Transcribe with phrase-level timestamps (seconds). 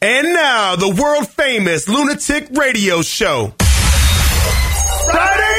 [0.00, 3.52] And now, the world famous Lunatic Radio Show.
[5.10, 5.58] Friday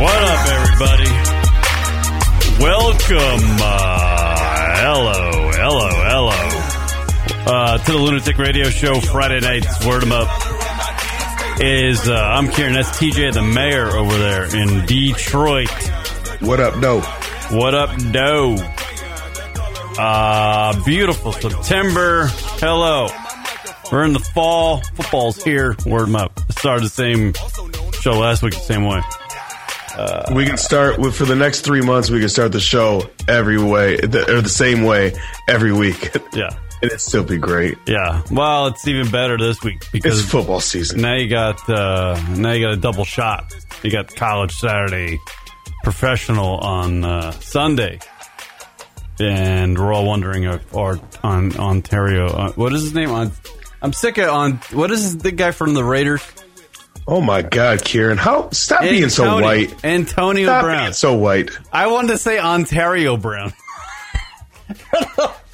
[0.00, 1.10] What up, everybody?
[2.62, 3.44] Welcome.
[3.60, 6.45] Uh, hello, hello, hello.
[7.46, 9.84] Uh, to the Lunatic Radio Show Friday nights.
[9.86, 10.28] Word 'em up.
[11.60, 12.74] Is uh, I'm Kieran.
[12.74, 15.70] That's TJ, the mayor over there in Detroit.
[16.40, 17.00] What up, doe?
[17.50, 18.56] What up, Doe?
[19.98, 22.26] Uh, beautiful September.
[22.58, 23.06] Hello.
[23.92, 24.82] We're in the fall.
[24.94, 25.76] Football's here.
[25.86, 26.38] Word 'em up.
[26.58, 27.32] Started the same
[28.00, 29.00] show last week, the same way.
[30.34, 32.10] we can start with for the next three months.
[32.10, 35.14] We can start the show every way the, or the same way
[35.48, 36.50] every week, Yeah.
[36.82, 37.76] It'd still be great.
[37.86, 38.22] Yeah.
[38.30, 41.00] Well, it's even better this week because It's football season.
[41.00, 43.54] now you got uh, now you got a double shot.
[43.82, 45.18] You got college Saturday,
[45.84, 47.98] professional on uh, Sunday,
[49.20, 52.26] and we're all wondering if our on Ontario.
[52.26, 53.10] Uh, what is his name?
[53.10, 53.30] On
[53.82, 54.52] I'm sick of on.
[54.72, 56.22] What is the guy from the Raiders?
[57.08, 59.84] Oh my God, Kieran, how stop being so white?
[59.84, 60.82] Antonio Stop Brown.
[60.86, 61.50] being so white.
[61.72, 63.52] I wanted to say Ontario Brown.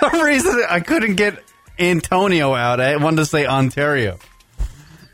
[0.00, 1.42] Some reason, I couldn't get
[1.78, 2.80] Antonio out.
[2.80, 4.18] I wanted to say Ontario.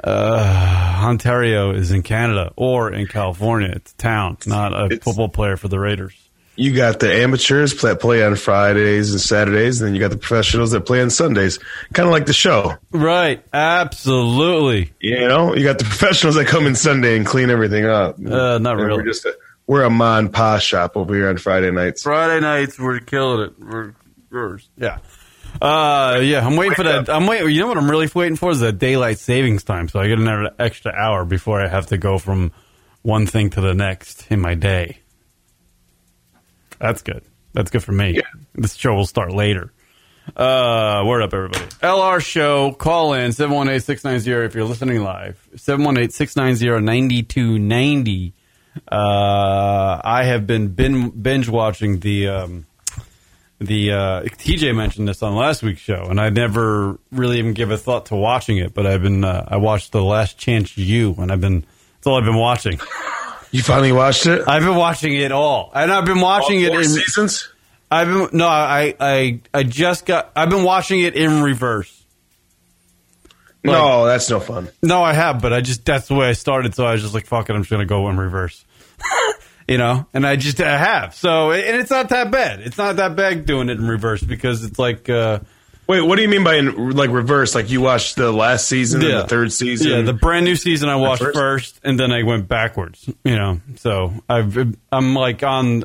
[0.03, 3.71] Uh, Ontario is in Canada or in California.
[3.75, 6.15] It's a town, not a It's- football player for the Raiders.
[6.55, 10.19] You got the amateurs that play on Fridays and Saturdays, and then you got the
[10.19, 11.59] professionals that play on Sundays.
[11.95, 13.43] Kind of like the show, Right.
[13.55, 14.93] Absolutely.
[15.01, 15.55] you know.
[15.55, 18.17] You got the professionals that come in Sunday and clean everything up.
[18.19, 18.99] Uh, not And really.
[18.99, 19.35] We're just a,
[19.67, 22.03] we're a mon pa shop over here on Friday nights.
[22.03, 23.53] Friday nights, we're killing it.
[23.59, 23.95] We're,
[24.77, 24.99] yeah.
[25.61, 27.11] Uh, yeah, I'm waiting for that.
[27.11, 27.51] I'm waiting.
[27.51, 30.19] You know what I'm really waiting for is the daylight savings time, so I get
[30.19, 32.53] another extra hour before I have to go from
[33.03, 34.99] one thing to the next in my day.
[36.79, 37.23] That's good.
[37.53, 38.17] That's good for me.
[38.17, 38.23] Yeah.
[38.55, 39.73] This show will start later.
[40.37, 41.65] Uh, word up, everybody.
[41.83, 42.73] LR show.
[42.73, 45.45] Call in 718-690 if you're listening live.
[45.57, 48.33] 718-690-9290.
[48.91, 52.65] Uh, I have been bin- binge watching the um,
[53.63, 57.71] the uh, TJ mentioned this on last week's show, and I never really even give
[57.71, 58.75] a thought to watching it.
[58.75, 61.61] But I've been uh, I watched the Last Chance U, and I've been
[61.97, 62.81] that's all I've been watching.
[63.51, 64.43] You finally watched it?
[64.49, 66.85] I've been watching it all, and I've been watching All it in.
[66.85, 67.49] seasons.
[67.91, 70.33] I've been no, I I I just got.
[70.35, 72.03] I've been watching it in reverse.
[73.65, 74.69] no, that's no fun.
[74.83, 76.75] No, I have, but I just that's the way I started.
[76.75, 78.65] So I was just like, "Fuck it, I'm just gonna go in reverse,"
[79.69, 80.07] you know.
[80.15, 81.15] And I just I have.
[81.15, 82.61] So and it's not that bad.
[82.61, 85.41] It's not that bad doing it in reverse because it's like, uh,
[85.89, 87.55] Wait, what do you mean by in, like reverse?
[87.55, 89.91] Like you watched the last season and the third season?
[89.91, 91.37] Yeah, the brand new season I watched first?
[91.37, 91.81] first?
[91.83, 93.11] and then I went backwards.
[93.25, 94.57] You know, so I've
[94.91, 95.85] I'm like on.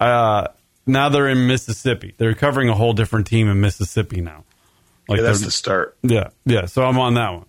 [0.00, 0.48] Uh,
[0.86, 2.14] now they're in Mississippi.
[2.18, 4.44] They're covering a whole different team in Mississippi now.
[5.08, 5.96] Like Yeah, that's the start.
[6.02, 6.66] yeah, yeah.
[6.66, 7.46] So I'm on that one,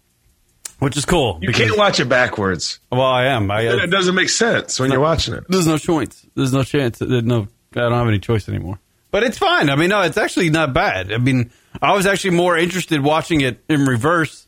[0.80, 1.40] which is cool.
[1.41, 2.80] You can't watch it backwards.
[2.91, 3.50] Well, I am.
[3.52, 5.44] I, It doesn't make sense when you're watching it.
[5.50, 6.25] there's no choice.
[6.36, 7.00] There's no chance.
[7.00, 7.47] There's no.
[7.75, 8.80] I don't have any choice anymore.
[9.12, 9.69] But it's fine.
[9.69, 11.12] I mean, no, it's actually not bad.
[11.12, 14.46] I mean, I was actually more interested watching it in reverse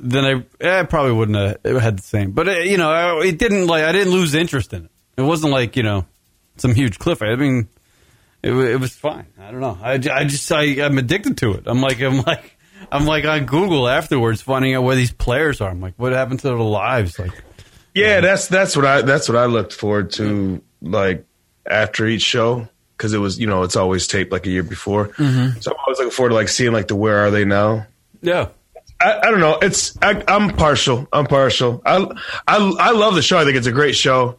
[0.00, 0.44] than I.
[0.64, 2.32] eh, I probably wouldn't have had the same.
[2.32, 4.90] But it, you know, it didn't like I didn't lose interest in it.
[5.16, 6.06] It wasn't like you know
[6.56, 7.22] some huge cliff.
[7.22, 7.68] I mean,
[8.42, 9.26] it, it was fine.
[9.40, 9.78] I don't know.
[9.80, 11.64] I, I just I, I'm addicted to it.
[11.66, 12.56] I'm like I'm like
[12.90, 15.70] I'm like on Google afterwards finding out where these players are.
[15.70, 17.18] I'm like, what happened to their lives?
[17.18, 17.32] Like,
[17.94, 21.24] Yeah, that's that's what I that's what I looked forward to like
[21.66, 25.08] after each show because it was you know it's always taped like a year before.
[25.08, 25.60] Mm-hmm.
[25.60, 27.86] So I'm always looking forward to like seeing like the where are they now.
[28.22, 28.48] yeah.
[29.00, 29.58] I, I don't know.
[29.62, 31.06] It's I, I'm partial.
[31.12, 31.80] I'm partial.
[31.86, 31.98] I,
[32.48, 33.38] I I love the show.
[33.38, 34.38] I think it's a great show.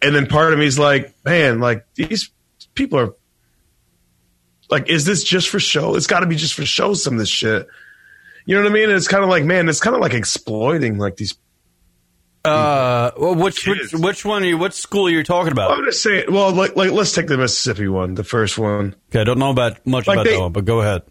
[0.00, 2.30] And then part of me is like, man, like these
[2.74, 3.14] people are
[4.70, 5.94] like, is this just for show?
[5.96, 6.94] It's got to be just for show.
[6.94, 7.66] Some of this shit.
[8.46, 8.90] You know what I mean?
[8.90, 11.34] It's kind of like, man, it's kind of like exploiting like these.
[12.42, 13.94] Uh, well, which which Kids.
[14.02, 14.56] which one are you?
[14.56, 15.72] What school are you talking about?
[15.72, 16.24] I'm just saying.
[16.32, 18.96] Well, like, like let's take the Mississippi one, the first one.
[19.10, 21.02] Okay, I don't know about much Like about they- that one, but go ahead.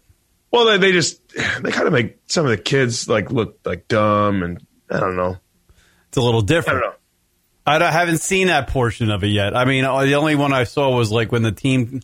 [0.52, 1.20] Well, they, they just
[1.62, 5.14] they kind of make some of the kids like look like dumb, and I don't
[5.14, 5.36] know.
[6.08, 6.80] It's a little I different.
[6.80, 6.96] don't know.
[7.64, 9.56] I, don't- haven't seen that portion of it yet.
[9.56, 12.00] I mean, the only one I saw was like when the team,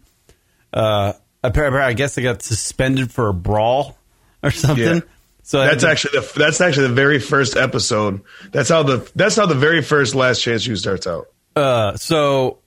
[0.72, 1.14] uh,
[1.54, 3.96] I guess they got suspended for a brawl
[4.42, 4.84] or something.
[4.96, 5.00] Yeah.
[5.42, 8.22] So That's actually the that's actually the very first episode.
[8.50, 11.28] That's how the that's how the very first Last Chance U starts out.
[11.54, 12.58] uh, so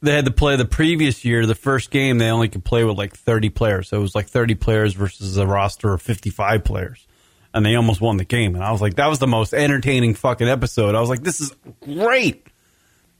[0.00, 1.44] they had to play the previous year.
[1.44, 4.26] The first game they only could play with like thirty players, so it was like
[4.26, 7.06] thirty players versus a roster of fifty-five players,
[7.52, 8.54] and they almost won the game.
[8.54, 10.94] And I was like, that was the most entertaining fucking episode.
[10.94, 12.46] I was like, this is great.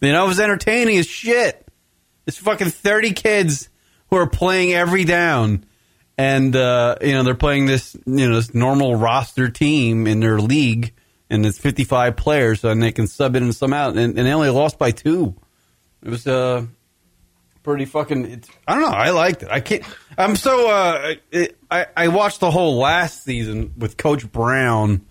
[0.00, 1.66] You know, it was entertaining as shit.
[2.26, 3.68] It's fucking thirty kids
[4.10, 5.64] who are playing every down,
[6.16, 10.38] and uh, you know they're playing this you know this normal roster team in their
[10.40, 10.92] league,
[11.30, 14.32] and it's fifty-five players, and they can sub in and some out, and, and they
[14.32, 15.34] only lost by two.
[16.02, 16.66] It was uh
[17.64, 18.26] pretty fucking.
[18.26, 18.96] It's, I don't know.
[18.96, 19.48] I liked it.
[19.50, 19.82] I can't.
[20.16, 20.70] I'm so.
[20.70, 25.04] Uh, it, I I watched the whole last season with Coach Brown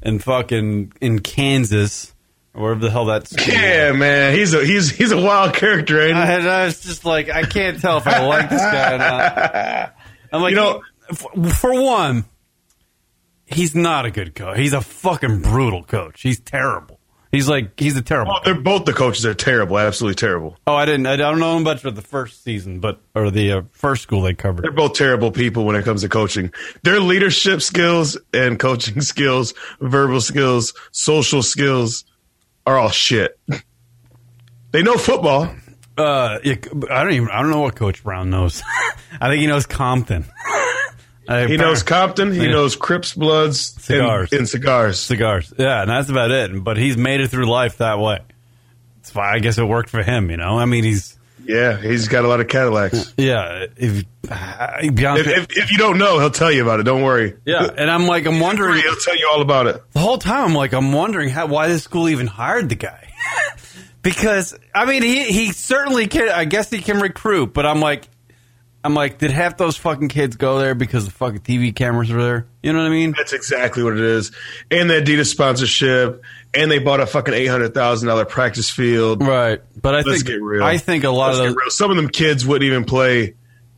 [0.00, 2.14] and fucking in Kansas,
[2.58, 3.34] wherever the hell that's.
[3.48, 6.22] Yeah, man, he's a he's he's a wild character, ain't he?
[6.22, 8.98] I, had, I was just like, I can't tell if I like this guy or
[8.98, 9.94] not.
[10.32, 10.82] I'm like, You know-
[11.14, 12.26] for, for one,
[13.46, 14.58] he's not a good coach.
[14.58, 16.20] He's a fucking brutal coach.
[16.22, 17.00] He's terrible.
[17.30, 18.32] He's like, he's a terrible.
[18.32, 20.56] Well, they're both the coaches are terrible, absolutely terrible.
[20.66, 21.06] Oh, I didn't.
[21.06, 24.32] I don't know much about the first season, but or the uh, first school they
[24.32, 24.64] covered.
[24.64, 26.52] They're both terrible people when it comes to coaching.
[26.84, 32.04] Their leadership skills and coaching skills, verbal skills, social skills
[32.68, 33.38] are all shit.
[34.70, 35.48] They know football.
[35.96, 36.54] Uh, yeah,
[36.90, 37.28] I don't even.
[37.30, 38.62] I don't know what Coach Brown knows.
[39.20, 40.24] I think he knows Compton.
[41.28, 42.32] He knows Compton.
[42.32, 42.50] He Yeah.
[42.52, 44.30] knows Crips, Bloods, Cigars.
[44.32, 44.98] and, and cigars.
[45.00, 45.52] cigars.
[45.58, 46.62] Yeah, and that's about it.
[46.62, 48.20] But he's made it through life that way.
[48.96, 50.30] That's why I guess it worked for him.
[50.30, 51.17] You know, I mean, he's
[51.48, 53.14] Yeah, he's got a lot of Cadillacs.
[53.16, 53.64] yeah.
[53.76, 56.82] If, uh, be honest If, if, if you don't know, he'll tell you about it.
[56.82, 57.34] Don't worry.
[57.46, 59.82] yeah, and I'm like, I'm wondering He'll tell you all about it.
[59.92, 60.44] the whole time.
[60.48, 63.08] I'm like, I'm wondering how why this school even hired the guy.
[64.02, 66.28] because I mean, he he certainly can.
[66.28, 68.08] I guess he can recruit, but I'm like.
[68.84, 72.22] I'm like, did half those fucking kids go there because the fucking TV cameras were
[72.22, 72.46] there?
[72.62, 73.12] You know what I mean?
[73.14, 74.30] That's exactly what it is.
[74.70, 76.22] And the Adidas sponsorship,
[76.58, 79.22] and they bought a fucking eight hundred thousand dollar practice field.
[79.22, 79.60] Right.
[79.80, 80.62] But I Let's think.
[80.62, 81.76] I think a lot Let's of those.
[81.76, 83.34] Some of them kids wouldn't even play,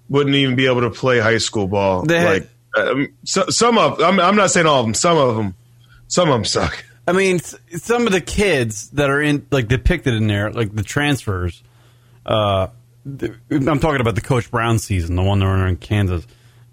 [0.09, 2.03] wouldn't even be able to play high school ball.
[2.03, 4.95] They had- like um, so, some of, I'm, I'm not saying all of them.
[4.95, 5.55] Some of them,
[6.09, 6.85] some of them suck.
[7.07, 10.85] I mean, some of the kids that are in, like depicted in there, like the
[10.85, 11.63] transfers.
[12.25, 12.69] Uh,
[13.05, 16.25] I'm talking about the Coach Brown season, the one that were in Kansas.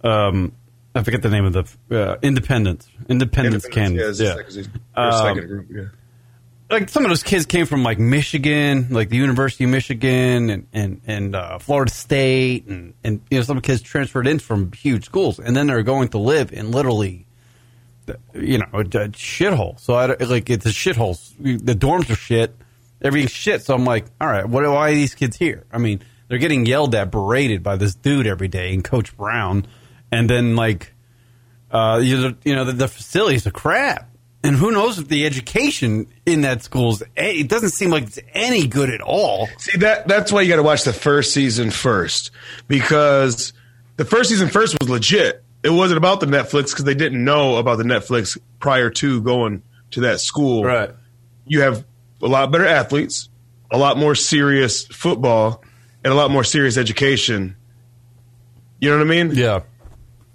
[0.04, 0.52] Um,
[0.96, 1.66] I forget the name of the
[2.12, 4.20] uh, Independence, Independence, Kansas.
[4.20, 5.68] Yeah, Yeah, second, or Um, second group.
[5.70, 5.84] Yeah.
[6.72, 10.68] like some of those kids came from like Michigan, like the University of Michigan, and
[10.74, 15.06] and and uh, Florida State, and and you know some kids transferred in from huge
[15.06, 17.28] schools, and then they're going to live in literally,
[18.34, 19.80] you know, a, a shithole.
[19.80, 21.16] So I, don't- like it's a shithole.
[21.40, 22.56] The dorms are shit,
[23.02, 23.62] everything's shit.
[23.62, 24.64] So I'm like, all right, what?
[24.64, 25.66] Why are these kids here?
[25.72, 29.68] I mean, they're getting yelled at, berated by this dude every day, and Coach Brown,
[30.12, 30.94] and then like,
[31.72, 34.10] uh, you know, you know the, the facilities are crap.
[34.44, 38.20] And who knows if the education in that school is, it doesn't seem like it's
[38.34, 39.48] any good at all.
[39.58, 42.32] See that that's why you got to watch the first season first
[42.68, 43.52] because
[43.98, 45.44] the first season first was legit.
[45.64, 49.64] It wasn't about the Netflix because they didn't know about the Netflix prior to going
[49.92, 50.64] to that school.
[50.64, 50.92] Right.
[51.46, 51.84] You have
[52.22, 53.30] a lot better athletes,
[53.72, 55.64] a lot more serious football,
[56.04, 57.56] and a lot more serious education.
[58.80, 59.32] You know what I mean?
[59.36, 59.62] Yeah.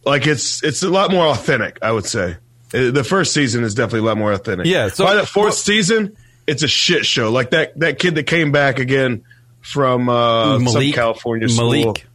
[0.04, 1.78] Like it's it's a lot more authentic.
[1.82, 2.36] I would say
[2.74, 4.66] Uh, the first season is definitely a lot more authentic.
[4.66, 6.16] Yeah, so- by the fourth well- season,
[6.46, 7.30] it's a shit show.
[7.30, 9.22] Like that that kid that came back again
[9.60, 11.70] from uh, some California school.
[11.70, 12.06] Malik.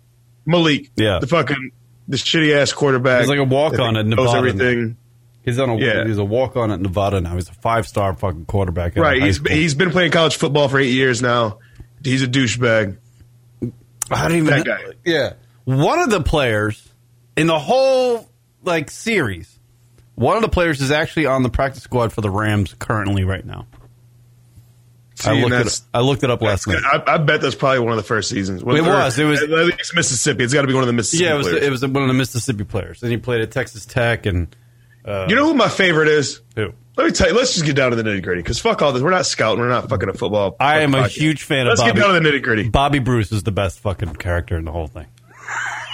[0.45, 0.91] Malik.
[0.97, 1.19] Yeah.
[1.19, 1.71] the fucking
[2.09, 3.21] the shitty ass quarterback.
[3.21, 4.37] He's like a walk-on at knows Nevada.
[4.37, 4.97] everything.
[5.43, 6.05] He's on a Yeah.
[6.05, 7.35] he's a walk on at Nevada now.
[7.35, 8.97] He's a five star fucking quarterback.
[8.97, 9.21] Right.
[9.21, 9.51] He's school.
[9.53, 11.59] he's been playing college football for eight years now.
[12.03, 12.97] He's a douchebag.
[14.11, 14.83] I don't even that know- guy.
[15.05, 15.33] Yeah.
[15.65, 16.86] One of the players
[17.37, 18.29] in the whole
[18.63, 19.57] like series,
[20.15, 23.45] one of the players is actually on the practice squad for the Rams currently right
[23.45, 23.67] now.
[25.15, 25.81] See, I looked it.
[25.95, 26.83] I looked it up last night.
[26.85, 28.61] I, I bet that's probably one of the first seasons.
[28.61, 29.17] It was.
[29.17, 30.43] It was- at least Mississippi.
[30.43, 31.23] It's got to be one of the Mississippi.
[31.25, 31.47] Yeah, it was.
[31.47, 31.63] players.
[31.65, 34.27] It was one of the Mississippi players, and he played at Texas Tech.
[34.27, 34.55] And
[35.05, 36.41] uh, You know who my favorite is?
[36.55, 36.71] who?
[36.97, 37.35] Let me tell you.
[37.35, 39.01] Let's just get down to the nitty gritty because fuck all this.
[39.01, 39.59] We're not scouting.
[39.59, 40.55] We're not fucking a football.
[40.59, 41.09] I am a podcast.
[41.09, 42.69] huge fan Let's of get down to the nitty gritty.
[42.69, 45.05] Bobby Bruce is the best fucking character in the whole thing.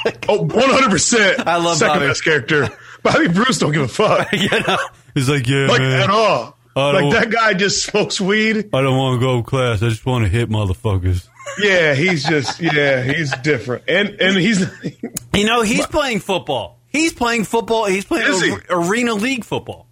[0.29, 1.47] Oh, 100 percent.
[1.47, 2.07] I love second Bobby.
[2.07, 2.69] best character.
[3.03, 4.77] Bobby Bruce don't give a fuck you know,
[5.13, 6.01] he's like, yeah, like man.
[6.03, 6.57] at all.
[6.75, 8.69] Like that guy just smokes weed.
[8.73, 9.83] I don't want to go to class.
[9.83, 11.27] I just want to hit motherfuckers.
[11.59, 13.83] Yeah, he's just yeah, he's different.
[13.87, 14.65] And and he's
[15.35, 16.79] You know, he's playing football.
[16.87, 17.85] He's playing football.
[17.85, 18.51] He's playing Is he?
[18.51, 19.87] ar- arena league football.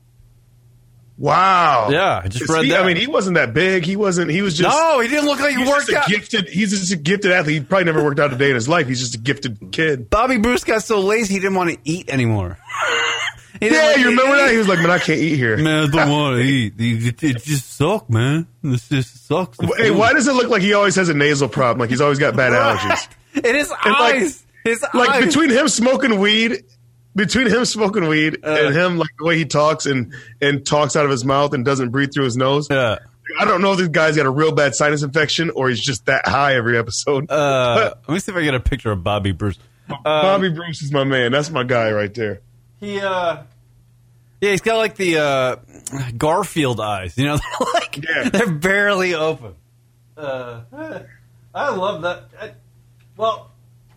[1.21, 1.89] Wow.
[1.89, 2.81] Yeah, I just read he- that.
[2.83, 3.85] I mean, he wasn't that big.
[3.85, 4.31] He wasn't.
[4.31, 4.69] He was just.
[4.69, 6.07] no, he didn't look like he worked just a out.
[6.07, 6.49] gifted.
[6.49, 7.55] He's just a gifted athlete.
[7.55, 8.87] He probably never worked out a day in his life.
[8.87, 10.09] He's just a gifted kid.
[10.09, 12.57] Bobby Bruce got so lazy he didn't want to eat anymore.
[13.63, 14.49] Yeah, like you remember that?
[14.51, 16.73] He was like, "Man, I can't eat here." Man, I don't want to eat.
[16.79, 18.47] It, it just sucks, man.
[18.63, 19.55] This just sucks.
[19.59, 19.97] The Hey, food.
[19.99, 21.77] why does it look like he always has a nasal problem?
[21.79, 23.07] Like he's always got bad allergies.
[23.35, 24.43] It is like- eyes.
[24.63, 25.25] His Like eyes.
[25.25, 26.63] between him smoking weed,
[27.15, 28.57] between him smoking weed Uh.
[28.65, 31.65] and him like the way he talks and and talks out of his mouth and
[31.65, 32.67] doesn't breathe through his nose.
[32.69, 32.99] Yeah.
[33.39, 36.05] I don't know if this guy's got a real bad sinus infection or he's just
[36.07, 37.29] that high every episode.
[37.31, 39.57] Uh, let me see if I get a picture of Bobby Bruce.
[39.89, 41.31] Uh, Bobby Bruce is my man.
[41.31, 42.41] That's my guy right there.
[42.79, 43.43] He, uh,
[44.41, 45.55] yeah, he's got like the uh,
[46.17, 47.17] Garfield eyes.
[47.17, 48.29] You know, they're like Yeah.
[48.29, 49.55] they're barely open.
[50.17, 50.61] Uh,
[51.53, 52.23] I love that.
[52.39, 52.51] I,
[53.17, 53.51] well,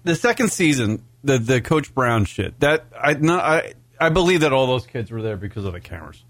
[0.04, 2.58] the second season, the the Coach Brown shit.
[2.60, 5.80] That I no, I I believe that all those kids were there because of the
[5.80, 6.22] cameras.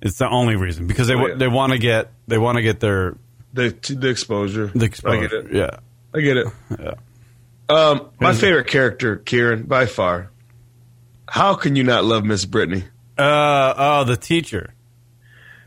[0.00, 1.34] It's the only reason because they Oh, yeah.
[1.36, 3.16] they want to get they want to get their
[3.52, 4.66] The the exposure.
[4.74, 5.52] the I get it.
[5.52, 5.70] Yeah,
[6.14, 6.46] I get it.
[6.80, 6.94] yeah.
[7.68, 10.30] Um, my favorite character, Kieran, by far.
[11.28, 12.84] How can you not love Miss Brittany?
[13.16, 14.74] Uh oh, the teacher.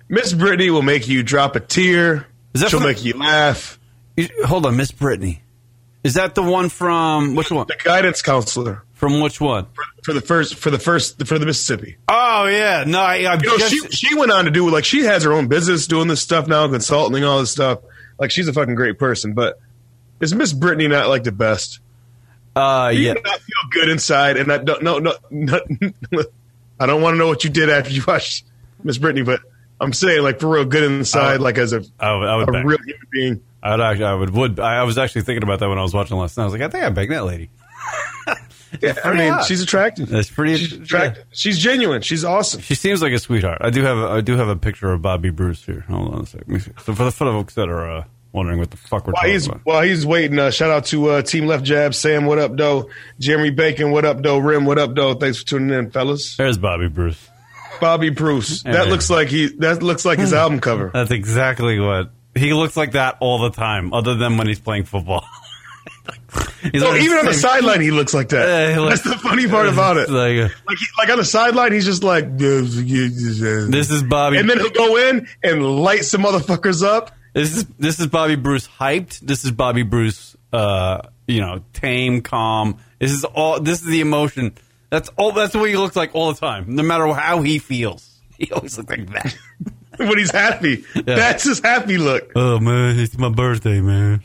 [0.10, 2.28] Miss Brittany will make you drop a tear.
[2.54, 3.80] Is that She'll make you laugh.
[4.18, 5.42] You- Hold on, Miss Brittany.
[6.06, 7.66] Is that the one from which one?
[7.68, 9.66] The guidance counselor From which one?
[10.04, 11.98] for the first for the first for the Mississippi.
[12.08, 14.86] Oh yeah, no, I, I You know, just, she she went on to do like
[14.86, 17.80] she has her own business doing this stuff now, consulting all this stuff.
[18.20, 19.60] Like she's a fucking great person, but
[20.22, 21.80] is Miss Brittany not like the best?
[22.56, 23.14] uh, Do you yeah.
[23.14, 24.38] not feel good inside?
[24.38, 25.60] And I don't no no, no
[26.80, 28.46] I don't want to know what you did after you watched
[28.84, 29.40] Miss Brittany, but
[29.82, 31.44] I'm saying like for real good inside, Oh.
[31.44, 33.44] like as a I would, I would a real human being.
[33.66, 34.60] I would actually, I would, would.
[34.60, 36.44] I was actually thinking about that when I was watching last night.
[36.44, 37.50] I was like, I think I banged that lady.
[38.82, 39.46] Yeah, I mean, hot.
[39.46, 40.10] she's attractive.
[40.10, 40.58] That's pretty.
[40.58, 41.24] She's attractive.
[41.32, 42.02] She's genuine.
[42.02, 42.60] She's awesome.
[42.60, 43.60] She seems like a sweetheart.
[43.62, 45.86] I do have, a, I do have a picture of Bobby Bruce here.
[45.88, 46.48] Hold on a second.
[46.50, 46.72] Let me see.
[46.84, 48.04] So for the folks that are uh,
[48.34, 50.86] wondering what the fuck we're While talking he's about, while he's waiting, uh, shout out
[50.88, 52.90] to uh, Team Left Jab, Sam, what up, though?
[53.18, 54.40] Jeremy Bacon, what up, though?
[54.40, 55.14] Rim, what up, though?
[55.14, 56.36] Thanks for tuning in, fellas.
[56.36, 57.30] there's Bobby Bruce.
[57.80, 58.64] Bobby Bruce.
[58.66, 58.74] Yeah.
[58.74, 59.48] That looks like he.
[59.60, 60.92] That looks like his album cover.
[60.94, 62.92] That's exactly what he looks like.
[62.94, 65.26] That all the time, other than when he's playing football.
[66.72, 68.72] he's Oh, even on the sideline, he looks like that.
[68.72, 70.10] Yeah, looks- That's the funny part about it.
[70.10, 74.38] Like, Like, he, like on the sideline, he's just like, this is Bobby.
[74.38, 77.12] and then he'll go in and light some motherfuckers up.
[77.34, 79.20] This is this is Bobby Bruce hyped.
[79.20, 82.78] This is Bobby Bruce, uh, you know, tame, calm.
[83.00, 83.60] This is all.
[83.60, 84.54] This is the emotion.
[84.90, 85.34] That's all.
[85.34, 88.10] That's way he looks like all the time, no matter how he feels.
[88.38, 89.36] He always looks like that.
[90.08, 90.84] when he's happy.
[90.96, 92.32] That's his happy look.
[92.36, 94.22] oh man, it's my birthday, man.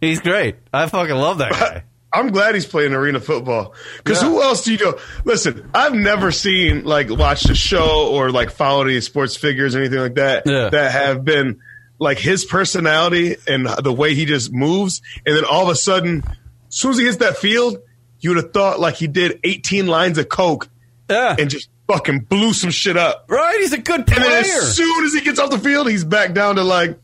[0.00, 0.56] He's great.
[0.72, 1.84] I fucking love that guy.
[2.14, 3.72] I'm glad he's playing arena football.
[3.98, 4.28] Because Yeah.
[4.28, 4.98] who else do you know?
[5.24, 9.78] Listen, I've never seen like watched a show or like followed any sports figures or
[9.78, 10.68] anything like that Yeah.
[10.70, 11.60] that have been
[11.98, 16.24] like his personality and the way he just moves, and then all of a sudden,
[16.26, 16.34] as
[16.76, 17.78] soon as he hits that field,
[18.18, 20.68] you would have thought like he did 18 lines of coke
[21.08, 23.26] Yeah, and just fucking blew some shit up.
[23.28, 23.58] right.
[23.60, 24.20] He's a good player.
[24.24, 26.98] And then as soon as he gets off the field, he's back down to like,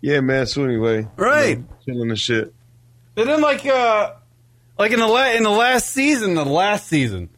[0.00, 0.46] yeah, man.
[0.46, 1.48] So anyway, Right.
[1.50, 2.54] you know, chilling and shit.
[3.16, 4.12] And then like uh
[4.78, 7.30] like in the la- in the last season, the last season,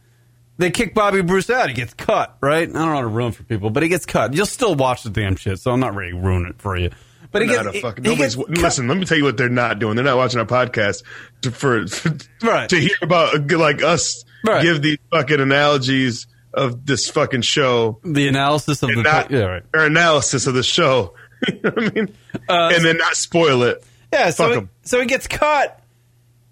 [0.59, 1.69] they kick Bobby Bruce out.
[1.69, 2.69] He gets cut, right?
[2.69, 4.33] I don't know how to ruin for people, but he gets cut.
[4.35, 6.91] You'll still watch the damn shit, so I'm not really to ruin it for you.
[7.31, 8.49] But he Not gets, fucking, he gets cut.
[8.49, 9.95] listen, let me tell you what they're not doing.
[9.95, 11.01] They're not watching our podcast
[11.43, 12.15] to, for, for
[12.45, 12.69] Right.
[12.69, 14.61] to hear about like us Right.
[14.61, 19.63] give these fucking analogies of this fucking show the analysis of the not yeah right
[19.73, 21.13] or analysis of the show.
[21.47, 22.15] you know I mean?
[22.49, 23.83] Uh, and then not spoil it.
[24.13, 24.29] yeah.
[24.31, 24.69] So Fuck he, 'em.
[24.83, 25.79] so he gets caught,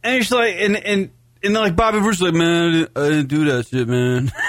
[0.03, 1.11] and he's like, and and
[1.43, 3.87] and then like Bobby Bruce is like, man, I didn't, I didn't do that shit,
[3.87, 4.31] man.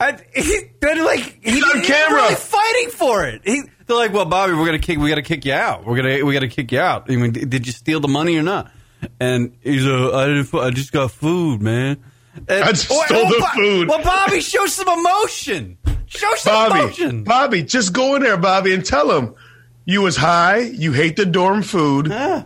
[0.00, 2.22] I, he, then like he, He's on he's camera.
[2.22, 3.42] really fighting for it.
[3.44, 5.86] He, they're like, well, Bobby, we're gonna kick, we gotta kick you out.
[5.86, 7.08] We're gonna, we gotta kick you out.
[7.10, 8.72] I mean, did you steal the money or not?
[9.20, 12.02] And he's like, I didn't, I just got food, man.
[12.48, 13.88] And, I just stole the Bo- food.
[13.88, 15.78] Well, Bobby, show some emotion.
[16.06, 17.24] Show some Bobby, emotion.
[17.24, 19.34] Bobby, just go in there, Bobby, and tell him
[19.84, 22.44] you was high, you hate the dorm food, Yeah.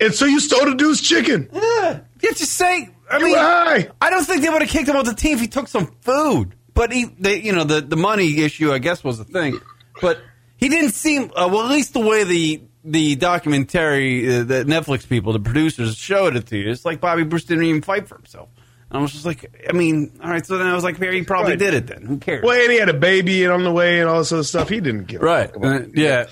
[0.00, 1.48] and so you stole the dude's chicken.
[1.52, 2.00] Yeah.
[2.22, 2.88] You just say.
[3.10, 3.88] I You mean, high.
[4.00, 5.94] I don't think they would have kicked him off the team if he took some
[6.00, 6.54] food.
[6.74, 9.58] But he, they, you know, the the money issue, I guess, was the thing.
[10.00, 10.18] But
[10.56, 11.62] he didn't seem uh, well.
[11.66, 16.46] At least the way the the documentary, uh, the Netflix people, the producers showed it
[16.46, 18.48] to you, it's like Bobby Bruce didn't even fight for himself.
[18.92, 20.44] I was just like, I mean, all right.
[20.44, 21.58] So then I was like, maybe he probably Right.
[21.58, 21.86] did it.
[21.86, 22.44] Then who cares?
[22.44, 24.68] Well, and he had a baby and on the way and all this other stuff.
[24.68, 25.50] He didn't give right?
[25.54, 26.26] Uh, yeah.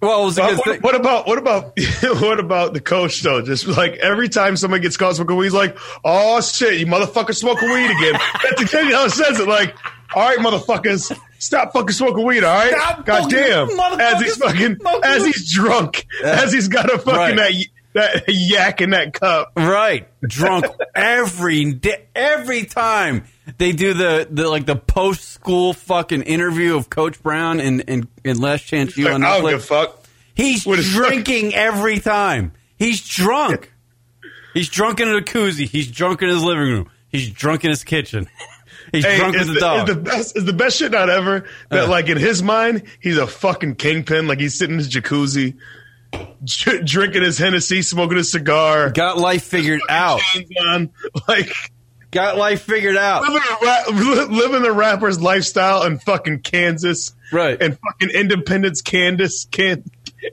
[0.00, 0.80] Well, it was a Uh, good what, thing.
[0.80, 1.72] what about what about
[2.20, 3.42] what about the coach though?
[3.42, 7.34] Just like every time somebody gets caught smoking weed, he's like, "Oh shit, you motherfucker
[7.34, 8.12] smoking weed again."
[8.44, 9.48] That's exactly how it says it.
[9.48, 9.74] Like,
[10.14, 12.44] all right, motherfuckers, stop fucking smoking weed.
[12.44, 13.68] All right, Stop god damn.
[14.00, 17.36] As he's fucking as he's drunk, as he's got a fucking Right.
[17.36, 17.52] that
[17.98, 19.52] that yak in that cup.
[19.56, 23.24] Right, drunk every day, every time
[23.58, 28.08] they do the, the like the post school fucking interview of Coach Brown in in,
[28.24, 29.60] in Last Chance U Like, on I a Netflix.
[29.62, 30.04] fuck.
[30.34, 32.52] He's What drinking every time.
[32.76, 33.72] He's drunk.
[34.54, 35.68] He's drunk in a jacuzzi.
[35.68, 36.90] He's drunk in his living room.
[37.10, 38.28] He's drunk in his kitchen.
[38.92, 39.88] He's Hey, drunk the, the dog.
[39.88, 41.88] is the best is the best shit not ever that Uh.
[41.90, 45.58] like in his mind he's a fucking kingpin like he's sitting in his jacuzzi
[46.44, 50.20] dr- drinking his Hennessy smoking his cigar Got life figured out.
[50.20, 50.90] chains on
[51.28, 51.52] like
[52.10, 53.22] Got life figured out.
[53.22, 57.60] living a, ra- living the rapper's lifestyle in fucking Kansas Right.
[57.60, 59.84] and fucking Independence Kansas can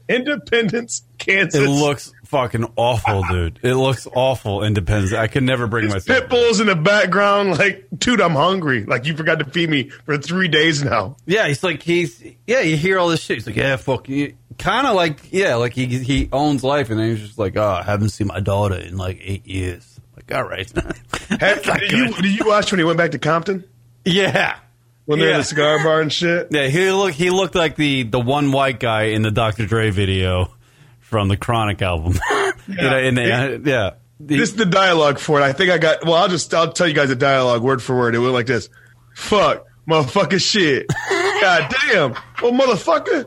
[0.09, 3.59] Independence Kansas It looks fucking awful, dude.
[3.61, 4.63] It looks awful.
[4.63, 5.13] Independence.
[5.13, 6.05] I could never bring myself.
[6.05, 9.89] pit bulls in the background like dude I'm hungry like you forgot to feed me
[10.05, 12.61] for three days now Yeah, he's like he's yeah.
[12.61, 13.37] You hear all this shit.
[13.37, 14.35] He's like yeah, fuck you.
[14.57, 17.63] Kind of like yeah, like he he owns life, and then he's just like oh,
[17.79, 19.99] I haven't seen my daughter in like eight years.
[20.15, 20.69] Like all right,
[21.39, 23.65] Have- did, you, did you watch when he went back to Compton
[24.05, 24.57] yeah.
[25.05, 28.03] when they're in the cigar bar and shit Yeah, he look he looked like the
[28.03, 29.65] the one white guy in the Dr.
[29.65, 30.51] Dre video
[30.99, 32.13] from the Chronic album.
[32.67, 33.91] you know, in the, uh, yeah.
[34.19, 35.43] The- This is the dialogue for it.
[35.43, 36.05] I think I got.
[36.05, 38.15] Well, I'll just I'll tell you guys the dialogue word for word.
[38.15, 38.69] It went like this:
[39.13, 40.87] "Fuck, motherfucker, shit.
[41.41, 43.25] God damn, well, motherfucker,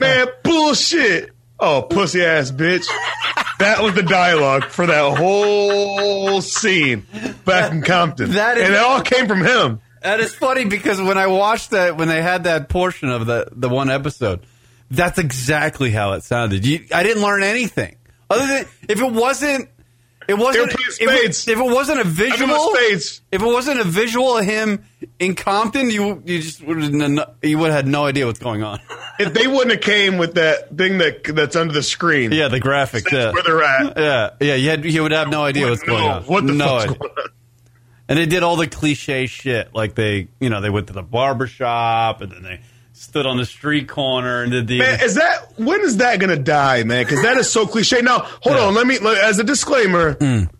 [0.00, 1.30] man, bullshit.
[1.60, 2.86] Oh, pussy ass bitch."
[3.58, 7.06] That was the dialogue for that whole scene
[7.44, 9.80] back in Compton, That is- and it all came from him.
[10.02, 13.48] That is funny because when I watched that, when they had that portion of the
[13.50, 14.40] the one episode,
[14.92, 16.64] that's exactly how it sounded.
[16.64, 17.96] You, I didn't learn anything
[18.30, 19.68] other than if it wasn't,
[20.28, 20.70] it wasn't.
[20.72, 24.84] If, it- if it wasn't a visual, if it wasn't a visual of him
[25.18, 28.62] in Compton, you you just would have you would have had no idea what's going
[28.62, 28.78] on.
[29.18, 32.60] If they wouldn't have came with that thing that that's under the screen, yeah, the
[32.60, 33.96] graphic, that's Yeah, where they're at.
[33.98, 34.54] yeah, yeah.
[34.54, 36.22] You had you would have no idea what's going on.
[36.24, 37.10] What the no fuck's idea.
[38.10, 39.74] And they did all the cliche shit.
[39.74, 42.60] Like they, you know, they went to the barber shop and then they
[42.98, 44.78] stood on the street corner and did the.
[44.78, 47.04] Man, is that when is that gonna die, man?
[47.04, 48.02] Because that is so cliche.
[48.02, 48.64] Now, hold Yeah.
[48.66, 48.74] on.
[48.74, 50.14] Let me let- as a disclaimer.
[50.16, 50.50] Mm.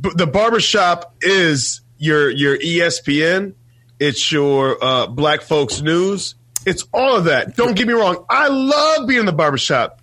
[0.00, 3.54] b- the barbershop is your your ESPN.
[3.98, 6.34] It's your uh, Black Folks News.
[6.66, 7.56] It's all of that.
[7.56, 8.24] Don't get me wrong.
[8.28, 10.00] I love being in the barbershop.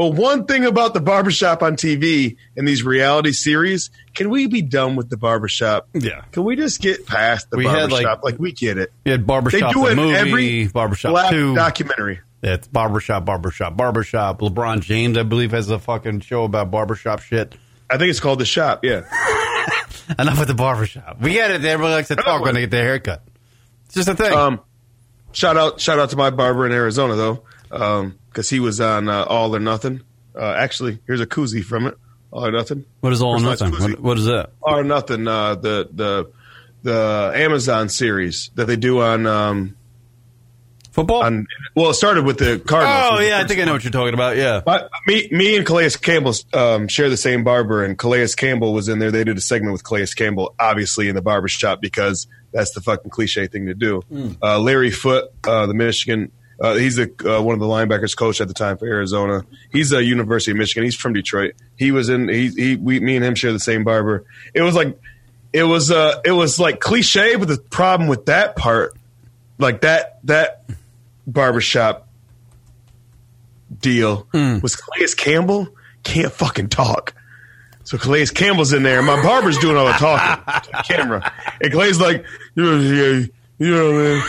[0.00, 4.62] But one thing about the barbershop on TV and these reality series, can we be
[4.62, 5.88] done with the barbershop?
[5.92, 6.22] Yeah.
[6.32, 7.90] Can we just get past the We barbershop?
[8.24, 8.90] like- like, we get it.
[9.04, 11.54] You had They Barbershop do the it movie, every Barbershop 2.
[11.54, 12.20] documentary.
[12.40, 14.40] Yeah, it's Barbershop, Barbershop, Barbershop.
[14.40, 17.54] LeBron James, I believe, has a fucking show about barbershop shit.
[17.90, 18.82] I think it's called the shop.
[18.82, 19.02] Yeah.
[20.18, 21.20] Enough with the barbershop.
[21.20, 21.62] We get it.
[21.62, 23.22] Everybody likes to talk when they get their haircut.
[23.84, 24.32] It's just a thing.
[24.32, 24.60] Um,
[25.32, 27.42] shout out, shout out to my barber in Arizona though,
[28.30, 30.02] because he was on uh, All or Nothing.
[30.34, 31.96] Uh, actually, here's a koozie from it.
[32.30, 32.84] All or Nothing.
[33.00, 33.72] what is all or nothing?
[33.72, 34.50] What, what is that?
[34.62, 35.26] All or Nothing.
[35.26, 36.30] Uh, the the
[36.82, 39.76] the Amazon series that they do on um
[40.92, 41.22] Football?
[41.22, 41.46] on.
[41.76, 43.08] Well, it started with the Cardinals.
[43.12, 44.36] oh, yeah, I think I know what you're talking about.
[44.36, 44.60] Yeah.
[44.64, 48.88] But me, me and Calais Campbell um, share the same barber, and Calais Campbell was
[48.88, 49.12] in there.
[49.12, 52.80] They did a segment with Calais Campbell, obviously in the barber shop because that's the
[52.80, 54.02] fucking cliche thing to do.
[54.42, 58.40] Uh, Larry Foote, uh, the Michigan, uh, he's a, uh, one of the linebackers coach
[58.40, 59.46] at the time for Arizona.
[59.72, 60.84] He's a University of Michigan.
[60.84, 61.54] He's from Detroit.
[61.76, 62.28] He was in.
[62.28, 64.24] He, he we, me and him share the same barber.
[64.52, 64.98] It was like,
[65.52, 68.94] it was, uh, it was like cliche, but the problem with that part,
[69.58, 70.64] like that that
[71.26, 72.08] barbershop
[73.78, 74.26] deal
[74.60, 75.68] was Calais Campbell
[76.02, 77.14] can't fucking talk.
[77.84, 81.32] So Calais Campbell's in there, and my barber's doing all the talking to the camera.
[81.60, 83.26] And Calais like, you know, yeah,
[83.60, 84.20] you know, man.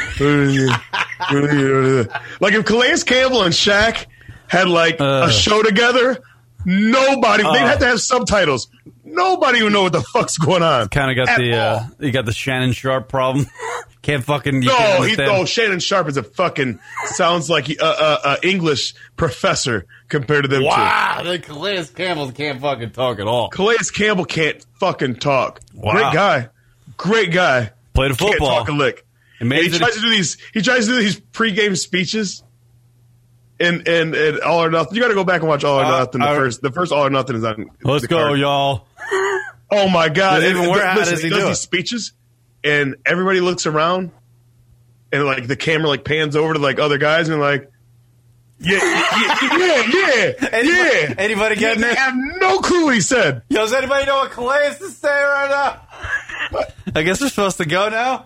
[2.40, 4.06] like if Calais Campbell and Shaq
[4.48, 5.26] had like Uh.
[5.28, 6.20] a show together,
[6.66, 7.68] nobody they'd Uh.
[7.68, 8.68] have to have subtitles.
[9.04, 10.88] Nobody would know what the fuck's going on.
[10.90, 13.48] Kind of got the uh, you got the Shannon Sharpe problem.
[14.02, 17.84] can't fucking you No, can't he, no, Shannon Sharpe is a fucking sounds like a
[17.84, 20.68] uh, uh, uh, English professor compared to them two.
[20.68, 23.50] Wow, the Calais Campbell can't fucking talk at all.
[23.50, 25.60] Calais Campbell can't fucking talk.
[25.74, 25.92] Wow.
[25.94, 26.50] Great guy,
[26.98, 27.72] great guy.
[27.94, 28.60] Played a Can't football.
[28.60, 29.06] talk a lick.
[29.42, 30.38] And he tries to do these.
[30.54, 32.44] He tries to do these pregame speeches.
[33.60, 34.96] And, and and all or nothing.
[34.96, 36.22] You got to go back and watch all or Uh, nothing.
[36.22, 37.70] The I- first, the first all or nothing is on.
[37.84, 38.40] Let's go, card.
[38.40, 38.88] y'all.
[39.70, 40.40] Oh my god!
[40.40, 40.64] Does even?
[40.70, 41.62] How does he does do these it?
[41.62, 42.12] speeches,
[42.64, 44.12] and everybody looks around,
[45.12, 47.72] and like the camera like pans over to like other guys, and like,
[48.60, 51.14] yeah, yeah, yeah, yeah, Anybody, yeah.
[51.20, 51.98] anybody getting They it?
[52.00, 53.44] have no clue what he said.
[53.50, 55.82] Yo, does anybody know what Calais is to say right now?
[56.96, 58.26] I guess we're supposed to go now.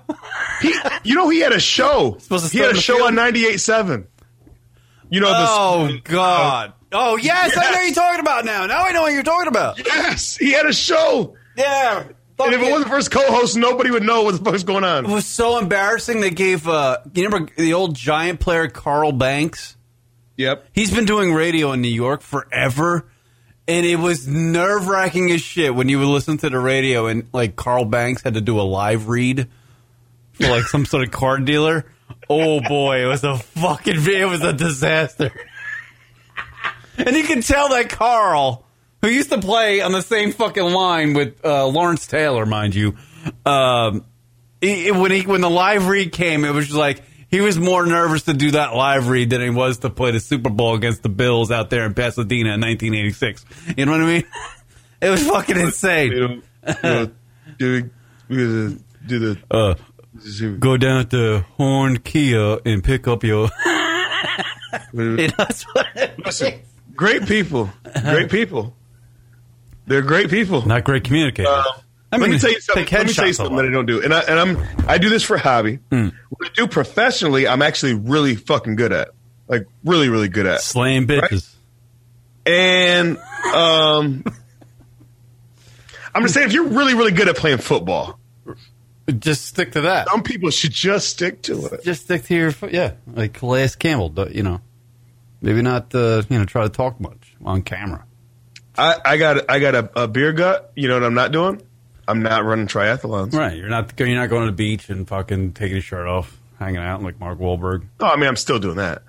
[0.61, 2.17] He, you know, he had a show.
[2.19, 3.07] Supposed to he had a show field?
[3.07, 4.07] on 98.7.
[5.09, 6.73] You know, this, Oh God!
[6.91, 8.65] Oh yes, I know you're talking about now.
[8.65, 9.77] Now I know what you're talking about.
[9.85, 11.35] Yes, he had a show.
[11.55, 12.05] Yeah.
[12.37, 14.83] And if it wasn't for his co-host, nobody would know what the fuck is going
[14.83, 16.19] It was so embarrassing.
[16.19, 19.77] They gave uh, you remember the old giant player Carl Banks.
[20.37, 20.65] Yep.
[20.73, 23.07] He's been doing radio in New York forever,
[23.67, 27.27] and it was nerve wracking as shit when you would listen to the radio and
[27.33, 29.47] like Carl Banks had to do a live read
[30.33, 31.85] for like some sort of card dealer.
[32.29, 35.31] Oh boy, it was a fucking it was a disaster.
[36.97, 38.65] and you can tell that Carl,
[39.01, 42.95] who used to play on the same fucking line with uh, Lawrence Taylor, mind you,
[43.45, 44.05] um,
[44.61, 47.85] he, when he when the live read came, it was just like he was more
[47.85, 51.03] nervous to do that live read than he was to play the Super Bowl against
[51.03, 53.45] the Bills out there in Pasadena in 1986.
[53.77, 54.23] You know what I mean?
[55.01, 56.11] It was fucking insane.
[56.13, 56.41] You know,
[57.59, 57.89] do,
[58.29, 59.75] do the do the Uh,
[60.57, 63.49] go down to Horn Kia and pick up your.
[64.93, 66.59] You know, that's what it Listen,
[66.95, 67.69] great people,
[68.03, 68.73] great people.
[69.87, 70.65] They're great people.
[70.65, 71.49] Not great communicators.
[71.49, 71.63] Uh,
[72.11, 72.85] I let me tell you something.
[72.91, 75.09] Let me tell you something that I don't do, and I and I'm I do
[75.09, 75.79] this for hobby.
[75.91, 76.09] Hmm.
[76.29, 79.09] What I do professionally, I'm actually really fucking good at,
[79.47, 80.61] like really really good at.
[80.61, 81.51] Slaying bitches.
[82.45, 83.17] And
[83.53, 84.23] um,
[86.13, 88.19] I'm just saying, if you're really really good at playing football,
[89.19, 90.07] Just stick to that.
[90.07, 91.83] some people should just stick to it.
[91.83, 94.29] Just stick to your, yeah, like Calais Campbell.
[94.29, 94.61] You know,
[95.41, 95.93] maybe not.
[95.93, 98.05] Uh, you know, try to talk much on camera.
[98.77, 100.71] I, I got I got a, a beer gut.
[100.75, 101.61] You know what I'm not doing?
[102.07, 103.33] I'm not running triathlons.
[103.33, 103.57] Right.
[103.57, 103.97] You're not.
[103.99, 107.19] You're not going to the beach and fucking taking your shirt off, hanging out like
[107.19, 107.85] Mark Wahlberg.
[107.99, 109.01] No, I mean I'm still doing that.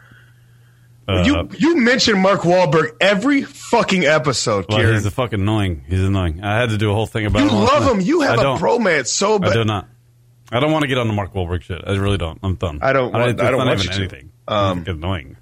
[1.08, 4.94] Uh, you you mention Mark Wahlberg every fucking episode, well, Kieran.
[4.94, 5.84] he's a fucking annoying.
[5.86, 6.42] He's annoying.
[6.42, 7.42] I had to do a whole thing about.
[7.42, 8.00] you him love him.
[8.00, 8.58] You have I a don't.
[8.60, 9.50] bromance so bad.
[9.50, 9.86] I do not.
[10.50, 11.80] I don't want to get on the Mark Wahlberg shit.
[11.86, 12.40] I really don't.
[12.42, 12.80] I'm done.
[12.82, 14.32] I don't want- it's I don't not want even anything.
[14.48, 15.36] Um, annoying.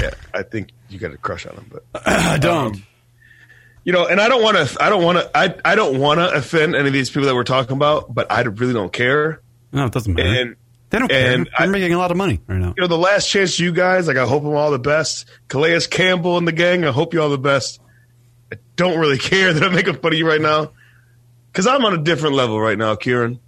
[0.00, 2.74] Yeah, I think you got a crush on him, but I don't.
[2.76, 2.82] um,
[3.84, 4.82] you know, and I don't want to.
[4.82, 5.30] I don't want to.
[5.36, 8.30] I I don't want to offend any of these people that we're talking about, but
[8.30, 9.40] I really don't care.
[9.72, 10.28] no, it doesn't matter.
[10.28, 10.56] And
[10.90, 11.34] they don't care.
[11.34, 12.74] and They're I- making a lot of money right now.
[12.76, 15.26] you know, the last chance you guys, like I hope them all the best.
[15.48, 17.80] Calais Campbell and the gang, I hope you all the best.
[18.52, 20.72] I don't really care that I'm making fun of you right now
[21.52, 23.40] because I'm on a different level right now, Kieran.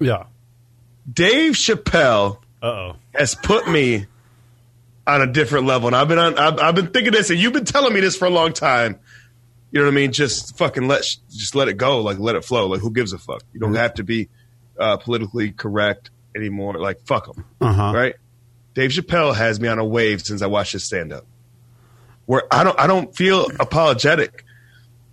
[0.00, 0.24] Yeah.
[1.10, 2.96] Dave Chappelle Uh oh.
[3.14, 4.06] has put me
[5.06, 6.38] on a different level, and I've been on.
[6.38, 9.00] I've, I've been thinking this, and you've been telling me this for a long time.
[9.72, 10.12] You know what I mean?
[10.12, 12.68] Just fucking let, just let it go, like let it flow.
[12.68, 13.42] Like who gives a fuck?
[13.54, 14.28] You don't have to be
[14.78, 16.74] uh, politically correct anymore.
[16.78, 17.92] Like fuck them, Uh huh.
[17.94, 18.14] right?
[18.74, 21.24] Dave Chappelle has me on a wave since I watched his stand up,
[22.26, 24.44] where I don't, I don't feel apologetic.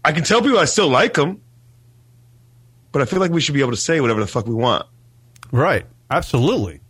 [0.04, 1.42] I can tell people I still like him,
[2.92, 4.86] but I feel like we should be able to say whatever the fuck we want.
[5.52, 5.86] Right.
[6.12, 6.82] Absolutely.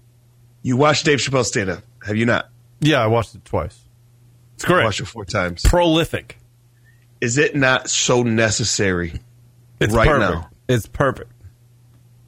[0.63, 2.49] You watched Dave Chappelle stand up, have you not?
[2.81, 3.79] Yeah, I watched it twice.
[4.55, 4.81] It's great.
[4.81, 5.61] I watched it four times.
[5.63, 6.37] Prolific.
[7.21, 9.13] Is it not so necessary?
[9.79, 10.31] It's Right perfect.
[10.41, 10.49] now.
[10.67, 11.31] It's perfect.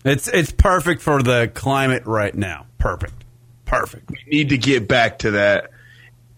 [0.04, 2.66] It's it's perfect for the climate right now.
[2.80, 3.14] Perfect.
[3.66, 4.10] Perfect.
[4.10, 5.70] We need to get back to that.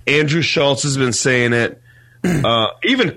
[0.05, 1.79] Andrew Schulz has been saying it.
[2.25, 3.13] Uh, even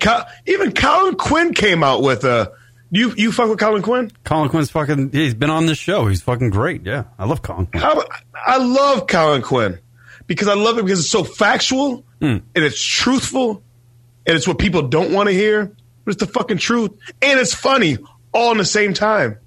[0.46, 2.50] even Colin Quinn came out with a.
[2.90, 4.10] You you fuck with Colin Quinn?
[4.24, 5.12] Colin Quinn's fucking.
[5.12, 6.08] He's been on this show.
[6.08, 6.84] He's fucking great.
[6.84, 7.66] Yeah, I love Colin.
[7.66, 7.82] Quinn.
[7.84, 8.02] How,
[8.34, 9.78] I love Colin Quinn
[10.26, 12.24] because I love it because it's so factual Hmm.
[12.26, 13.62] and it's truthful
[14.26, 15.66] and it's what people don't want to hear,
[16.04, 16.90] but it's the fucking truth
[17.22, 17.98] and it's funny
[18.32, 19.38] all in the same time.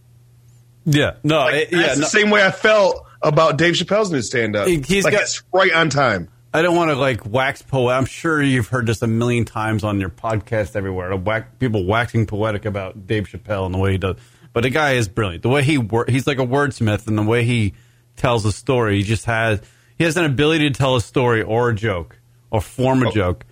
[0.85, 1.11] Yeah.
[1.23, 1.47] No.
[1.47, 1.79] it- yeah.
[1.79, 4.67] That's no, the same way I felt about Dave Chappelle's new stand up.
[4.67, 6.29] He- he's like got- it's right on time.
[6.51, 7.93] I don't want to like wax poet.
[7.93, 11.15] I'm sure you've heard this a million times on your podcast everywhere.
[11.15, 14.15] Whack, people waxing poetic about Dave Chappelle and the way he does.
[14.51, 15.43] But the guy is brilliant.
[15.43, 17.75] The way he wor- he's like a wordsmith, and the way he
[18.15, 19.61] tells a story, he just has
[19.95, 22.17] he has an ability to tell a story or a joke
[22.49, 23.11] or form a Oh.
[23.11, 23.45] joke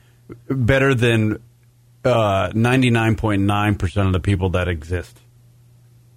[0.49, 1.41] better than
[2.05, 5.17] ninety nine point nine percent of the people that exist.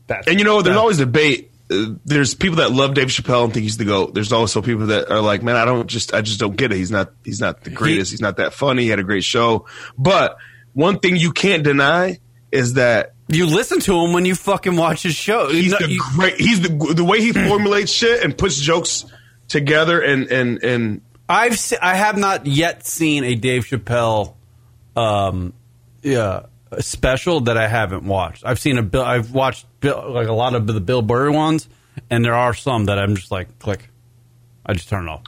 [0.07, 1.51] That's, And you know, there's always debate.
[1.71, 4.13] Uh, there's people that love Dave Chappelle and think he's the goat.
[4.13, 6.77] There's also people that are like, man, I don't just, I just don't get it.
[6.77, 8.11] He's not, he's not the greatest.
[8.11, 8.83] he's not that funny.
[8.83, 9.67] He had a great show.
[9.97, 10.37] But
[10.73, 12.19] one thing you can't deny
[12.51, 15.49] is that you listen to him when you fucking watch his show.
[15.49, 16.35] he's You the you- great.
[16.41, 19.05] He's the the way he formulates shit and puts jokes
[19.47, 24.35] together and and and I've se- I have not yet seen a Dave Chappelle
[24.97, 25.53] um
[26.03, 26.47] yeah
[26.81, 28.45] special that I haven't watched.
[28.45, 31.69] I've seen a Bill I've watched Bill, like a lot of the Bill Burr ones
[32.11, 33.89] and there are some that I'm just like click.
[34.67, 35.23] I just turn it off.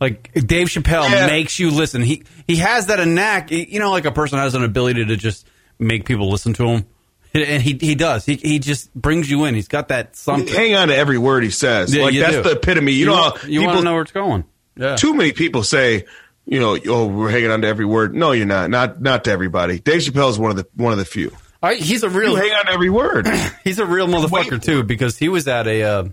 [0.00, 1.26] Like Dave Chappelle Yeah.
[1.26, 2.02] makes you listen.
[2.02, 5.16] He he has that a knack, you know like a person has an ability to
[5.16, 5.46] just
[5.78, 6.86] make people listen to him.
[7.32, 8.24] And he he does.
[8.26, 9.54] He he just brings you in.
[9.54, 10.52] He's got that something.
[10.52, 11.94] hang on to every word he says.
[11.94, 12.42] Yeah, like you that's do.
[12.42, 12.90] the epitome.
[12.92, 14.44] You, know, want, you want to know where it's going.
[14.80, 14.96] Yeah.
[14.96, 16.06] too many people say,
[16.46, 18.14] you know, oh, we're hanging on to every word.
[18.14, 18.70] No, you're not.
[18.70, 19.78] Not not to everybody.
[19.78, 21.30] Dave Chappelle is one of the one of the few.
[21.62, 23.28] I, he's a You real hang on to every word.
[23.64, 24.62] he's a real motherfucker Wait.
[24.62, 26.04] too because he was at a uh,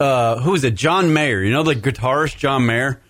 [0.00, 0.74] uh, who is it?
[0.74, 1.42] John Mayer.
[1.42, 3.00] You know the guitarist John Mayer.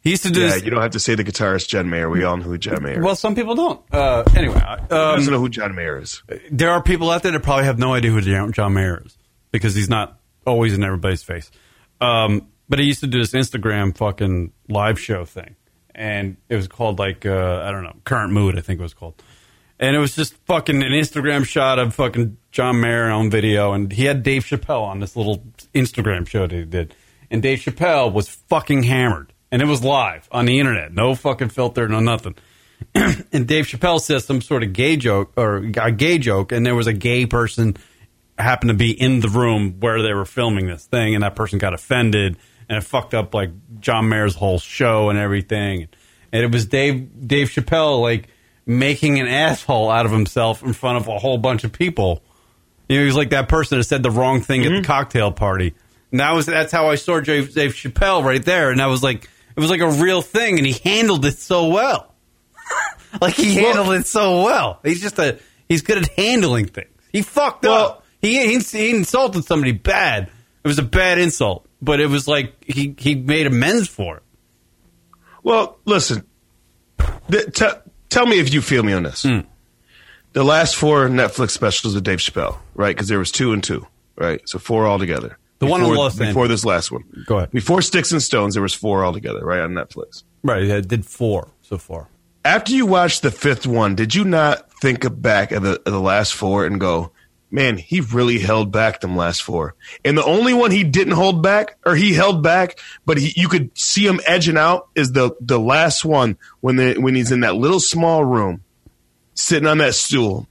[0.00, 0.64] He used to do yeah, this.
[0.64, 2.08] you don't have to say the guitarist John Mayer.
[2.08, 2.98] We all know who John Mayer.
[2.98, 3.04] is.
[3.04, 3.82] well, some people don't.
[3.92, 6.22] Uh, anyway, Who um, doesn't know who John Mayer is?
[6.52, 9.18] there are people out there that probably have no idea who John John Mayer is
[9.50, 11.50] because he's not always in everybody's face.
[12.00, 15.56] Um, but he used to do this Instagram fucking live show thing,
[15.94, 18.94] and it was called like uh, I don't know, Current Mood, I think it was
[18.94, 19.22] called,
[19.78, 23.92] and it was just fucking an Instagram shot of fucking John Mayer on video, and
[23.92, 25.42] he had Dave Chappelle on this little
[25.74, 26.94] Instagram show that he did,
[27.30, 31.48] and Dave Chappelle was fucking hammered, and it was live on the internet, no fucking
[31.48, 32.34] filter, no nothing.
[32.94, 36.74] and Dave Chappelle says some sort of gay joke or a gay joke, and there
[36.76, 37.76] was a gay person
[38.38, 41.58] happened to be in the room where they were filming this thing, and that person
[41.58, 42.36] got offended,
[42.68, 43.50] and it fucked up like
[43.80, 45.88] John Mayer's whole show and everything.
[46.32, 48.28] And it was Dave Dave Chappelle like
[48.66, 52.22] making an asshole out of himself in front of a whole bunch of people.
[52.88, 54.84] You know, he was like that person that said the wrong thing at the mm-hmm.
[54.84, 55.74] cocktail party.
[56.10, 59.02] And that was that's how I saw Dave, Dave Chappelle right there, and that was
[59.02, 62.14] like it was like a real thing, and he handled it so well.
[63.20, 64.80] like he handled it so well.
[64.84, 66.88] He's just a he's good at handling things.
[67.12, 68.04] He fucked Well- up.
[68.20, 70.24] He, he he insulted somebody bad.
[70.64, 74.22] It was a bad insult, but it was like he he made amends for it.
[75.42, 76.24] Well, listen.
[77.30, 77.66] Th- t-
[78.08, 79.22] tell me if you feel me on this.
[79.22, 79.40] Hmm.
[80.32, 82.94] The last four Netflix specials with Dave Chappelle, right?
[82.94, 83.86] Because there was two and two,
[84.16, 84.40] right?
[84.46, 85.38] So four altogether.
[85.58, 86.28] The one in before, Los Angeles.
[86.28, 87.04] before this last one.
[87.26, 87.50] Go ahead.
[87.50, 90.22] Before Sticks and Stones, there was four altogether, right on Netflix.
[90.42, 92.08] Right, he did four so far.
[92.44, 96.00] After you watched the fifth one, did you not think back at the, at the
[96.00, 97.10] last four and go,
[97.50, 99.74] man, he really held back them last four.
[100.04, 103.48] And the only one he didn't hold back, or he held back, but he, you
[103.48, 107.40] could see him edging out, is the the last one when the, when he's in
[107.40, 108.62] that little small room,
[109.34, 110.46] sitting on that stool,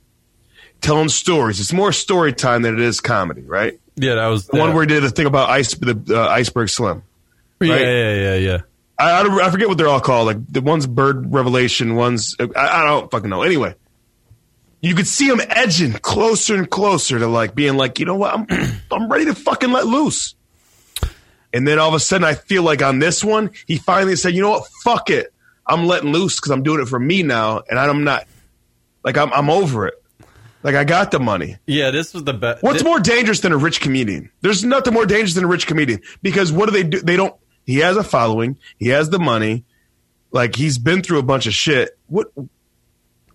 [0.82, 1.60] telling stories.
[1.60, 3.80] It's more story time than it is comedy, right?
[3.96, 6.70] Yeah, that was The one where he did the thing about ice, the uh, iceberg
[6.70, 7.04] slim.
[7.60, 7.82] yeah, right?
[7.82, 8.58] yeah, yeah, yeah.
[9.00, 10.28] I, I, I forget what they're all called.
[10.28, 13.42] Like the one's Bird Revelation, one's I, I don't fucking know.
[13.44, 13.76] Anyway,
[14.82, 18.34] you could see him edging closer and closer to like being like, you know what,
[18.34, 18.48] I'm
[18.92, 20.36] I'm ready to fucking let loose.
[21.54, 24.36] And then all of a sudden, I feel like on this one, he finally said,
[24.36, 25.34] you know what, fuck it,
[25.66, 28.26] I'm letting loose because I'm doing it for me now, and I'm not
[29.04, 29.96] like I'm I'm over it.
[30.64, 31.58] Like I got the money.
[31.66, 32.64] Yeah, this was the best.
[32.64, 34.32] What's more dangerous than a rich comedian?
[34.42, 37.00] There's nothing more dangerous than a rich comedian because what do they do?
[37.02, 37.36] They don't.
[37.66, 38.58] He has a following.
[38.78, 39.66] He has the money.
[40.32, 41.98] Like he's been through a bunch of shit.
[42.08, 42.28] What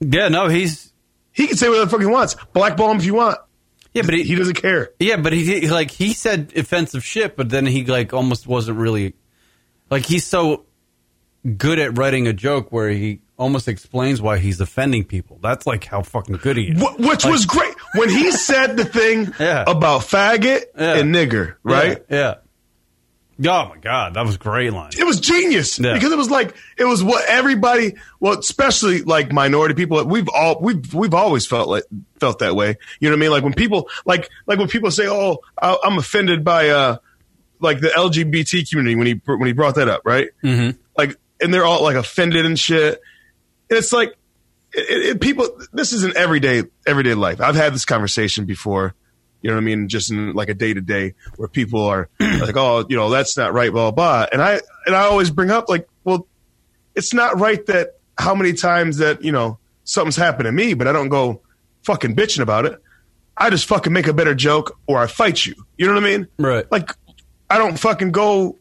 [0.01, 0.92] Yeah, no, he's
[1.33, 2.37] he can say whatever the fuck he wants.
[2.53, 3.39] Blackball him if you want.
[3.95, 4.91] yeah, but he, He doesn't care.
[4.99, 9.15] yeah, but he like he said offensive shit, but then he like almost wasn't really
[9.91, 10.67] like he's so
[11.57, 15.39] good at writing a joke where he almost explains why he's offending people.
[15.43, 16.81] That's like how fucking good he is.
[16.81, 19.65] Wh- Which was great when he said the thing Yeah.
[19.67, 20.99] about faggot Yeah.
[20.99, 21.57] and nigger.
[21.65, 22.05] Right.
[22.09, 22.17] Yeah.
[22.17, 22.35] yeah.
[23.45, 24.91] Oh my god, that was great line.
[24.99, 25.95] it was genius Yeah.
[25.95, 30.61] because it was like it was what everybody well especially like minority people we've all
[30.61, 31.85] we've we've always felt like
[32.21, 34.91] felt that way you know what i mean like when people like like when people
[34.91, 36.97] say oh I- i'm offended by uh
[37.61, 40.77] like the lgbt community when he when he brought that up right mm-hmm.
[40.97, 43.01] like and they're all like offended and shit
[43.71, 44.15] and it's like
[44.73, 48.95] it, it- people this is an everyday everyday life i've had this conversation before
[49.43, 49.89] you know what I mean?
[49.89, 53.37] Just in like a day to day where people are like, oh, you know, that's
[53.37, 54.27] not right, blah, blah, blah.
[54.33, 56.27] And I, and I always bring up like, well,
[56.95, 60.87] it's not right that how many times that, you know, something's happened to me, but
[60.87, 61.43] I don't go
[61.83, 62.81] fucking bitching about it.
[63.37, 65.55] I just fucking make a better joke or I fight you.
[65.77, 66.29] You know what I mean?
[66.39, 66.71] Right.
[66.71, 66.95] Like,
[67.51, 68.59] I don't fucking go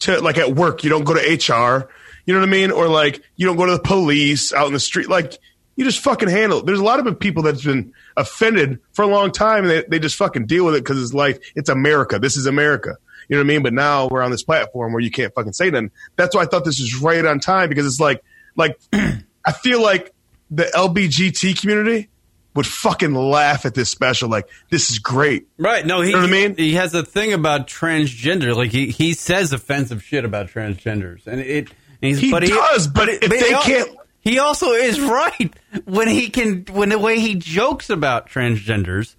[0.00, 0.84] to like at work.
[0.84, 1.88] You don't go to HR.
[2.26, 2.70] You know what I mean?
[2.70, 5.08] Or like you don't go to the police out in the street.
[5.08, 5.38] Like
[5.76, 6.66] you just fucking handle it.
[6.66, 9.98] There's a lot of people that's been offended for a long time and they, they
[9.98, 11.38] just fucking deal with it because it's life.
[11.56, 12.18] It's America.
[12.18, 12.96] This is America.
[13.28, 13.62] You know what I mean?
[13.62, 15.90] But now we're on this platform where you can't fucking say nothing.
[16.16, 18.22] That's why I thought this was right on time because it's like,
[18.54, 20.12] like, I feel like
[20.50, 22.08] the LBGT community
[22.54, 24.28] would fucking laugh at this special.
[24.28, 25.48] Like, this is great.
[25.58, 25.84] Right.
[25.84, 26.56] No, he, You know what I mean?
[26.56, 28.54] he has a thing about transgender.
[28.54, 31.68] Like he, he says offensive shit about transgenders, and it.
[32.00, 33.90] He's, He but does, but if he they al- can't-
[34.24, 39.14] he also is right when he can when the way he jokes about transgenders,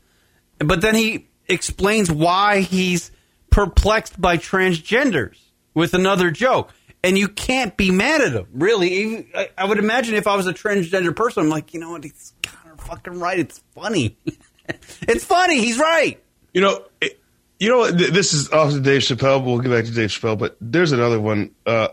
[0.59, 3.11] but then he explains why he's
[3.51, 5.37] perplexed by transgenders
[5.73, 6.73] with another joke.
[7.03, 8.89] And you can't be mad at him, really.
[8.89, 11.91] Even, I, I would imagine if I was a transgender person, I'm like, you know
[11.91, 12.03] what?
[12.03, 13.37] He's kind of fucking right.
[13.37, 14.17] It's funny.
[15.03, 15.59] it's funny.
[15.59, 16.19] He's right.
[16.51, 17.19] You know, it,
[17.59, 19.39] you know, th- this is off to Dave Chappelle.
[19.39, 21.51] But we'll get back to Dave Chappelle, but there's another one.
[21.65, 21.89] Uh,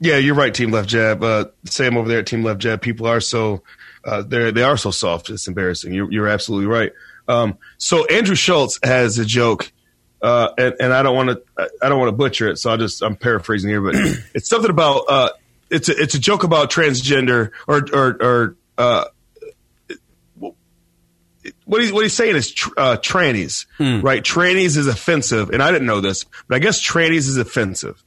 [0.00, 0.52] Yeah, you're right.
[0.54, 1.22] Team Left Jab.
[1.22, 2.80] Uh, Sam over there at Team Left Jab.
[2.80, 3.62] People are so
[4.04, 5.28] uh, they they are so soft.
[5.30, 5.92] It's embarrassing.
[5.92, 6.92] You're, you're absolutely right.
[7.28, 9.70] Um, so Andrew Schulz has a joke,
[10.22, 12.56] uh, and, and I don't want to I don't want to butcher it.
[12.56, 13.94] So I just I'm paraphrasing here, but
[14.34, 15.28] it's something about uh,
[15.70, 19.04] it's a it's a joke about transgender or or or uh,
[21.64, 23.66] what he's what he's saying is tr- uh, trannies,
[24.02, 24.22] right?
[24.22, 28.02] Trannies is offensive, and I didn't know this, but I guess trannies is offensive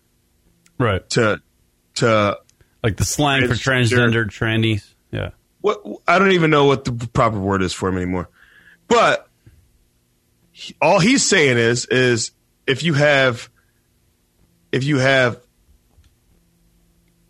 [0.78, 1.08] Right.
[1.12, 1.42] to
[1.96, 2.38] to
[2.84, 4.26] Like the slang for Transgender.
[4.26, 4.86] trannies.
[5.12, 5.30] Yeah.
[5.62, 8.30] what I don't even know what the proper word is for him anymore.
[8.88, 9.28] But
[10.52, 12.32] he- all he's saying is is
[12.68, 13.50] if you have
[14.72, 15.40] if you have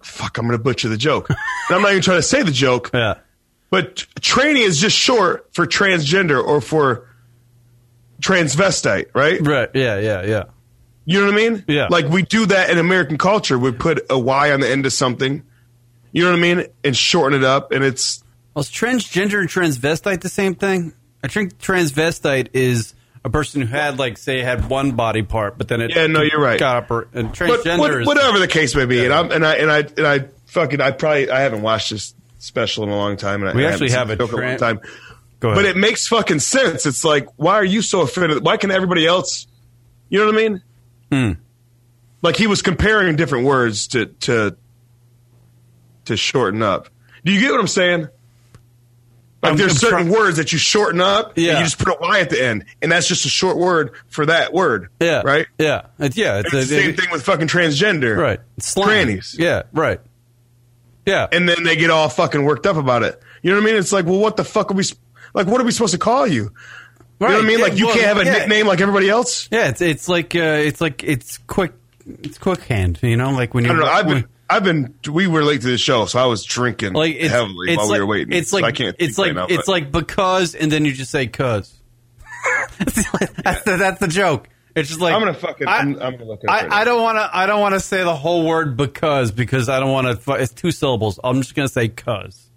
[0.02, 1.28] fuck, I'm going to butcher the joke.
[1.70, 3.16] I'm not even trying to say the joke, Yeah.
[3.70, 7.08] but tranny is just short for transgender or for
[8.22, 9.40] transvestite, right?
[9.46, 9.70] Right.
[9.74, 10.00] Yeah.
[10.00, 10.24] Yeah.
[10.26, 10.44] Yeah.
[11.06, 11.64] You know what I mean?
[11.68, 11.88] Yeah.
[11.90, 13.60] Like we do that in American culture.
[13.60, 15.44] We put a Y on the end of something.
[16.12, 16.68] You know what I mean?
[16.84, 20.94] And shorten it up, and it's Well, is transgender and transvestite the same thing?
[21.24, 22.94] I think transvestite is
[23.26, 26.22] a person who had, like, say, had one body part, but then it Yeah, no,
[26.22, 26.60] you're right.
[26.60, 26.92] got up.
[26.92, 29.04] or- And but transgender what- is whatever the case may be.
[29.06, 32.14] And I'm and I and I and I fucking I probably I haven't watched this
[32.40, 33.42] special in a long time.
[33.42, 34.80] And I- We I actually haven't have seen a the joke in a long time.
[35.40, 35.64] Go ahead.
[35.64, 36.86] But it makes fucking sense.
[36.86, 38.44] It's like, why are you so offended?
[38.46, 39.48] Why can everybody else?
[40.10, 40.62] You know what I mean?
[41.12, 41.32] Hmm.
[42.22, 44.56] Like he was comparing different words to to
[46.06, 46.90] to shorten up.
[47.26, 48.02] Do you get what I'm saying?
[49.42, 51.58] Like I'm- there's I'm certain try- words that you shorten up, and Yeah.
[51.60, 54.26] you just put a Y at the end, and that's just a short word for
[54.26, 54.88] that word.
[55.02, 55.22] yeah.
[55.26, 55.48] right.
[55.58, 55.82] Yeah.
[56.00, 56.40] It's, yeah.
[56.40, 58.40] It's, It's the a- same thing with fucking transgender, Right.
[58.60, 59.08] Slang.
[59.08, 59.38] Trannies.
[59.38, 59.64] Yeah.
[59.74, 60.00] Right.
[61.06, 61.28] Yeah.
[61.34, 63.22] and then they get all fucking worked up about it.
[63.42, 63.76] You know what I mean?
[63.76, 64.86] It's like, well, what the fuck are we?
[65.34, 66.54] Like, what are we supposed to call you?
[67.30, 67.60] You know what I mean?
[67.60, 68.32] Yeah, Like, you well, can't have a yeah.
[68.40, 69.48] nickname like everybody else.
[69.52, 71.74] Yeah, it's it's like uh, it's like it's quick
[72.06, 73.92] it's quick hand, you know, like when I you don't know.
[73.92, 74.94] I've been, I've been.
[75.12, 77.88] We were late to the show, so I was drinking like it's, heavily it's while
[77.88, 78.34] like, we were waiting.
[78.38, 78.96] It's So like I can't.
[79.00, 81.74] it's like right now, it's like because and then you just say cuz.
[82.80, 84.50] that's, the, that's the joke.
[84.76, 86.72] It's just like I'm gonna fucking- I, I'm- I'm gonna look at it up right.
[86.74, 87.30] I, I don't want to.
[87.32, 90.32] I don't want to say the whole word because because I don't want to.
[90.34, 91.20] It's two syllables.
[91.24, 92.50] I'm just gonna say cuz.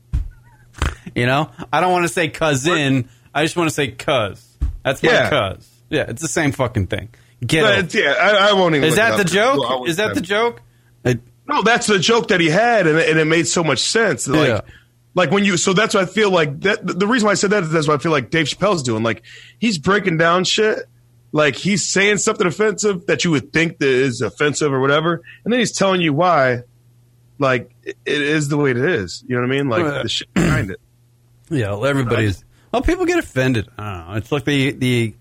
[1.15, 3.09] You know, I don't want to say cousin.
[3.35, 4.43] I just want to say cuz.
[4.87, 5.53] That's my Yeah.
[5.55, 5.69] cuz.
[5.91, 7.11] Yeah, it's the same fucking thing.
[7.47, 8.89] Get yeah, I, I won't even.
[8.89, 9.59] Is that the joke?
[9.61, 10.63] Well, Is that the joke?
[11.49, 14.27] No, that's the joke that he had, and, it- and it made so much sense.
[14.27, 14.61] Like, Yeah.
[15.15, 15.57] like when you.
[15.59, 16.85] So that's why I feel like that.
[16.85, 19.03] The reason why I said that is that's what I feel like Dave Chappelle's doing.
[19.05, 19.23] Like
[19.59, 20.79] he's breaking down shit.
[21.33, 25.53] Like he's saying something offensive that you would think that is offensive or whatever, and
[25.53, 26.63] then he's telling you why.
[27.39, 29.23] Like it is the way it is.
[29.29, 29.69] You know what I mean?
[29.69, 30.81] Like the shit behind it.
[31.49, 32.43] Yeah, well, everybody's.
[32.73, 33.69] Well, people get offended.
[33.79, 34.15] I don't know.
[34.17, 35.15] It's like the the.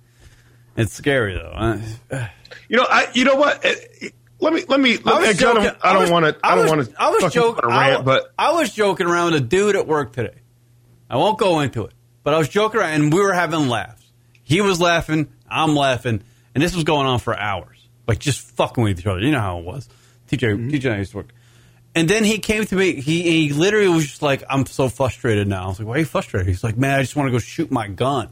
[0.77, 1.79] It's scary though.
[2.67, 3.08] You know, I.
[3.13, 3.63] You know what?
[3.63, 4.63] Eh, eh, Let me.
[4.67, 4.97] Let me.
[5.05, 5.63] I I, was I joking.
[5.63, 5.77] don't.
[5.84, 6.38] I don't want to.
[6.43, 7.01] I, don't want to.
[7.01, 7.69] I was joking.
[7.69, 10.34] I, but I was joking around with a dude at work today.
[11.10, 14.03] I won't go into it, but I was joking around, and we were having laughs.
[14.43, 16.23] He was laughing, I'm laughing,
[16.55, 19.19] and this was going on for hours, like just fucking with each other.
[19.19, 19.88] You know how it was.
[20.29, 20.69] TJ, Mm-hmm.
[20.69, 21.34] TJ, and I used to work.
[21.95, 22.99] And then he came to me.
[22.99, 25.99] He, he literally was just like, "I'm so frustrated now." I was like, "Why are
[25.99, 28.29] you frustrated?" He's like, "Man, I just want to go shoot my gun."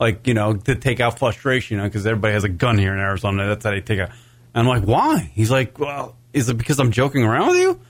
[0.00, 2.92] like you know to take out frustration you know, because everybody has a gun here
[2.92, 3.46] in Arizona.
[3.46, 4.08] That's how they take out.
[4.54, 5.30] And I'm like, why?
[5.34, 7.80] He's like, well, is it because I'm joking around with you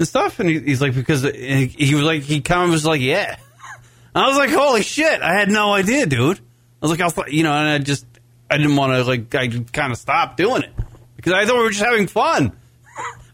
[0.00, 0.40] and stuff?
[0.40, 3.36] And he, he's like, because he, he was like, he kind of was like, yeah.
[4.14, 6.38] I was like, holy shit, I had no idea, dude.
[6.38, 8.06] I was like, I you know, and I just,
[8.50, 10.72] I didn't want to like, I kind of stopped doing it
[11.14, 12.56] because I thought we were just having fun.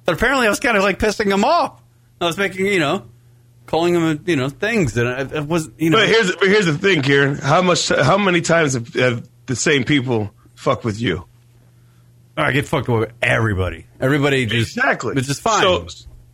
[0.07, 1.83] But apparently, I was kind of like pissing him off.
[2.21, 3.07] I was making, you know,
[3.67, 6.67] calling him, you know, things, and I, I was, you know, But here's but here's
[6.67, 7.37] the thing, Kieran.
[7.37, 7.89] How much?
[7.89, 11.27] How many times have, have the same people fuck with you?
[12.37, 13.87] I get fucked with everybody.
[14.01, 15.15] Everybody just Exactly.
[15.17, 15.63] It's just fine.
[15.63, 15.87] So,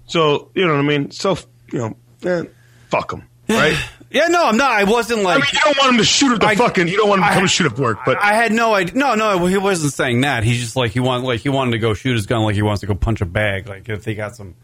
[0.06, 1.11] so you know what I mean.
[1.11, 1.37] So
[1.72, 2.44] you know, eh,
[2.88, 3.76] fuck them, right?
[4.12, 4.70] yeah, no, I'm not.
[4.72, 5.40] I wasn't I like.
[5.40, 6.88] mean, you don't want him to shoot at the I- fucking.
[6.88, 8.94] You don't want him to I- come shoot at work, but I had no idea.
[8.94, 10.44] No, no, he wasn't saying that.
[10.44, 12.62] He's just like he wanted, like he wanted to go shoot his gun, like he
[12.62, 14.55] wants to go punch a bag, like if he got some,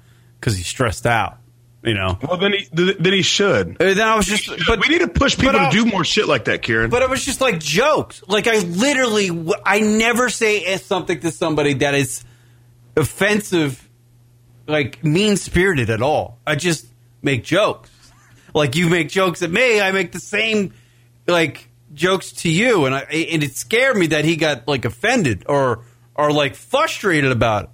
[0.40, 1.38] because he's stressed out,
[1.82, 2.18] you know.
[2.22, 3.66] well, then he then he should.
[3.68, 6.26] And then I was just, but we need to push people to do more shit
[6.28, 6.90] like that, Kieran.
[6.90, 8.22] But it was just like jokes.
[8.28, 9.30] Like I literally,
[9.64, 12.24] I never say something to somebody that is
[12.96, 13.88] offensive,
[14.66, 16.38] like mean spirited at all.
[16.46, 16.86] I just
[17.22, 17.90] make jokes.
[18.54, 20.72] Like you make jokes at me, I make the same
[21.26, 25.44] like jokes to you, and I and it scared me that he got like offended
[25.48, 25.84] or
[26.14, 27.70] or like frustrated about it.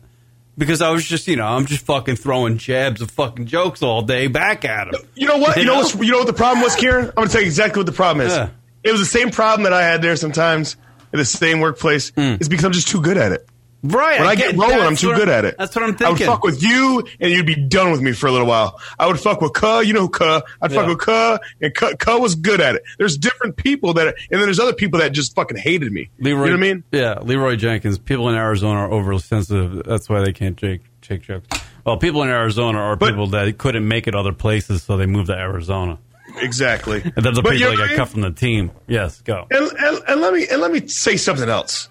[0.57, 4.03] Because I was just, you know, I'm just fucking throwing jabs of fucking jokes all
[4.03, 5.01] day back at him.
[5.17, 5.57] You know what?
[5.57, 5.79] You, You know, know?
[5.81, 7.07] what's, you know what the problem was, Kieran?
[7.07, 8.33] I'm going to tell you exactly what the problem is.
[8.33, 8.51] Yeah.
[8.85, 10.77] It was the same problem that I had there sometimes
[11.13, 12.11] in the same workplace.
[12.11, 12.35] Hmm.
[12.39, 13.49] It's because I'm just too good at it.
[13.87, 14.19] Right.
[14.19, 15.57] When I, get rolling, I'm too good at it.
[15.59, 16.07] That's what I'm thinking.
[16.07, 18.81] I would fuck with you, and you'd be done with me for a little while.
[18.99, 19.81] I would fuck with Cuh.
[19.81, 20.41] You know who Cuh.
[20.63, 20.89] I'd fuck Yeah.
[20.89, 22.83] with Cuh, and Cuh, Cuh was good at it.
[22.97, 26.09] There's different people that, and then there's other people that just fucking hated me.
[26.19, 26.85] Leroy, you know what I mean?
[26.93, 27.99] Yeah, Leroy Jenkins.
[27.99, 29.83] People in Arizona are overly sensitive.
[29.85, 31.47] That's why they can't take, take jokes.
[31.85, 35.05] Well, people in Arizona are But- people that couldn't make it other places, so they
[35.05, 35.99] moved to Arizona.
[36.41, 37.03] Exactly.
[37.15, 38.71] And they're the But people that I got cut from the team.
[38.89, 39.47] Yes, go.
[39.51, 41.89] and, and, and let me and let me say something else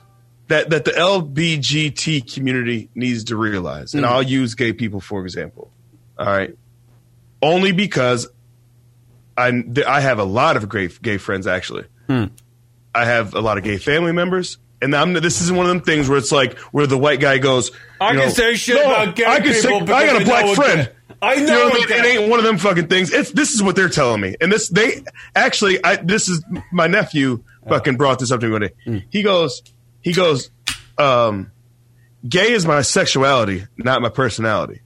[0.47, 5.71] that that the LBGT community needs to realize, and I'll use gay people for example.
[6.17, 6.55] All right,
[7.41, 8.27] only because
[9.37, 11.85] I I have a lot of great gay friends actually.
[12.95, 14.57] I have a lot of gay family members.
[14.79, 17.37] And I'm, this isn't one of them things where it's like where the white guy
[17.37, 17.71] goes.
[18.01, 20.21] I you can know, say shit "No, about gay I can say- people I got
[20.21, 20.91] a black friend.
[21.21, 21.87] I You know what a I mean?
[21.87, 21.97] gay.
[21.99, 23.13] It ain't one of them fucking things.
[23.13, 25.01] It's this is what they're telling me, and this they
[25.37, 25.81] actually.
[25.85, 28.71] I this is my nephew fucking brought this up to me one day.
[28.83, 28.97] Hmm.
[29.09, 29.61] He goes,
[30.03, 30.49] he goes,
[30.97, 31.51] um,
[32.27, 34.81] gay is my sexuality, not my personality.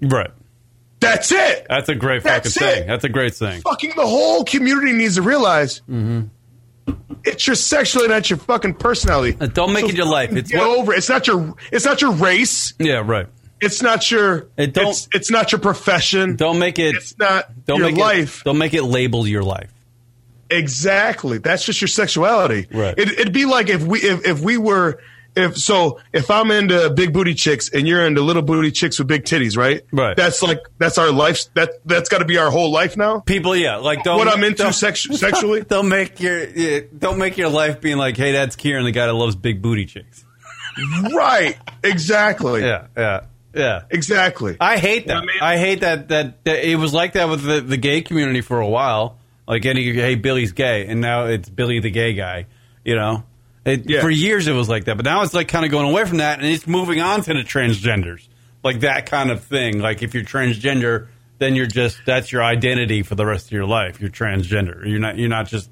[0.00, 0.30] Right.
[1.00, 1.66] That's it.
[1.68, 2.74] That's a great That's fucking it.
[2.78, 2.86] thing.
[2.88, 3.60] That's a great thing.
[3.60, 5.82] Fucking the whole community needs to realize.
[7.24, 9.32] It's your sexuality, not your fucking personality.
[9.34, 9.42] Mm-hmm.
[9.42, 10.32] Uh, don't make it your life.
[10.32, 10.92] It's get what- over.
[10.94, 10.98] it.
[10.98, 11.54] It's not your.
[11.70, 12.74] It's not your race.
[12.78, 13.26] Yeah, right.
[13.60, 14.48] It's not your.
[14.56, 16.36] It don't- it's, it's not your profession.
[16.36, 16.94] Don't make it.
[16.94, 18.40] It's not don't your make life.
[18.40, 19.72] It, don't make it label your life.
[20.50, 21.38] Exactly.
[21.38, 22.66] That's just your sexuality.
[22.72, 22.98] Right.
[22.98, 25.00] It, it'd be like if we if, if we were
[25.34, 29.06] if so if I'm into big booty chicks and you're into little booty chicks with
[29.08, 29.82] big titties, right?
[29.92, 30.16] Right.
[30.16, 31.52] That's like that's our life.
[31.54, 33.20] That that's got to be our whole life now.
[33.20, 34.16] People, yeah, like don't.
[34.18, 35.60] What I'm into don't- sex- sexually?
[35.68, 36.46] Don't make your
[36.82, 39.84] don't make your life being like, hey, that's Kieran, the guy that loves big booty
[39.86, 40.24] chicks.
[41.14, 41.56] right.
[41.82, 42.62] Exactly.
[42.62, 43.20] Yeah, yeah,
[43.54, 43.82] yeah.
[43.90, 44.56] Exactly.
[44.60, 45.16] I hate that.
[45.16, 48.00] I mean- I hate that, that that it was like that with the, the gay
[48.02, 49.18] community for a while.
[49.48, 52.46] Like any hey Billy's gay, and now it's Billy the gay guy.
[52.84, 53.24] You know,
[53.64, 54.00] it, Yeah.
[54.00, 56.18] for years it was like that, but now it's like kind of going away from
[56.18, 58.26] that, and it's moving on to the transgenders,
[58.64, 59.78] like that kind of thing.
[59.78, 63.66] Like if you're transgender, then you're just that's your identity for the rest of your
[63.66, 64.00] life.
[64.00, 64.84] You're transgender.
[64.88, 65.16] You're not.
[65.18, 65.70] You're not just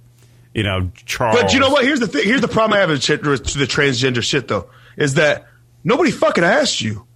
[0.55, 1.41] you know Charles.
[1.41, 1.85] But you know what?
[1.85, 2.25] Here's the thing.
[2.25, 5.47] Here's the problem I have with with the transgender shit though is that
[5.83, 7.07] nobody fucking asked you.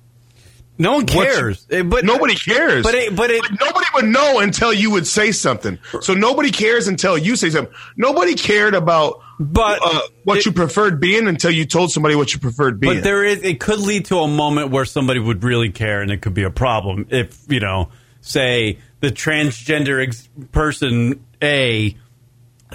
[0.81, 1.66] No one cares.
[1.70, 2.85] Eh, but nobody cares.
[2.85, 5.79] But it- but it- Like, nobody would know until you would say something.
[6.03, 7.74] So nobody cares until you say something.
[7.97, 12.33] Nobody cared about But uh, what it- you preferred being until you told somebody what
[12.33, 12.95] you preferred being.
[12.95, 16.11] But there is, it could lead to a moment where somebody would really care, and
[16.12, 17.89] it could be a problem if you know,
[18.20, 21.97] say the transgender ex- person A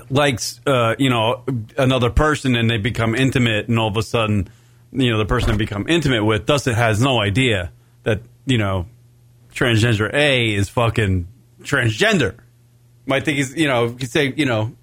[0.09, 1.43] likes, uh, you know,
[1.77, 4.49] another person, and they become intimate, and all of a sudden,
[4.91, 7.71] you know, the person they become intimate with doesn't has no idea
[8.45, 8.85] you know,
[9.53, 11.27] transgender A is fucking
[11.61, 12.35] transgender.
[13.05, 14.75] Might think he's, you know, you say, you know,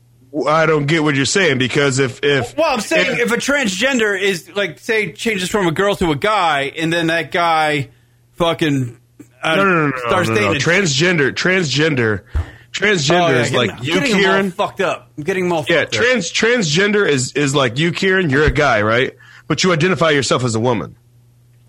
[0.47, 4.19] I don't get what you're saying because if if well, I'm saying if a transgender
[4.21, 7.89] is like, say, changes from a girl to a guy, and then that guy
[8.33, 8.99] fucking
[9.43, 10.61] uh, no no no no, starts no, no, dating.
[10.61, 12.25] transgender transgender
[12.73, 14.51] transgender Oh, yeah, is like you them all Kieran.
[14.53, 15.11] fucked up.
[15.19, 16.03] I'm getting all Yeah, fucked up.
[16.03, 18.31] trans transgender is is like you, Kieran.
[18.31, 19.17] You're a guy, right?
[19.49, 20.97] But you identify yourself as a woman.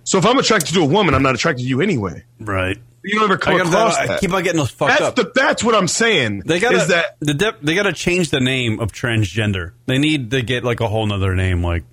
[0.04, 2.24] So if I'm attracted to a woman, I'm not attracted to you anyway.
[2.40, 2.78] right.
[3.04, 5.16] You don't ever come I, gotta, across I keep on getting those fucked that's up.
[5.16, 6.44] the that's what I'm saying.
[6.46, 9.72] they gotta is that the de- they gotta change the name of transgender.
[9.88, 11.84] They need to get like a whole nother name, like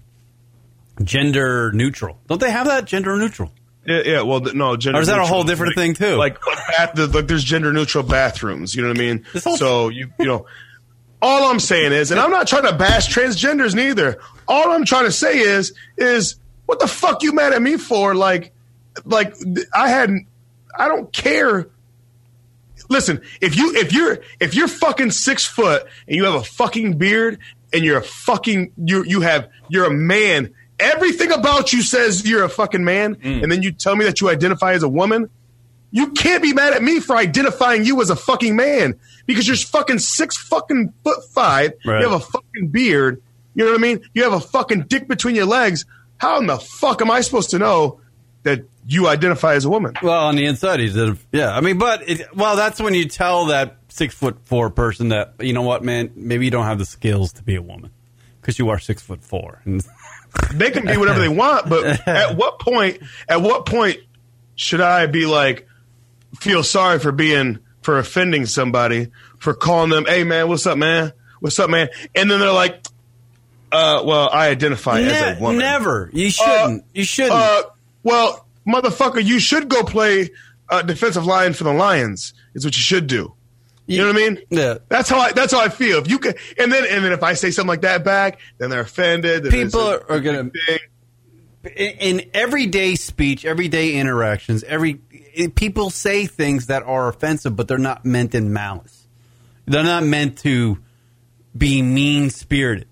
[1.02, 2.18] gender neutral.
[2.26, 3.52] Don't they have that gender neutral?
[3.86, 6.16] yeah, yeah well th- no gender Or is that a whole different Like- thing, too?
[6.16, 8.74] Like like, bath, the- like there's gender neutral bathrooms.
[8.74, 9.24] You know what I mean?
[9.44, 10.46] Whole- so you you know.
[11.20, 14.20] All I'm saying is, and I'm not trying to bash transgenders neither.
[14.46, 16.36] All I'm trying to say is, is
[16.68, 18.14] what the fuck you mad at me for?
[18.14, 18.52] Like,
[19.06, 19.34] like
[19.74, 20.26] I hadn't.
[20.78, 21.66] I don't care.
[22.90, 26.98] Listen, if you if you're if you're fucking six foot and you have a fucking
[26.98, 27.38] beard
[27.72, 32.44] and you're a fucking you you have you're a man, everything about you says you're
[32.44, 33.42] a fucking man, Mm.
[33.42, 35.30] and then you tell me that you identify as a woman.
[35.90, 39.56] You can't be mad at me for identifying you as a fucking man because you're
[39.56, 41.72] fucking six fucking foot five.
[41.86, 42.02] Right.
[42.02, 43.22] You have a fucking beard.
[43.54, 44.00] You know what I mean?
[44.12, 45.86] You have a fucking dick between your legs.
[46.18, 48.00] How in the fuck am I supposed to know
[48.42, 49.94] that you identify as a woman?
[50.02, 51.54] Well, on the inside, he's a, yeah.
[51.54, 55.34] I mean, but it, well, that's when you tell that six foot four person that
[55.40, 57.90] you know what, man, maybe you don't have the skills to be a woman
[58.40, 59.62] because you are six foot four.
[60.52, 62.98] They can be whatever they want, but at what point?
[63.28, 63.96] At what point
[64.56, 65.66] should I be like
[66.38, 69.08] feel sorry for being for offending somebody
[69.38, 70.04] for calling them?
[70.04, 71.12] Hey man, what's up, man?
[71.40, 71.88] What's up, man?
[72.14, 72.84] And then they're like,
[73.72, 75.58] uh, well, I identify as a woman.
[75.58, 77.34] never, you shouldn't, you shouldn't.
[77.34, 77.62] Uh,
[78.02, 80.30] well, motherfucker, you should go play
[80.68, 82.34] uh, defensive line for the Lions.
[82.54, 83.34] Is what you should do.
[83.86, 84.38] You know what I mean?
[84.50, 84.78] Yeah.
[84.88, 85.32] That's how I.
[85.32, 85.98] That's how I feel.
[85.98, 88.68] If you can, and then and then if I say something like that back, then
[88.70, 89.44] they're offended.
[89.44, 90.78] then People a are- are gonna- thing.
[91.74, 94.94] in, in everyday speech, everyday interactions, every
[95.54, 99.06] people say things that are offensive, but they're not meant in malice.
[99.66, 100.78] They're not meant to
[101.56, 102.87] be mean spirited.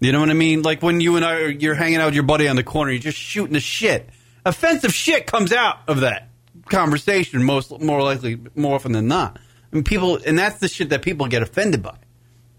[0.00, 0.62] You know what I mean?
[0.62, 3.00] Like when you and I, you're hanging out with your buddy on the corner, you're
[3.00, 4.08] just shooting the shit.
[4.44, 6.28] Offensive shit comes out of that
[6.66, 9.38] conversation most more likely more often than not.
[9.72, 11.96] I mean, people, and that's the shit that people get offended by.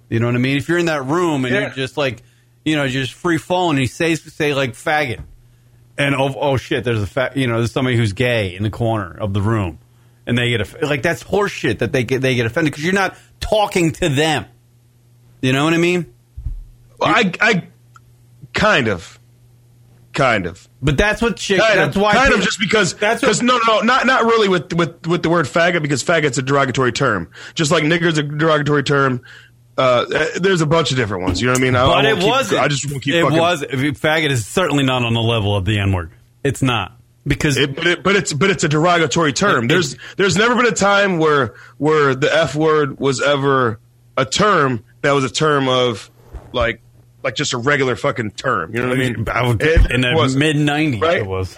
[0.09, 0.57] You know what I mean?
[0.57, 1.61] If you're in that room and Yeah.
[1.61, 2.23] you're just like,
[2.63, 5.21] you know, just free falling, and he says say like faggot,
[5.97, 8.69] and oh, oh shit, there's a fa- you know, there's somebody who's gay in the
[8.71, 9.77] corner of the room,
[10.25, 12.93] and they get aff- like that's horseshit that they get they get offended because you're
[12.93, 14.45] not talking to them.
[15.41, 16.11] You know what I mean?
[17.05, 17.67] I, I
[18.53, 19.19] kind of,
[20.13, 20.67] kind of.
[20.81, 21.59] But that's what shit.
[21.59, 24.05] Kind that's of, why kind people- of just because that's because no no no not
[24.05, 27.83] not really with with with the word faggot because faggot's a derogatory term just like
[27.83, 29.21] nigger's a derogatory term.
[29.77, 30.05] Uh,
[30.39, 31.41] there's a bunch of different ones.
[31.41, 31.75] You know what I mean?
[31.75, 32.61] I, I but won't it wasn't.
[32.61, 33.13] I just won't keep.
[33.13, 33.61] it fucking, was.
[33.61, 36.11] Faggot is certainly not on the level of the N word.
[36.45, 36.97] It's not
[37.27, 39.65] because It, but, it, but it's but it's a derogatory term.
[39.65, 43.81] It- There's there's never been a time where where the f word was ever
[44.15, 46.09] a term that was a term of
[46.53, 46.81] like
[47.25, 48.73] like just a regular fucking term.
[48.73, 49.27] You know what I mean?
[49.27, 51.17] I would- It in the mid '90s, right?
[51.17, 51.57] it was.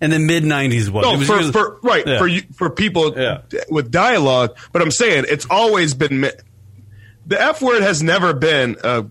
[0.00, 1.04] in the mid '90s, was.
[1.04, 2.18] No, It was for, because- for right Yeah.
[2.18, 3.42] for you, for people Yeah.
[3.70, 4.56] with dialogue.
[4.72, 6.22] But I'm saying it's always been
[7.26, 9.04] the f word has never been a,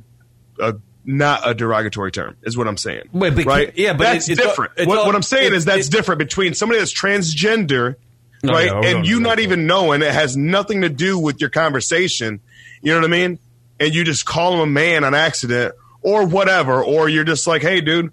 [0.60, 0.76] a
[1.06, 2.36] not a derogatory term.
[2.44, 3.04] Is what I'm saying.
[3.14, 3.72] Wait, but- right?
[3.76, 4.72] yeah, but that's it- it's different.
[4.86, 8.48] what, all- what I'm saying it- is that's it- different between somebody that's transgender, oh,
[8.48, 9.44] No, right, yeah, and you not that.
[9.44, 12.40] even knowing it has nothing to do with your conversation.
[12.82, 13.38] You know what I mean?
[13.80, 17.62] And you just call him a man on accident or whatever, or you're just like,
[17.62, 18.12] hey, dude,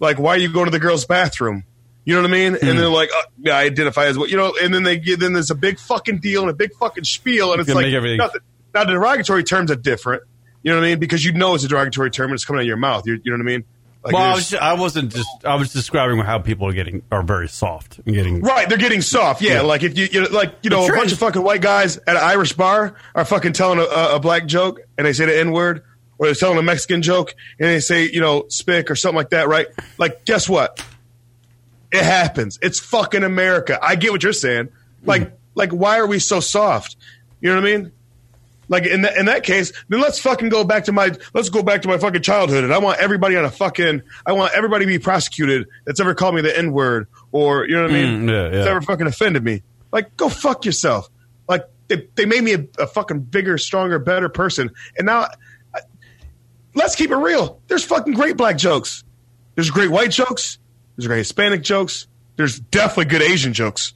[0.00, 1.64] like, why are you going to the girl's bathroom?
[2.04, 2.54] You know what I mean?
[2.54, 2.66] Hmm.
[2.68, 4.54] And they're like, oh, yeah, I identify as what you know.
[4.62, 7.52] And then they get then there's a big fucking deal and a big fucking spiel,
[7.52, 8.40] and it's like everything- nothing.
[8.74, 10.24] Now the derogatory terms are different.
[10.62, 10.98] You know what I mean?
[10.98, 13.06] Because you know it's a derogatory term and it's coming out of your mouth.
[13.06, 13.64] You, you know what I mean?
[14.02, 15.28] Like Well, I, was just, I wasn't just.
[15.44, 18.40] I was describing how people are getting are very soft and getting.
[18.40, 19.40] Right, they're getting soft.
[19.42, 19.60] Yeah, Yeah.
[19.62, 22.22] like if you, you like you know, a bunch of fucking white guys at an
[22.22, 25.52] Irish bar are fucking telling a, a, a black joke and they say the N
[25.52, 25.84] word,
[26.18, 29.30] or they're telling a Mexican joke and they say you know spick or something like
[29.30, 29.48] that.
[29.48, 29.66] Right?
[29.98, 30.84] Like, guess what?
[31.92, 32.58] It happens.
[32.60, 33.78] It's fucking America.
[33.80, 34.68] I get what you're saying.
[35.04, 36.96] Like, like why are we so soft?
[37.40, 37.92] You know what I mean?
[38.68, 41.62] Like in that in that case, then let's fucking go back to my let's go
[41.62, 44.86] back to my fucking childhood, and I want everybody on a fucking I want everybody
[44.86, 47.94] to be prosecuted that's ever called me the N word or you know what I
[47.94, 48.22] mean?
[48.22, 48.48] Mm, yeah, yeah.
[48.50, 49.62] That's ever fucking offended me.
[49.92, 51.10] Like go fuck yourself.
[51.48, 55.28] Like they, they made me a, a fucking bigger, stronger, better person, and now
[56.74, 57.60] let's keep it real.
[57.68, 59.04] There's fucking great black jokes.
[59.54, 60.58] There's great white jokes.
[60.96, 62.06] There's great Hispanic jokes.
[62.36, 63.92] There's definitely good Asian jokes.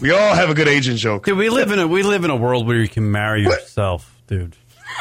[0.00, 1.24] We all have a good Asian joke.
[1.24, 4.14] Dude, we live in a we live in a world where you can marry yourself,
[4.26, 4.54] dude.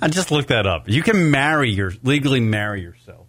[0.00, 0.88] I just looked that up.
[0.88, 3.26] You can marry your legally marry yourself.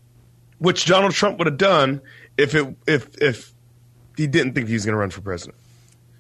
[0.57, 2.01] which Donald Trump would have done
[2.37, 3.53] if it if if
[4.17, 5.57] he didn't think he was going to run for president.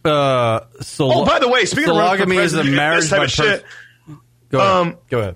[0.05, 3.01] Uh, so Oh, by the way, speaking of running for sologamy is a president, marriage
[3.01, 3.65] this type of shit.
[4.49, 4.71] Go ahead.
[4.71, 5.35] um, Go ahead.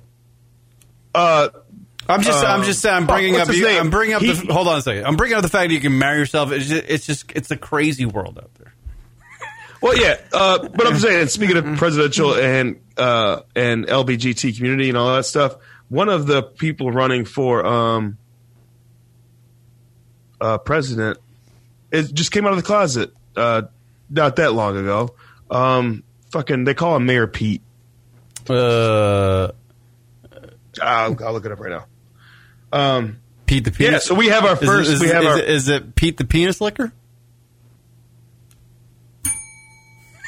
[1.18, 1.50] Uh,
[2.10, 3.68] I'm just, I'm um, just saying, I'm bringing up, you.
[3.68, 5.06] I'm bringing up He- the, hold on a second.
[5.06, 6.52] I'm bringing up the fact that you can marry yourself.
[6.52, 8.74] It's just, it's just, it's a crazy world out there.
[9.82, 14.98] well, yeah, uh, but I'm saying, speaking of presidential and uh, and LBGT community and
[14.98, 15.58] all that stuff,
[15.90, 18.18] one of the people running for um,
[20.40, 21.20] uh, president
[21.92, 23.64] it just came out of the closet uh,
[24.10, 25.16] not that long ago.
[25.50, 27.62] Um, fucking, they call him Mayor Pete.
[28.50, 29.52] Uh,
[30.82, 31.86] I'll, I'll look it up right now.
[32.72, 33.92] Um, Pete the penis.
[33.92, 34.90] yeah, so we have our first.
[34.90, 36.92] is, we have is our, it, is it Pete the penis licker?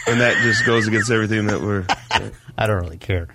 [0.09, 1.85] and that just goes against everything that we're.
[2.57, 3.27] I don't really care.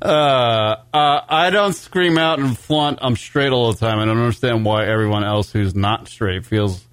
[0.00, 3.98] Uh, uh, I don't scream out and flaunt I'm straight all the time.
[3.98, 6.84] I don't understand why everyone else who's not straight feels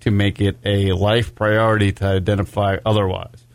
[0.00, 3.46] to make it a life priority to identify otherwise.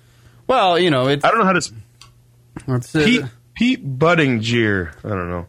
[0.47, 3.03] Well, you know, it's, I don't know how to.
[3.05, 4.95] Pete Pete Buddingier.
[5.03, 5.47] I don't know.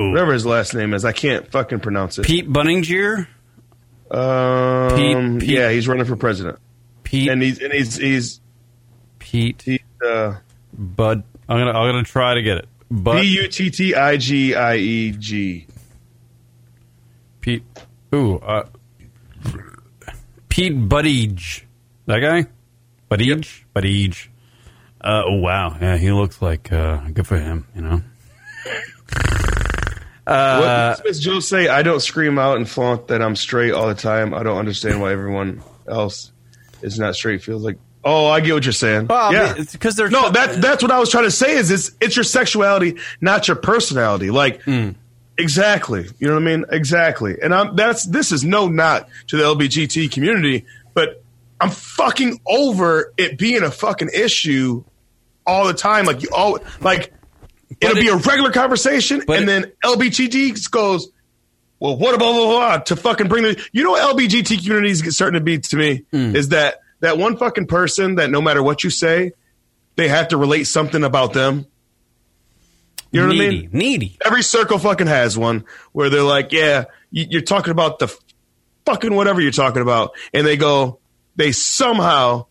[0.00, 0.10] Ooh.
[0.10, 2.24] Whatever his last name is, I can't fucking pronounce it.
[2.26, 3.26] Pete Bunninger.
[4.10, 6.58] Um, Pete- Pete- Yeah, he's running for president,
[7.02, 8.40] Pete and he's and he's he's
[9.18, 10.36] Pete he's uh,
[10.72, 11.24] Bud.
[11.48, 12.68] I'm gonna I'm gonna try to get it.
[12.90, 15.66] Bud B U T T I G I E G.
[17.40, 17.62] Pete.
[18.14, 18.66] Ooh, uh,
[20.48, 21.62] Pete Buttigieg.
[22.06, 22.46] That guy?
[23.10, 23.64] Buttigieg?
[23.76, 24.28] Buttigieg.
[25.00, 25.76] Uh, oh, wow.
[25.80, 28.02] Yeah, he looks like, uh, good for him, you know?
[30.28, 31.68] What Uh, does Miss Joe say?
[31.68, 34.34] I don't scream out and flaunt that I'm straight all the time.
[34.34, 36.32] I don't understand why everyone else
[36.82, 37.42] is not straight.
[37.42, 37.78] Feels like.
[38.04, 39.06] Oh, I get what you're saying.
[39.08, 40.30] Well, yeah, it's 'cause they're- no.
[40.30, 41.56] That that's what I was trying to say.
[41.56, 44.30] Is it's it's your sexuality, not your personality.
[44.30, 44.90] Like Hmm.
[45.36, 46.06] Exactly.
[46.18, 46.64] You know what I mean?
[46.70, 47.36] Exactly.
[47.42, 50.64] And I'm that's this is no not to the LBGT community,
[50.94, 51.22] but
[51.60, 54.82] I'm fucking over it being a fucking issue
[55.46, 56.06] all the time.
[56.06, 57.12] Like you all like
[57.80, 61.08] it'll it- be a regular conversation, but and it- then LBGT goes,
[61.80, 65.04] "Well, what about blah, blah, blah, to fucking bring the you know what LBGT communities
[65.06, 66.34] is starting to be to me Hmm.
[66.36, 69.32] is that that one fucking person that no matter what you say,
[69.96, 71.66] they have to relate something about them.
[73.10, 73.68] You know what I mean?
[73.72, 74.18] needy.
[74.24, 78.14] Every circle fucking has one where they're like, "Yeah, you- you're talking about the
[78.84, 80.98] fucking whatever you're talking about," and they go,
[81.36, 82.46] they somehow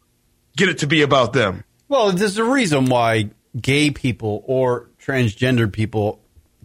[0.56, 1.64] get it to be about them.
[1.90, 3.30] Well, there's a reason why
[3.62, 6.20] gay people or transgender people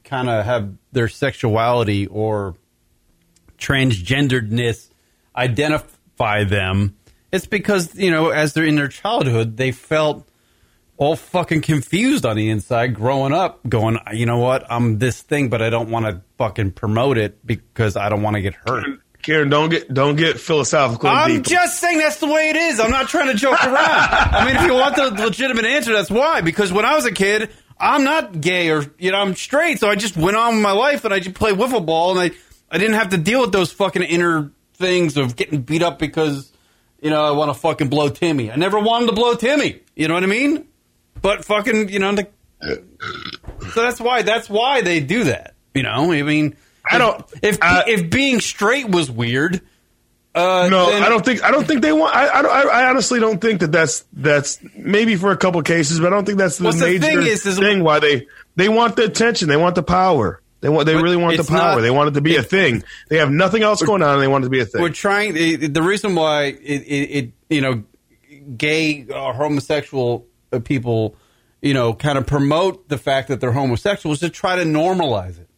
[0.05, 2.57] kind of have their sexuality or
[3.59, 4.91] transgenderedness
[5.37, 6.97] identify them.
[7.31, 10.29] It's because, you know, as they're in their childhood, they felt
[10.97, 15.49] all fucking confused on the inside growing up, going, you know what, I'm this thing,
[15.49, 18.85] but I don't want to fucking promote it because I don't want to get hurt.
[19.23, 21.09] Karen, don't get don't get philosophical.
[21.09, 21.45] I'm deep.
[21.45, 22.81] just saying that's the way it is.
[22.81, 23.79] I'm not trying to joke around.
[23.79, 26.41] I mean, if you want the legitimate answer, that's why.
[26.41, 29.89] Because when I was a kid, I'm not gay or you know I'm straight, so
[29.89, 32.37] I just went on with my life and I just played wiffle ball, and I
[32.71, 36.53] I didn't have to deal with those fucking inner things of getting beat up because
[37.01, 38.51] you know I want to fucking blow Timmy.
[38.51, 39.81] I never wanted to blow Timmy.
[39.97, 40.67] You know what I mean?
[41.21, 42.29] But fucking, you know, the,
[43.75, 45.55] so that's why that's why they do that.
[45.75, 46.57] You know, I mean,
[46.91, 49.61] I don't- If I- uh, if being straight was weird.
[50.35, 51.43] Uh, No, then- I don't think.
[51.45, 52.15] I don't think they want.
[52.17, 56.01] I, I, I honestly don't think that that's that's maybe for a couple of cases,
[56.01, 58.27] but I don't think that's the Well, the major thing is- is- thing why they
[58.57, 59.49] they want the attention.
[59.49, 60.41] They want the power.
[60.63, 60.87] They want.
[60.87, 61.75] They really want the power.
[61.77, 62.83] not- they want it to be a thing.
[63.09, 64.81] They have nothing else going on, and they want it to be a thing.
[64.81, 67.83] we're trying the, the reason why it, it, it you know
[68.57, 71.15] gay or homosexual uh, people
[71.61, 75.39] you know kind of promote the fact that they're homosexual is to try to normalize
[75.39, 75.49] it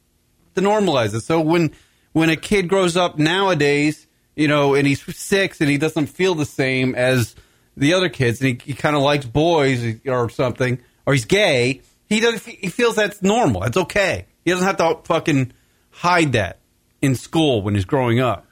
[0.55, 1.71] to normalize it so when
[2.13, 4.04] when a kid grows up nowadays
[4.37, 7.35] you know and he's six and he doesn't feel the same as
[7.77, 8.41] the other kids.
[8.41, 11.83] And he, he kind of likes boys or something or he's gay.
[12.09, 12.45] He doesn't.
[12.47, 13.65] he feels that's normal.
[13.65, 14.27] It's okay.
[14.45, 15.53] He doesn't have to fucking
[15.91, 16.61] hide that
[17.01, 18.47] in school when he's growing up.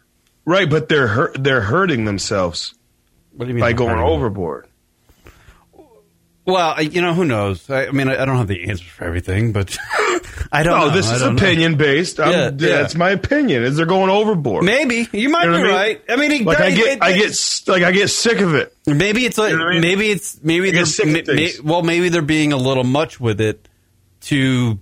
[0.44, 2.74] Right, but they're hurt, they're hurting themselves
[3.32, 4.68] what do you mean by going overboard.
[6.44, 7.70] Well, I- you know, who knows?
[7.70, 9.76] I, I mean, I, I don't have the answers for everything, but
[10.52, 10.90] I don't No, know.
[10.94, 11.42] this is don't know.
[11.42, 12.18] opinion based.
[12.18, 12.76] I'm, Yeah, yeah.
[12.82, 13.62] That's my opinion.
[13.62, 14.64] Is they're going overboard?
[14.64, 15.72] Maybe you might You know be I mean?
[15.74, 16.02] right.
[16.08, 18.76] I mean, it, Like I get, I get, like I get sick of it.
[18.86, 19.80] maybe it's like You know mean?
[19.82, 21.62] maybe it's maybe get they're sick of ma- things.
[21.62, 23.68] ma- well, maybe they're being a little much with it
[24.22, 24.78] to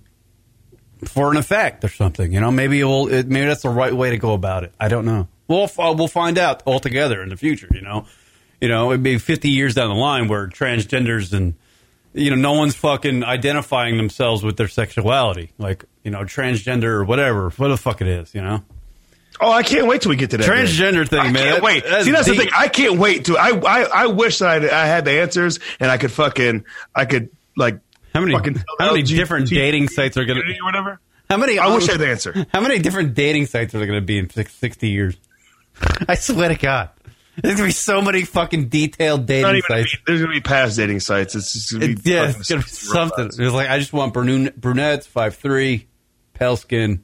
[1.05, 2.31] for an effect or something.
[2.31, 3.07] You know, maybe it will.
[3.11, 4.73] It, maybe that's the right way to go about it.
[4.79, 5.27] I don't know.
[5.47, 7.67] We'll f- we'll find out altogether in the future.
[7.71, 8.05] You know,
[8.61, 11.55] you know, it'd be fifty years down the line where transgenders and
[12.13, 17.03] you know no one's fucking identifying themselves with their sexuality, like you know transgender or
[17.03, 18.33] whatever, what the fuck it is.
[18.35, 18.63] You know,
[19.39, 20.51] Oh, I can't wait till we get to that day.
[20.51, 21.33] transgender thing, I man.
[21.33, 21.83] can't that- wait.
[21.83, 22.49] that's See, that's the thing.
[22.55, 23.37] I can't wait to.
[23.37, 27.05] I I, I wish that I, I had the answers and I could fucking I
[27.05, 27.79] could like
[28.13, 30.41] How many fucking how many LGBT different dating sites are gonna?
[30.41, 30.99] community or whatever.
[31.29, 31.57] How many?
[31.57, 32.45] I wish I had the answer.
[32.53, 35.15] How many different dating sites are there going to be in six- 60 years?
[36.09, 36.89] I swear to God.
[37.41, 39.91] There's going to be so many fucking detailed dating sites.
[39.95, 41.35] be, there's gonna be past dating sites.
[41.35, 42.81] It's just gonna be It- yeah, it's going to be robots.
[42.91, 43.25] something.
[43.27, 45.87] It's like, I just want brunette, brunettes, five three,
[46.33, 47.01] pale skin,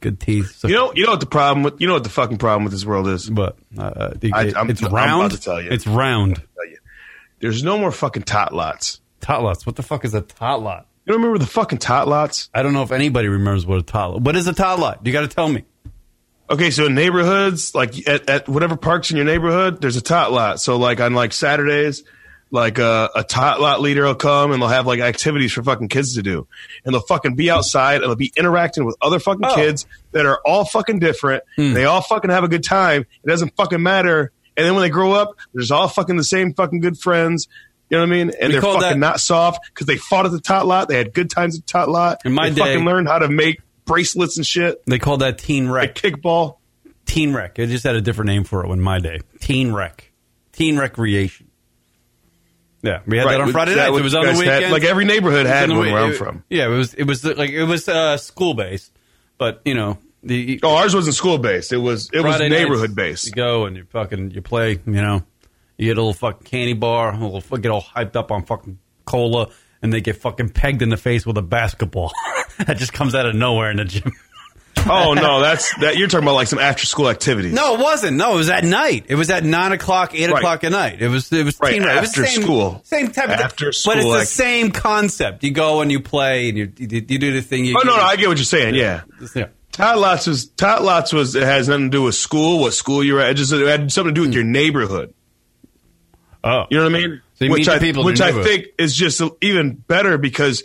[0.00, 0.56] good teeth.
[0.56, 2.64] So, You know, you know what the problem with you know what the fucking problem
[2.64, 3.28] with this world is.
[3.28, 5.26] but uh, it- I- I'm- it's I'm round.
[5.26, 5.70] about to tell you.
[5.70, 6.42] It's round.
[6.68, 6.76] You.
[7.40, 9.00] There's no more fucking tot lots.
[9.20, 9.64] Tot lots.
[9.66, 10.86] What the fuck is a tot lot?
[11.06, 12.50] You don't remember the fucking tot lots?
[12.54, 14.22] I don't know if anybody remembers what a tot lot.
[14.22, 15.04] What is a tot lot?
[15.06, 15.64] You got to tell me.
[16.50, 20.32] Okay, so in neighborhoods, like at, at whatever parks in your neighborhood, there's a tot
[20.32, 20.60] lot.
[20.60, 22.02] So like on like Saturdays,
[22.50, 25.86] like uh, a tot lot leader will come and they'll have like activities for fucking
[25.88, 26.48] kids to do,
[26.84, 29.54] and they'll fucking be outside and they'll be interacting with other fucking Oh.
[29.54, 31.44] kids that are all fucking different.
[31.54, 31.72] Hmm.
[31.72, 33.02] They all fucking have a good time.
[33.02, 34.32] It doesn't fucking matter.
[34.56, 37.46] And then when they grow up, they're just all fucking the same fucking good friends.
[37.88, 38.30] You know what I mean?
[38.40, 40.88] And We they're fucking that- not soft because they fought at the tot lot.
[40.88, 42.18] They had good times at the tot lot.
[42.24, 44.82] In my they day- fucking learned how to make bracelets and shit.
[44.86, 45.94] They called that teen Like rec.
[45.96, 46.56] kickball.
[47.06, 47.58] Teen rec.
[47.58, 49.20] It just had a different name for it in my day.
[49.40, 50.10] Teen rec.
[50.52, 51.48] Teen recreation.
[52.82, 54.72] Yeah, we had that on Friday was- It was on the had- weekend.
[54.72, 56.44] like every neighborhood had one where I'm from.
[56.48, 56.94] Yeah, it was.
[56.94, 58.90] It was like it was uh, school based,
[59.38, 61.72] but you know the Oh, ours wasn't school based.
[61.72, 63.26] It was it was Friday nights, neighborhood based.
[63.26, 64.78] You go and you fucking you play.
[64.86, 65.22] You know,
[65.76, 68.78] you get a little fucking candy bar, a little get all hyped up on fucking
[69.04, 69.48] cola,
[69.82, 72.12] and they get fucking pegged in the face with a basketball
[72.66, 74.12] that just comes out of nowhere in the gym.
[74.88, 75.98] Oh no, that's that.
[75.98, 77.52] You're talking about like some after school activities.
[77.52, 78.16] No, it wasn't.
[78.16, 79.06] No, it was at night.
[79.08, 80.38] It was at nine o'clock, eight Right.
[80.38, 81.02] o'clock at night.
[81.02, 81.96] It was it was Right, teen rate.
[81.96, 82.80] It was after same, school.
[82.84, 83.92] same type of After school.
[83.92, 85.44] but it's school the same concept.
[85.44, 87.66] You go and you play and you you, you do the thing.
[87.66, 88.74] You Oh no, no, I get what you're saying.
[88.74, 89.02] Yeah.
[89.34, 89.48] yeah.
[89.72, 93.04] Tot Lots was Tot Lots was it has nothing to do with school, what school
[93.04, 93.30] you're at.
[93.30, 94.34] It just it had something to do with hmm.
[94.34, 95.12] your neighborhood.
[96.42, 97.22] Oh, You know what I mean?
[97.34, 100.62] So you which meet the I people which I think is just even better because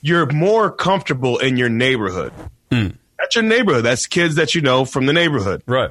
[0.00, 2.32] you're more comfortable in your neighborhood.
[2.72, 2.88] Hmm.
[3.18, 3.84] That's your neighborhood.
[3.84, 5.62] That's kids that you know from the neighborhood.
[5.66, 5.90] right.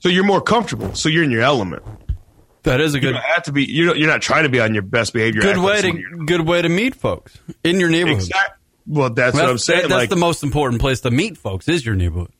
[0.00, 0.94] So you're more comfortable.
[0.94, 1.82] So you're in your element.
[2.64, 3.64] That is a You good don't have to be.
[3.64, 5.40] You're not, you're not trying to be on your best behavior.
[5.40, 8.18] good way to good way to meet folks in your neighborhood.
[8.22, 9.80] Exact- Well, that's, That's, what I'm saying.
[9.82, 12.32] that's like, the most important place to meet folks is your neighborhood.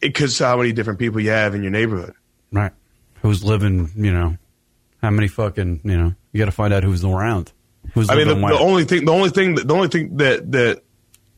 [0.00, 2.14] because how many different people you have in your neighborhood.
[2.52, 2.72] Right.
[3.22, 3.90] Who's living?
[3.96, 4.36] You know,
[5.00, 5.80] how many fucking?
[5.84, 7.52] You know, you got to find out who's around.
[7.94, 10.82] Who's I mean, the, the only thing, the only thing, the only thing that that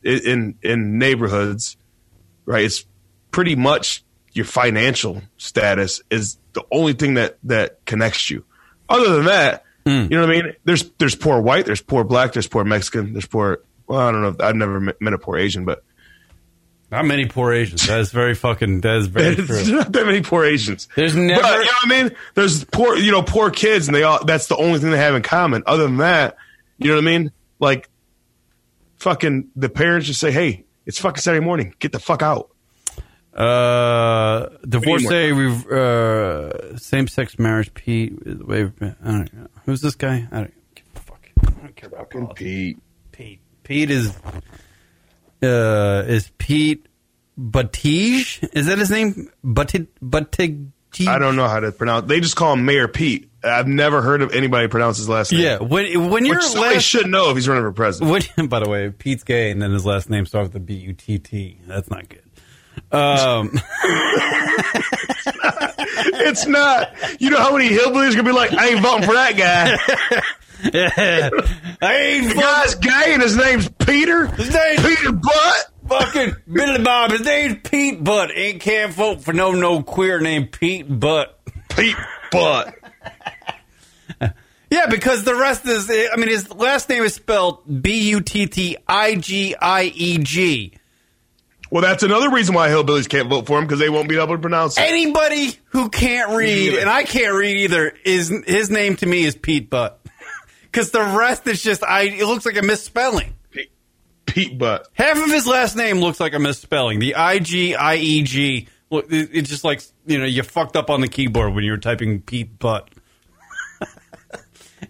[0.02, 1.76] in in neighborhoods,
[2.46, 2.64] right?
[2.64, 2.84] It's
[3.30, 8.44] pretty much your financial status is the only thing that that connects you.
[8.88, 9.90] Other than that, hmm.
[9.90, 10.52] you know what I mean.
[10.64, 13.60] There's there's poor white, there's poor black, there's poor Mexican, there's poor.
[13.86, 14.44] Well, I don't know.
[14.44, 15.84] I've never met a poor Asian, but
[16.90, 17.86] Not many poor Asians.
[17.86, 18.80] That is very fucking.
[18.80, 19.76] That is very there's true.
[19.76, 20.88] not that many poor Asians.
[20.96, 21.42] There's But, never.
[21.42, 22.16] you know what I mean?
[22.34, 24.24] There's poor, you know, poor kids, and they all.
[24.24, 25.64] That's the only thing they have in common.
[25.66, 26.36] Other than that,
[26.84, 27.32] you know what I mean?
[27.58, 27.88] Like,
[28.96, 31.74] fucking, the parents just say, "Hey, it's fucking Saturday morning.
[31.78, 32.50] Get the fuck out."
[33.34, 35.38] Uh, divorcee, Anymore.
[35.50, 37.74] we've uh, same-sex marriage.
[37.74, 38.12] Pete,
[38.46, 39.48] wait, I don't know.
[39.66, 40.28] who's this guy?
[40.30, 41.28] I don't give a fuck.
[41.42, 42.38] I don't care about politics.
[42.38, 42.78] Pete.
[43.10, 43.40] Pete.
[43.64, 44.14] Pete is
[45.42, 46.86] uh is Pete
[47.38, 48.48] Buttigieg?
[48.52, 49.30] Is that his name?
[49.44, 51.08] Buttig Buttigieg.
[51.08, 52.06] I don't know how to pronounce.
[52.06, 53.28] They just call him Mayor Pete.
[53.44, 55.42] I've never heard of anybody pronounce his last name.
[55.42, 58.26] Yeah, when when somebody last, should know if he's running for president.
[58.36, 60.74] when, by the way, Pete's gay, and then his last name starts with a B
[60.74, 61.58] U T T.
[61.66, 62.22] That's not good.
[62.90, 63.52] Um,
[66.26, 66.92] it's not.
[67.20, 70.20] You know how many hillbillies are gonna be like, "I ain't voting for that guy."
[71.82, 74.26] I ain't the guy's gay and his name's Peter.
[74.28, 75.70] His name's- Peter Butt.
[75.88, 77.10] fucking Billy Bob.
[77.10, 78.30] His name's Pete Butt.
[78.34, 81.38] Ain't can't vote for no no queer named Pete Butt.
[81.68, 81.96] Pete
[82.30, 82.74] Butt.
[84.70, 85.88] Yeah, because the rest is.
[85.88, 90.18] I mean, his last name is spelled B U T T I G I E
[90.18, 90.72] G.
[91.70, 94.34] Well, that's another reason why hillbillies can't vote for him because they won't be able
[94.34, 94.80] to pronounce it.
[94.80, 99.36] Anybody who can't read, and I can't read either, is his name to me is
[99.36, 100.00] Pete Butt.
[100.64, 102.02] Because the rest is just, I.
[102.02, 103.32] It looks like a misspelling.
[103.52, 103.70] Pete,
[104.26, 104.88] Pete Butt.
[104.94, 106.98] Half of his last name looks like a misspelling.
[106.98, 108.66] The I G I E G.
[108.90, 111.70] Look, it- it's just like you know you fucked up on the keyboard when you
[111.70, 112.88] were typing Pete Butt.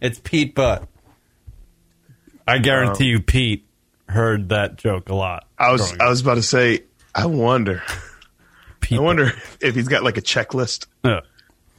[0.00, 0.88] It's Pete Butt.
[2.46, 3.66] I guarantee you, Pete
[4.08, 5.48] heard that joke a lot.
[5.58, 6.10] I was growing I up.
[6.10, 6.84] was about to say.
[7.14, 7.82] I wonder.
[8.80, 11.24] Pete I wonder if he's got like a checklist Butt.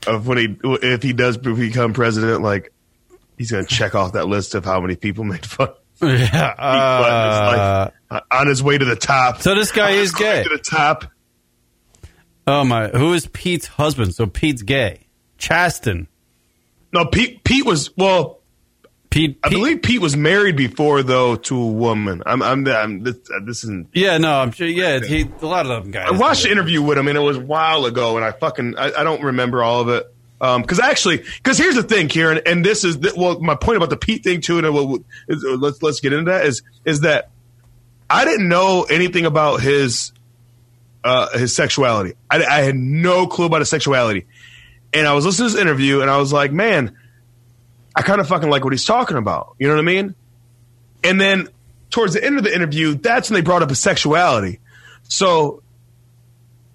[0.07, 2.41] of when he if he does become president.
[2.41, 2.73] Like
[3.37, 5.67] he's going to check off that list of how many people made fun.
[5.69, 6.55] of Pete Yeah.
[6.55, 7.29] Butt.
[7.29, 9.41] It's Uh, like, uh, on his way to the top.
[9.41, 10.43] so this guy On is his way gay.
[10.43, 11.11] To the top.
[12.47, 12.87] Oh my!
[12.89, 14.13] Who is Pete's husband?
[14.15, 15.07] So Pete's gay.
[15.39, 16.07] Chasten.
[16.95, 17.43] No, Pete.
[17.43, 18.39] Pete was well.
[19.09, 19.37] Pete.
[19.43, 22.23] I Pete- believe Pete was married before though to a woman.
[22.25, 22.41] I'm.
[22.41, 22.65] I'm.
[22.67, 23.89] I'm this, uh, this isn't.
[23.93, 24.65] Yeah, no, I'm sure.
[24.65, 26.07] Yeah, he, a lot of them guys.
[26.07, 28.77] I watched the interview with him, and it was a while ago, and I fucking
[28.77, 30.11] I, I don't remember all of it.
[30.41, 33.77] Um, because actually, because here's the thing, Kieran, and this is the, well, my point
[33.77, 37.01] about the Pete thing too, and we'll, uh, let's let's get into that is is
[37.01, 37.29] that
[38.09, 40.11] I didn't know anything about his
[41.05, 42.13] uh his sexuality.
[42.29, 44.25] I, I had no clue about his sexuality,
[44.95, 46.97] and I was listening to this interview, and I was like, man,
[47.95, 49.55] I kind of fucking like what he's talking about.
[49.59, 50.15] You know what I mean?
[51.03, 51.49] And then
[51.91, 54.59] towards the end of the interview, that's when they brought up his sexuality.
[55.03, 55.61] So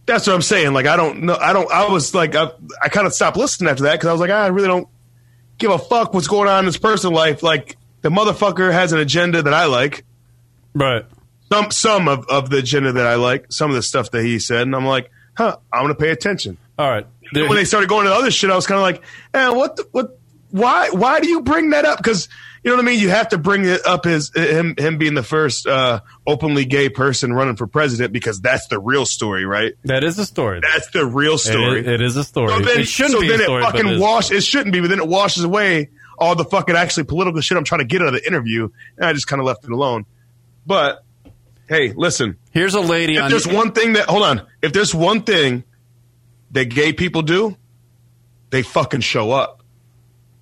[0.07, 0.73] that's what I'm saying.
[0.73, 1.37] Like, I don't know.
[1.37, 2.51] I don't, I was like, I,
[2.83, 4.89] I kind of stopped listening after that because I was like, I really don't
[5.59, 7.43] give a fuck what's going on in his personal life.
[7.43, 10.05] Like, the motherfucker has an agenda that I like.
[10.75, 11.05] right.
[11.53, 14.39] Some, some of, of the agenda that I like, some of the stuff that he
[14.39, 14.63] said.
[14.63, 16.57] And I'm like, huh, I'm going to pay attention.
[16.79, 17.07] All right.
[17.33, 19.03] There- when they started going to other shit, I was kind of like,
[19.35, 20.19] eh, what, the, what,
[20.51, 21.99] why, why do you bring that up?
[21.99, 22.29] Because
[22.63, 23.01] you know what I mean.
[23.01, 26.91] You have to bring it up his him him being the first uh, openly gay
[26.91, 29.73] person running for president because that's the real story, right?
[29.85, 30.61] that is a story.
[30.61, 31.81] That's the real story.
[31.81, 32.49] It, it is a story.
[32.51, 34.01] so then, it shouldn't so be then a story, it fucking it is.
[34.01, 34.31] wash.
[34.31, 37.65] It shouldn't be, but then it washes away all the fucking actually political shit I'm
[37.65, 38.69] trying to get out of the interview,
[38.99, 40.05] and I just kind of left it alone.
[40.67, 41.03] But
[41.67, 43.31] hey, listen, Here's a lady if on.
[43.31, 45.65] there's one thing that hold on, if there's one thing
[46.53, 47.57] that gay people do,
[48.51, 49.63] they fucking show up.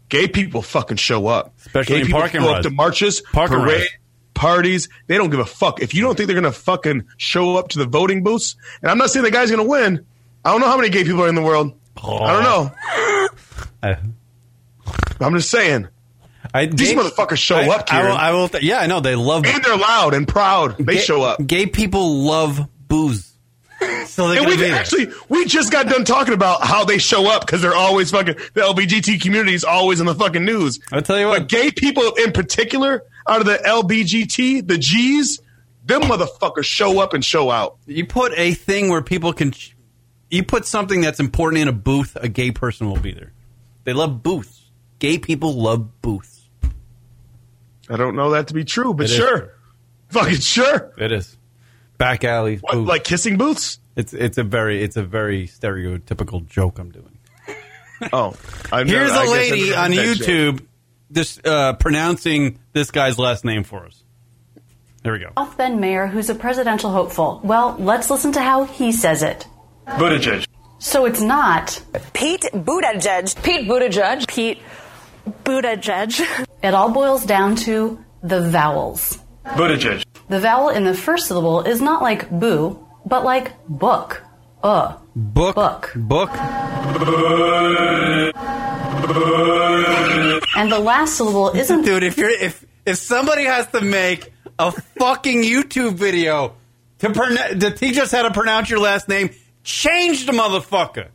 [0.09, 1.55] Gay people fucking show up.
[1.59, 2.55] Especially gay in people parking rides.
[2.59, 3.81] up to marches, Parking parade.
[3.81, 3.91] rides.
[4.35, 4.89] parties.
[5.07, 5.83] They don't give a fuck.
[5.83, 8.97] If you don't think they're gonna fucking show up to the voting booths, and I'm
[8.99, 10.07] not saying the guy's gonna win.
[10.45, 11.73] I don't know how many gay people are in the world.
[12.03, 12.73] I don't know.
[13.83, 13.97] I,
[14.87, 14.95] oh.
[15.21, 15.89] I'm just saying.
[16.55, 19.01] I, These gay- motherfuckers show I- up, I will, I will th- yeah, I know
[19.01, 19.45] they love.
[19.45, 20.79] And they're loud and proud.
[20.79, 21.45] They gay, show up.
[21.45, 23.31] Gay people love booze,
[24.07, 27.31] so they're And gonna we actually we just got done talking about how they show
[27.31, 30.81] up because they're always fucking the LBGT community is always in the fucking news.
[30.93, 31.41] I'll tell you what.
[31.41, 35.41] But gay people in particular, out of the LBGT, the G's,
[35.87, 37.76] them motherfuckers show up and show out.
[37.87, 39.55] You put a thing where people can,
[40.31, 42.16] you put something that's important in a booth.
[42.20, 43.33] A gay person will be there.
[43.85, 44.70] They love booths.
[44.99, 46.51] Gay people love booths.
[47.89, 49.39] I don't know that to be true, but It is sure.
[49.39, 49.49] true.
[50.11, 50.93] Fucking sure.
[50.99, 51.38] It is
[51.99, 52.61] back alleys.
[52.63, 52.89] What, booths.
[52.89, 53.79] like kissing booths?
[53.97, 57.19] it's it's a very it's a very stereotypical joke I'm doing.
[58.13, 58.35] Oh.
[58.73, 60.27] I've Here's never- I a guess I've lady on heard joke.
[60.29, 60.67] YouTube
[61.11, 64.05] just uh, pronouncing this guy's last name for us.
[65.03, 65.33] There we go.
[65.37, 67.41] South Bend mayor who's a presidential hopeful.
[67.43, 69.47] Well, let's listen to how he says it.
[69.87, 70.47] Buttigieg.
[70.79, 71.81] So it's not.
[72.13, 73.43] Pete Buttigieg.
[73.43, 74.29] Pete Buttigieg.
[74.29, 74.59] Pete
[75.45, 76.47] Buttigieg.
[76.63, 79.19] It all boils down to the vowels.
[79.45, 80.05] Buttigieg.
[80.29, 84.22] The vowel in the first syllable is not like boo, but like book.
[84.62, 84.97] Uh.
[85.14, 85.93] Book Book.
[85.97, 86.31] book.
[90.57, 94.72] And the last syllable isn't Dude, if you're if if somebody has to make a
[94.72, 96.55] fucking YouTube video
[96.99, 99.31] to pronounce to teach us how to pronounce your last name,
[99.62, 101.09] change the motherfucker.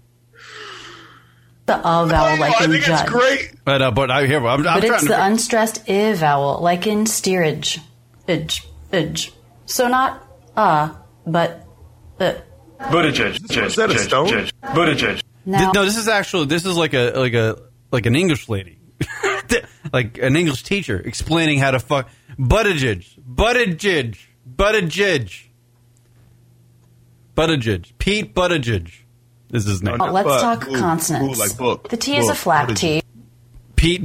[1.65, 3.01] the uh vowel like Oh, I in think judge.
[3.01, 3.51] it's great.
[3.65, 6.61] But uh, but I hear I'm, I'm But trying it's to the unstressed i vowel,
[6.61, 7.79] like in steerage.
[8.27, 8.65] Idge.
[8.93, 9.31] Idge.
[9.65, 10.25] So not
[10.55, 10.93] uh,
[11.25, 11.65] but
[12.19, 12.33] uh.
[12.79, 13.65] Buttigieg.
[13.65, 14.27] Is that a stone?
[14.61, 15.21] Buttigieg.
[15.45, 17.57] Now, Th- no, this is actually this is like a like a
[17.91, 18.79] like an English lady,
[19.93, 24.17] like an English teacher explaining how to fuck Buttigieg, Buttigieg,
[24.55, 25.47] Buttigieg,
[27.35, 28.91] Buttigieg, Pete Buttigieg
[29.51, 29.97] is his name.
[30.01, 31.37] Oh, let's But, talk boo, consonants.
[31.37, 31.89] boo, like book.
[31.89, 32.37] The T is a Book.
[32.37, 33.01] flat Buttigieg.
[33.01, 33.03] T.
[33.75, 34.03] Pete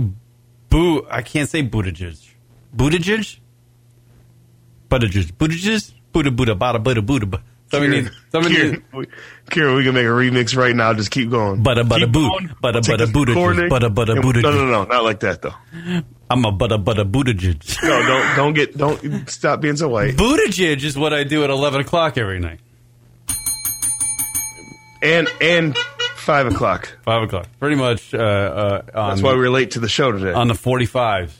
[0.71, 1.07] Boo.
[1.11, 2.19] I can't say Buttigieg.
[2.77, 3.39] Buttigieg.
[4.91, 5.33] Buttigieg.
[5.37, 5.93] Buttigieg.
[6.13, 7.27] Buddha Buddha Bada Buddha Buddha.
[7.27, 7.39] bu-
[7.71, 8.17] Somebody Kieran, needs.
[8.33, 8.83] Somebody Kieran, needs.
[8.95, 9.07] we,
[9.51, 10.95] Kieran, we can make a remix right now.
[10.95, 11.63] Just keep going.
[11.63, 12.31] Butter, butter, Keep boot.
[12.31, 12.51] going.
[12.63, 13.27] Butter, butter, this Buttigieg.
[13.29, 14.43] recording Butter, butter, and- Buttigieg.
[14.43, 15.55] No, no, no, not like that though.
[16.31, 17.79] I'm a butter butter Buttigieg.
[17.83, 20.17] No, don't don't get don't stop being so white.
[20.17, 22.61] Buttigieg is what I do at 11 o'clock every night.
[25.03, 25.77] And and
[26.17, 26.97] five o'clock.
[27.05, 27.47] 5 o'clock.
[27.61, 30.33] Pretty much uh, uh, on, That's why we were late to the show today.
[30.33, 31.31] on the 45s.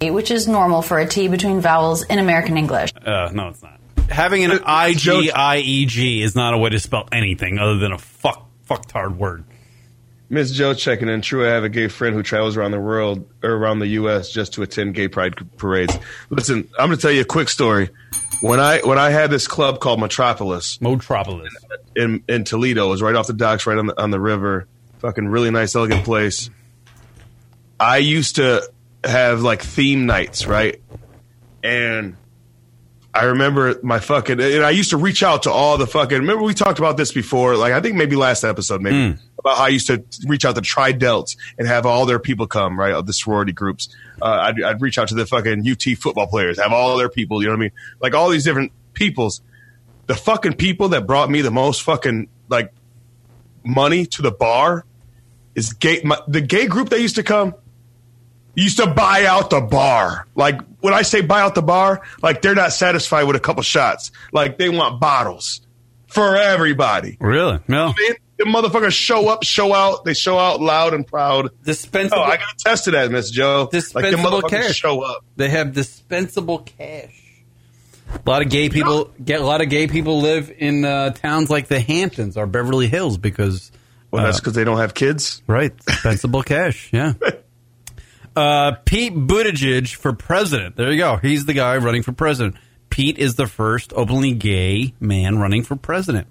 [0.00, 2.92] Which is normal for a T between vowels in American English.
[3.04, 3.80] Uh, no, it's not.
[4.10, 8.46] Having an Uh, I-G-I-E-G is not a way to spell anything other than a fuck
[8.68, 9.44] fucktard word.
[10.28, 11.22] Miss Joe checking in.
[11.22, 14.30] True, I have a gay friend who travels around the world or around the U.S.
[14.30, 15.96] just to attend gay pride parades.
[16.30, 17.90] Listen, I'm going to tell you a quick story.
[18.42, 21.54] When I when I had this club called Metropolis Metropolis
[21.94, 24.66] in in Toledo, it was right off the docks, right on the on the river.
[24.98, 26.50] Fucking really nice, elegant place.
[27.78, 28.68] I used to
[29.08, 30.80] have like theme nights, right?
[31.62, 32.16] And
[33.14, 36.18] I remember my fucking, and I used to reach out to all the fucking.
[36.18, 38.94] Remember we talked about this before, like I think maybe last episode, maybe
[39.38, 42.46] about how I used to reach out to Tri Delts and have all their people
[42.46, 42.92] come, right?
[42.92, 43.88] Of the sorority groups,
[44.20, 47.42] uh, I'd, I'd reach out to the fucking UT football players, have all their people,
[47.42, 47.72] you know what I mean?
[48.00, 49.40] Like all these different peoples.
[50.06, 52.72] The fucking people that brought me the most fucking like
[53.64, 54.84] money to the bar
[55.54, 56.02] is gay.
[56.04, 57.54] My, the gay group that used to come
[58.64, 60.26] used to buy out the bar.
[60.34, 63.62] Like when I say buy out the bar, like they're not satisfied with a couple
[63.62, 64.10] shots.
[64.32, 65.60] Like they want bottles
[66.08, 67.16] for everybody.
[67.20, 67.60] Really?
[67.68, 67.94] No.
[68.38, 70.04] The motherfuckers show up, show out.
[70.04, 71.50] They show out loud and proud.
[71.64, 72.22] Dispensable.
[72.22, 73.62] Oh, I got to test to that, Miss Joe.
[73.62, 74.76] Like the Dispensable motherfuckers cash.
[74.76, 75.24] show up.
[75.36, 77.22] They have dispensable cash.
[78.14, 81.48] A lot of gay people get a lot of gay people live in uh, towns
[81.50, 83.72] like the Hamptons or Beverly Hills because
[84.10, 85.42] Well, that's uh, because they don't have kids.
[85.46, 86.90] right dispensable cash.
[86.92, 87.14] Yeah.
[88.36, 90.76] Uh, Pete Buttigieg for president.
[90.76, 91.16] There you go.
[91.16, 92.56] He's the guy running for president.
[92.90, 96.26] Pete is the first openly gay man running for president.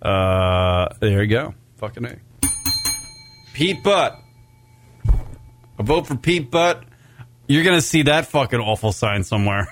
[0.00, 1.54] Uh, there you go.
[1.76, 2.16] Fucking a.
[3.52, 4.18] Pete Butt.
[5.78, 6.82] A vote for Pete Butt.
[7.46, 9.68] You're gonna see that fucking awful sign somewhere.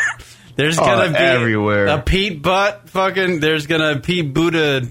[0.56, 1.86] there's Oh, gonna be everywhere.
[1.88, 3.40] a Pete Butt fucking.
[3.40, 4.82] There's gonna Pete Buddha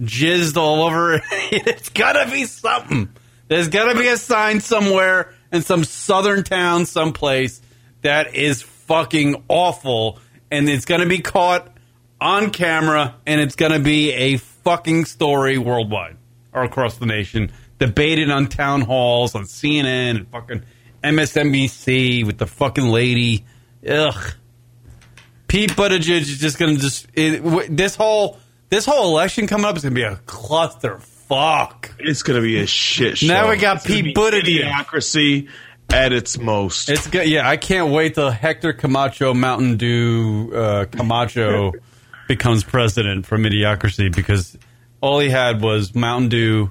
[0.00, 1.14] jizzed all over.
[1.14, 1.22] it.
[1.52, 3.08] it's gotta be something.
[3.48, 7.60] There's gotta be a sign somewhere in some southern town, someplace
[8.02, 10.18] that is fucking awful,
[10.50, 11.68] and it's gonna be caught
[12.20, 16.16] on camera, and it's gonna be a fucking story worldwide
[16.52, 20.62] or across the nation, debated on town halls, on CNN, and fucking
[21.04, 23.44] MSNBC with the fucking lady
[23.86, 24.32] Ugh.
[25.46, 28.38] Pete Buttigieg is just going to just it, this whole
[28.70, 31.94] this whole election coming up is going to be a cluster fuck.
[31.98, 33.26] It's gonna be a shit show.
[33.26, 34.64] Now we got It's gonna Pete Buttigieg.
[34.64, 35.48] Idiocracy
[35.90, 36.88] at its most.
[36.90, 37.28] It's good.
[37.28, 41.72] Yeah, I can't wait till Hector Camacho Mountain Dew uh, Camacho
[42.28, 44.56] becomes president from Idiocracy because
[45.00, 46.70] all he had was Mountain Dew,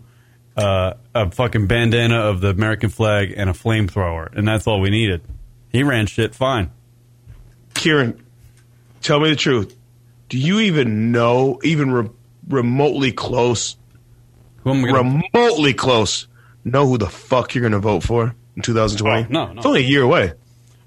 [0.56, 4.90] uh, a fucking bandana of the American flag, and a flamethrower, and that's all we
[4.90, 5.22] needed.
[5.70, 6.72] He ran shit fine.
[7.74, 8.24] Kieran,
[9.02, 9.76] tell me the truth.
[10.30, 12.10] Do you even know, even re-
[12.50, 16.28] remotely close, Who am I gonna- remotely close,
[16.64, 19.24] know who the fuck you're going to vote for in 2020?
[19.24, 19.58] Oh, no, no.
[19.58, 20.34] It's only a year away.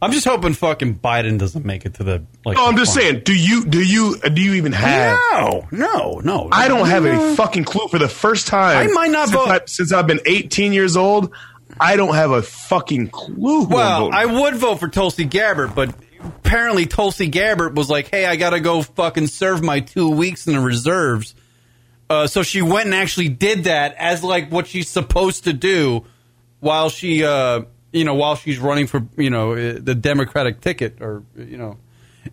[0.02, 2.56] I'm just hoping fucking Biden doesn't make it to the like.
[2.56, 3.10] No, I'm just final.
[3.10, 3.22] saying.
[3.24, 5.18] Do you do you do you even have?
[5.32, 6.48] No, no, no.
[6.50, 7.86] I don't have a fucking clue.
[7.88, 9.48] For the first time, I might not since vote.
[9.48, 11.34] I, since I've been 18 years old.
[11.78, 13.34] I don't have a fucking clue.
[13.34, 18.08] Who I'm Well, I would vote for Tulsi Gabbard, but apparently Tulsi Gabbard was like,
[18.08, 21.34] "Hey, I got to go fucking serve my two weeks in the reserves."
[22.10, 26.04] Uh, so she went and actually did that as like what she's supposed to do
[26.58, 31.00] while she, uh, you know, while she's running for you know uh, the Democratic ticket,
[31.00, 31.78] or you know,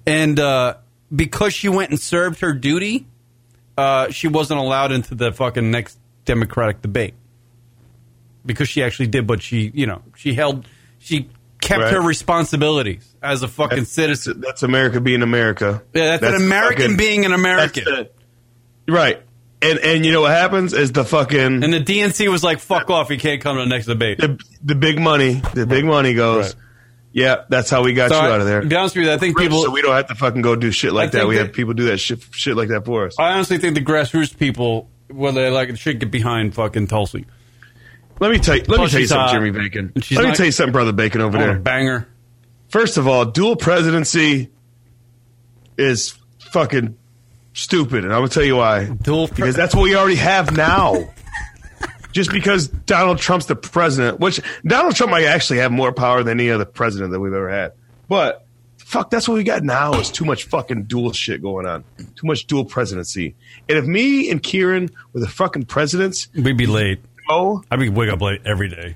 [0.08, 0.74] and uh,
[1.16, 3.06] because she went and served her duty,
[3.78, 7.14] uh, she wasn't allowed into the fucking next Democratic debate
[8.46, 10.68] because she actually did what she, you know, she held,
[11.00, 11.30] she
[11.62, 11.94] kept Right.
[11.94, 14.42] her responsibilities as a fucking That's- citizen.
[14.42, 15.84] That's America being America.
[15.94, 17.84] Yeah, that's, an American fucking- being an American.
[17.86, 18.10] that's
[18.88, 19.22] the- right.
[19.62, 22.90] And and you know what happens is the fucking and the DNC was like, "Fuck
[22.92, 23.10] off!
[23.10, 26.54] You can't come to the next debate." the, the big money, the big money goes.
[26.54, 26.64] Right.
[27.12, 28.62] Yeah, that's how we got So you I- out of there.
[28.62, 29.64] To be honest with you, I think people.
[29.64, 31.28] so we don't have to fucking go do shit like that.
[31.28, 33.16] We that- have people do that shit, shit like that for us.
[33.18, 37.26] I honestly think the grassroots people, whether they like it, should get behind fucking Tulsi.
[38.20, 38.64] Let me tell you.
[38.68, 39.32] Let me tell you something.
[39.34, 39.92] Jeremy Bacon.
[39.96, 41.58] Let me not- tell you something, brother Bacon over there.
[41.58, 42.08] banger.
[42.70, 44.50] First of all, dual presidency
[45.78, 46.14] is
[46.52, 46.96] fucking
[47.58, 48.86] stupid, and I'm gonna tell you why.
[48.86, 51.14] Dual because that's what we already have now.
[52.14, 56.40] Just because Donald Trump's the president, which Donald Trump might actually have more power than
[56.40, 57.74] any other president that we've ever had,
[58.08, 58.46] but
[58.78, 61.84] fuck, that's what we got now is too much fucking dual shit going on,
[62.16, 63.36] too much dual presidency.
[63.70, 67.02] And if me and Kieran were the fucking presidents, We'd be late.
[67.30, 68.96] oh, I'd be wake up late every day.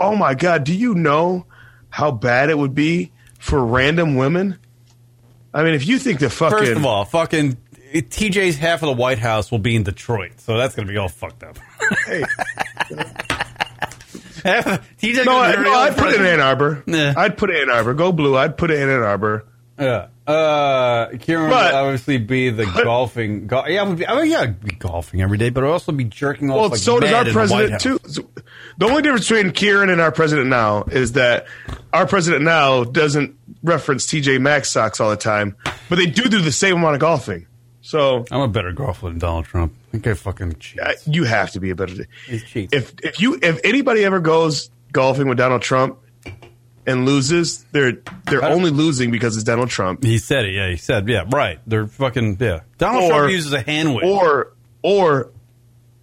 [0.00, 1.44] oh my god, do you know
[1.90, 4.58] how bad it would be for random women?
[5.54, 7.56] I mean, if you think the fucking First of all, fucking
[8.02, 11.08] TJ's half of the White House will be in Detroit, so that's gonna be all
[11.08, 11.58] fucked up.
[12.06, 12.22] hey,
[15.00, 16.82] TJ no, I, no, I'd put it in Ann Arbor.
[16.86, 17.14] Yeah.
[17.16, 17.94] I'd put it in Ann Arbor.
[17.94, 18.36] Go blue.
[18.36, 19.44] I'd put it in Ann Arbor.
[19.78, 20.06] Yeah.
[20.26, 23.46] Uh, Kieran But- would obviously be the golfing.
[23.46, 25.68] Go- yeah, I would be, I mean, yeah, I'd be golfing every day, but I'd
[25.70, 26.56] also be jerking off.
[26.56, 28.00] Well, like so does our in the president too.
[28.06, 28.28] So-
[28.78, 31.46] The only difference between Kieran and our president now is that
[31.92, 35.56] our president now doesn't reference TJ Maxx socks all the time,
[35.88, 37.46] but they do do the same amount of golfing.
[37.86, 39.72] So I'm a better golfer than Donald Trump.
[39.86, 40.80] I think I fucking cheat.
[40.80, 42.08] uh, you have to be a better.
[42.26, 42.72] He cheats.
[42.74, 46.00] If if you if anybody ever goes golfing with Donald Trump
[46.84, 50.02] and loses, they're they're only losing because it's Donald Trump.
[50.02, 50.54] he said it.
[50.54, 51.08] Yeah, he said.
[51.08, 51.60] Yeah, right.
[51.64, 52.38] They're fucking.
[52.40, 52.62] Yeah.
[52.78, 54.04] Donald Or- Trump uses a hand whip.
[54.04, 55.30] Or or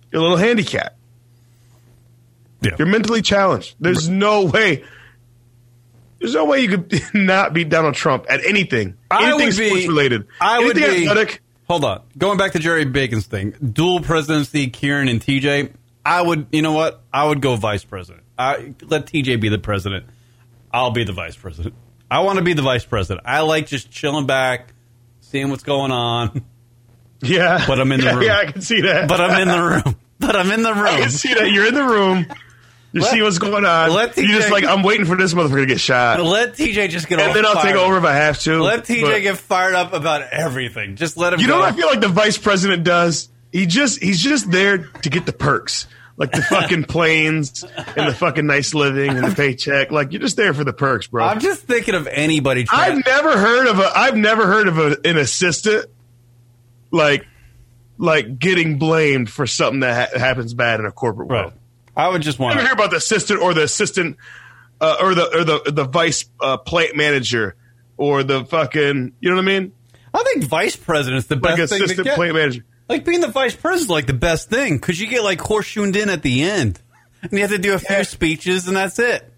[0.09, 0.95] you're a little handicap.
[2.61, 2.75] yeah.
[2.79, 3.75] You're mentally challenged.
[3.81, 4.85] There's no way.
[6.19, 8.95] There's no way you could not beat Donald Trump at anything.
[9.11, 10.27] I anything would be- sports related.
[10.39, 11.07] I would anything be.
[11.09, 11.41] athletic.
[11.73, 12.03] Hold on.
[12.15, 15.71] Going back to Jerry Bacon's thing, dual presidency, Kieran and TJ.
[16.05, 16.45] I would.
[16.51, 17.01] You know what?
[17.11, 18.23] I would go vice president.
[18.37, 20.05] I let TJ be the president.
[20.71, 21.73] I'll be the vice president.
[22.11, 23.25] I want to be the vice president.
[23.25, 24.71] I like just chilling back,
[25.21, 26.45] seeing what's going on.
[27.23, 28.23] Yeah, But I'm in the yeah, room.
[28.23, 29.07] Yeah, I can see that.
[29.09, 29.95] But I'm in the room.
[30.19, 30.85] But I'm in the room.
[30.85, 31.49] I can see that.
[31.49, 32.27] You're in the room.
[32.93, 33.89] You Let- see what's going on.
[33.91, 36.89] let TJ, You're just like I'm waiting for this motherfucker to get shot, Let TJ
[36.89, 38.03] just get and all then I'll take over up.
[38.03, 38.61] if I have to.
[38.61, 40.95] Let TJ But- get fired up about everything.
[40.95, 41.39] Just let him.
[41.39, 41.53] You go.
[41.55, 43.29] know what I feel like the vice president does?
[43.51, 45.87] He just he's just there to get the perks.
[46.15, 49.89] Like the fucking planes and the fucking nice living and the paycheck.
[49.91, 51.25] Like you're just there for the perks, bro.
[51.25, 52.65] I'm just thinking of anybody.
[52.65, 55.87] Trying, I've never heard of a I've never heard of a, an assistant
[56.91, 57.25] like
[57.97, 61.53] like getting blamed for something that ha- happens bad in a corporate Right.
[61.95, 62.55] I would just want.
[62.55, 64.17] never hear about the assistant or the assistant
[64.81, 67.55] uh, or the or the the vice uh, plant manager
[67.97, 69.71] or the fucking you know what I mean?
[70.13, 72.15] I think vice president's the Like best thing to get.
[72.15, 72.65] plant manager.
[72.89, 76.09] Like being the vice president's like the best thing because you get like horseshoed in
[76.09, 76.81] at the end,
[77.21, 78.03] and you have to do a few Yeah.
[78.03, 79.29] speeches, and that's it.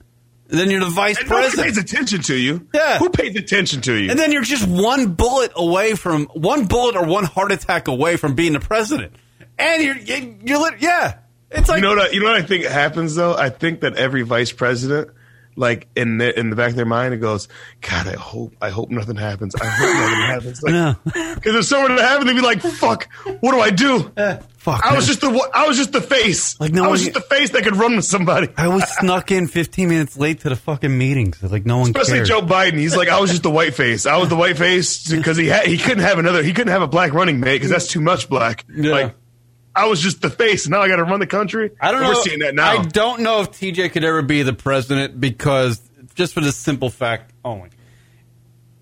[0.50, 2.68] And then you're the vice And nobody pays president, attention to you.
[2.74, 3.00] Yeah.
[3.00, 4.10] Who pays attention to you?
[4.12, 8.16] and then you're just one bullet away from one bullet or one heart attack away
[8.18, 9.14] from being the president,
[9.58, 11.18] and you're you- you're lit- yeah.
[11.56, 12.10] It's like you know what?
[12.10, 13.36] I, you know what I think happens though.
[13.36, 15.10] I think that every vice president
[15.58, 17.48] like in the, in the back of their mind, it goes,
[17.80, 19.56] God, I hope I hope nothing happens.
[19.56, 20.62] I hope nothing happens.
[20.64, 20.96] Like, No.
[21.36, 23.08] Because if something happened, they'd be like, "Fuck,
[23.40, 24.38] what do I do?" Eh.
[24.58, 24.84] Fuck.
[24.86, 26.60] I was just the I was just the face.
[26.60, 28.50] Like, no I was one- just the face that could run with somebody.
[28.58, 31.42] I always snuck in 15 minutes late to the fucking meetings.
[31.42, 32.28] Like no one Especially cared.
[32.28, 32.74] Joe Biden.
[32.78, 34.06] He's like, I was just the white face.
[34.06, 36.44] I was the white face because he had he couldn't have another.
[36.44, 38.66] He couldn't have a black running mate because that's too much black.
[38.76, 38.92] Yeah.
[38.92, 39.16] Like,
[39.76, 40.66] I was just the face.
[40.66, 41.72] and Now I got to run the country.
[41.82, 42.10] I don't know.
[42.10, 42.80] We're seeing that now.
[42.80, 45.82] I don't know if TJ could ever be the president because
[46.16, 47.70] just for the simple fact only.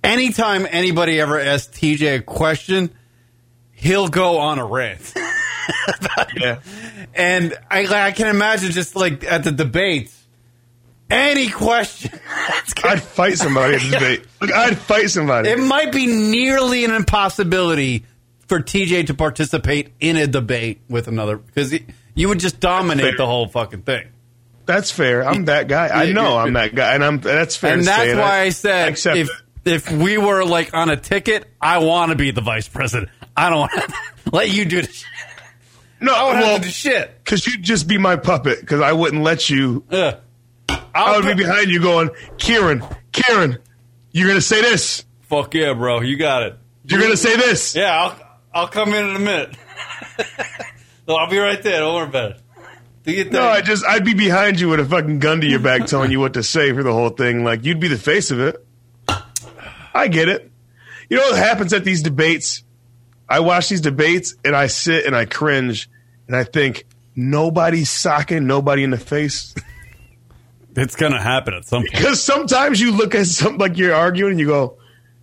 [0.04, 2.91] Anytime anybody ever asks TJ a question,
[3.72, 5.14] he'll go on a rant.
[6.36, 6.60] yeah.
[7.14, 10.22] And I, I can imagine just like at the debates,
[11.10, 12.12] any question.
[12.84, 14.26] I'd fight somebody at the debate.
[14.41, 15.50] Like, I'd fight somebody.
[15.50, 18.06] it might be nearly an impossibility
[18.54, 21.74] for TJ to participate in a debate with another because
[22.14, 24.10] you would just dominate the whole fucking thing.
[24.68, 25.26] that's fair.
[25.26, 25.88] I'm that guy.
[25.88, 27.74] I know I'm that guy, and I'm that's fair.
[27.74, 29.30] and to say, that's why I, said accept if
[29.66, 29.74] it.
[29.74, 33.10] if we were like on a ticket, I want to be the vice president.
[33.36, 33.93] I don't want to
[34.32, 35.08] let you do the shit.
[35.99, 37.24] no, I well, do shit.
[37.24, 39.84] because you'd just be my puppet because I wouldn't let you.
[39.89, 40.18] Ugh.
[40.93, 43.58] I would be behind you going, Kieran, Kieran,
[44.12, 45.06] you're gonna say this.
[45.24, 46.56] Fuck yeah, bro, you got it.
[46.86, 47.74] You're gonna say this.
[47.76, 49.56] Yeah, I'll I'll come in in a minute.
[51.08, 51.80] so I'll be right there.
[51.80, 52.39] Don't worry about it.
[53.04, 53.34] Do you think?
[53.34, 56.12] No, I just I'd be behind you with a fucking gun to your back, telling
[56.12, 57.43] you what to say for the whole thing.
[57.43, 58.66] Like you'd be the face of it.
[59.93, 60.51] I get it.
[61.10, 62.64] You know what happens at these debates?
[63.28, 65.89] I watch these debates and I sit and I cringe
[66.28, 66.86] and I think
[67.16, 69.54] nobody's socking nobody in the face.
[70.76, 71.91] it's gonna happen at some point.
[71.91, 74.78] Because sometimes you look at something like you're arguing and you go,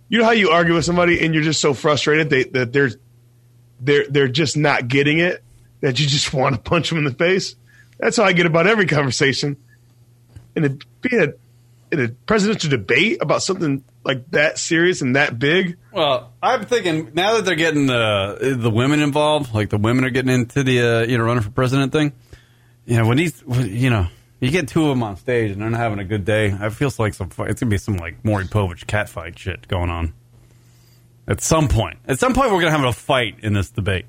[0.07, 2.91] you know how you argue with somebody and you're just so frustrated they, that they're
[3.81, 5.43] they're they're just not getting it
[5.81, 7.55] that you just want to punch them in the face.
[7.97, 9.57] That's how I get about every conversation.
[10.55, 11.33] And it being a
[11.93, 17.11] in a presidential debate about something like that serious and that big, Well, I'm thinking
[17.13, 20.81] now that they're getting the the women involved, like the women are getting into the
[20.81, 22.13] uh, you know running for president thing.
[22.85, 24.07] You know when these you know
[24.39, 26.55] you get two of them on stage and they're not having a good day.
[26.59, 30.13] I feels like some it's gonna be some like Maury Povich catfight shit going on.
[31.27, 34.05] At some point, at some point, we're gonna have a fight in this debate.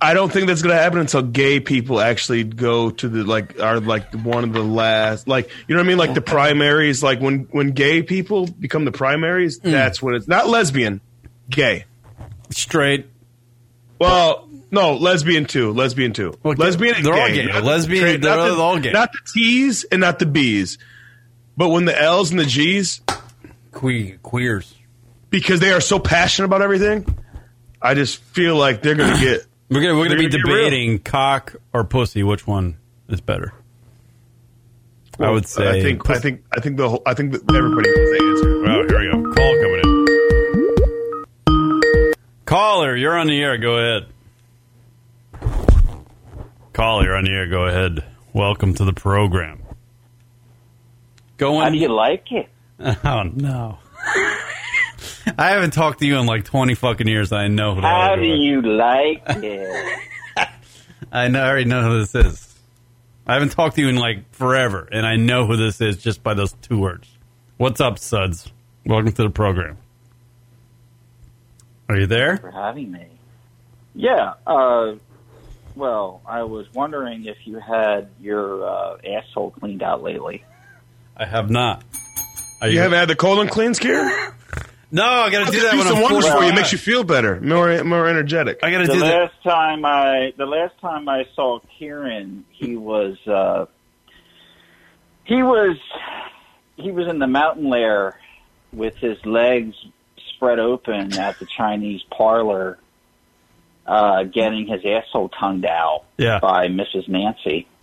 [0.00, 3.60] I don't think that's going to happen until gay people actually go to the like
[3.60, 7.04] are like one of the last like you know what I mean like the primaries
[7.04, 9.70] like when when gay people become the primaries mm.
[9.70, 11.00] that's when it's not lesbian
[11.48, 11.84] gay
[12.50, 13.06] Straight.
[14.00, 17.46] well no lesbian too lesbian too Well, lesbian they're all gay, gay.
[17.46, 18.90] not Lesbian, they're not the- all gay.
[18.90, 20.78] not the T's and not the B's
[21.56, 23.00] but when the L's and the G's
[23.72, 24.74] Que- queers.
[25.32, 27.04] Because they are so passionate about everything
[27.80, 30.48] I just feel like they're going to get We're gonna we're gonna be gonna get
[30.52, 30.64] real.
[30.64, 32.22] debating cock or pussy.
[32.22, 32.76] Which one
[33.08, 33.52] is better?
[35.18, 35.66] I would say.
[35.66, 38.66] I think I think I think the whole I think that everybody knows the answer
[38.66, 39.32] Oh, here we go.
[39.32, 39.80] Call coming
[41.48, 42.12] in.
[42.44, 43.56] Caller, you're on the air.
[43.56, 44.08] Go ahead.
[46.74, 47.46] Caller, you're on the air.
[47.48, 48.04] Go ahead.
[48.34, 49.62] Welcome to the program.
[51.38, 51.72] Go How on.
[51.72, 52.48] do you like it?
[53.04, 53.78] Oh no.
[55.38, 57.32] I haven't talked to you in like twenty fucking years.
[57.32, 60.00] I know who the How do you you like it?
[61.12, 61.42] I know.
[61.42, 62.48] I already know who this is.
[63.26, 66.22] I haven't talked to you in like forever, and I know who this is just
[66.22, 67.08] by those two words.
[67.56, 68.50] What's up, Suds?
[68.84, 69.78] Welcome to the program.
[71.88, 72.38] Are you there?
[72.38, 73.06] for having me.
[73.94, 74.34] Yeah.
[74.46, 74.94] Uh,
[75.76, 80.44] well, I was wondering if you had your uh, asshole cleaned out lately.
[81.16, 81.84] I have not.
[82.60, 84.34] Are You haven't had the colon cleanse care?
[84.94, 86.50] No, I got to do that do when some I'm wonders for you.
[86.50, 88.60] It makes you feel better, more more energetic.
[88.62, 89.20] I got to The do that.
[89.22, 93.64] last time I, the last time I saw Kieran, he was, uh,
[95.24, 95.78] he was,
[96.76, 98.20] he was in the mountain lair
[98.72, 99.74] with his legs
[100.36, 102.78] spread open at the Chinese parlor,
[103.86, 106.38] uh, getting his asshole tongued out Yeah.
[106.38, 107.08] by Mrs.
[107.08, 107.66] Nancy.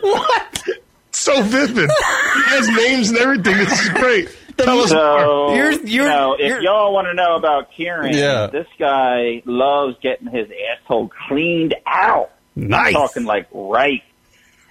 [0.00, 0.68] What?
[1.12, 1.90] So vivid.
[1.90, 3.56] he has names and everything.
[3.58, 4.34] This is great.
[4.64, 5.00] Tell us more.
[5.20, 8.46] So, You're- you you're- know, if you're- y'all want to know about Kieran, Yeah.
[8.46, 12.30] this guy loves getting his asshole cleaned out.
[12.56, 12.88] Nice.
[12.88, 14.02] I'm talking like right,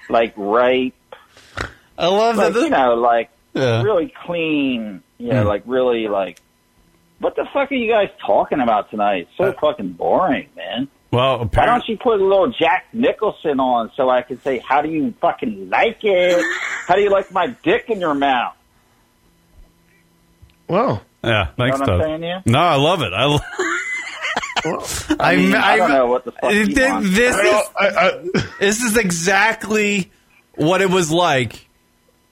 [0.09, 0.93] like right,
[1.97, 2.61] I love like that.
[2.61, 3.81] you know, like Yeah.
[3.83, 5.01] really clean.
[5.17, 5.47] You know, Hmm.
[5.47, 6.39] like really like.
[7.19, 9.27] What the fuck are you guys talking about tonight?
[9.27, 10.87] It's so Uh, fucking boring, man.
[11.11, 14.81] Well, Why don't you put a little Jack Nicholson on so I can say, "How
[14.81, 16.41] do you fucking like it?
[16.87, 18.53] How do you like my dick in your mouth?"
[20.69, 21.01] Wow.
[21.23, 22.07] yeah, thanks, what I'm Doug.
[22.07, 22.41] saying, yeah?
[22.45, 23.11] No, I love it.
[23.13, 23.39] I, lo-
[25.19, 26.51] I, mean, I, don't know what the fuck.
[26.51, 27.15] he Th- wants.
[27.15, 30.11] this I, is I, I, this is exactly
[30.55, 31.67] what it was like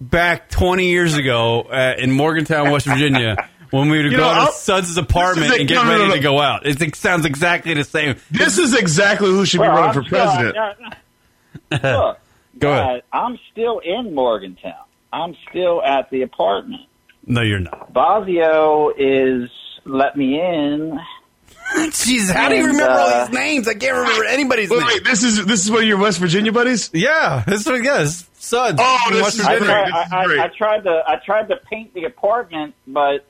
[0.02, 3.36] back 20 years ago uh, in Morgantown, West Virginia.
[3.70, 5.84] When we would You go know, to I'll- Suds' apartment this and a- get no,
[5.84, 6.16] no, ready no, no.
[6.16, 6.66] to go out.
[6.66, 8.16] It, sounds exactly the same.
[8.32, 10.58] This is exactly who should be running I'm for still- president.
[11.72, 11.76] uh,
[12.08, 12.20] Look,
[12.60, 13.04] Go Dad, ahead.
[13.12, 14.86] I'm still in Morgantown.
[15.12, 16.84] I'm still at the apartment.
[17.28, 17.94] No, you're not.
[17.94, 19.50] Bosio is
[19.86, 21.00] let me in.
[21.78, 23.68] Jeez, how do you And, remember all uh, these names?
[23.68, 24.88] I can't remember anybody's Wait, name.
[24.88, 26.90] wait, this is this is one of your West Virginia buddies.
[26.94, 28.80] Yeah, this is what yes, Suds.
[28.82, 29.74] Oh, from this West is I, Virginia.
[29.74, 29.90] great.
[29.90, 30.40] tried, This is I, great.
[30.40, 33.26] I, I tried to I tried to paint the apartment, but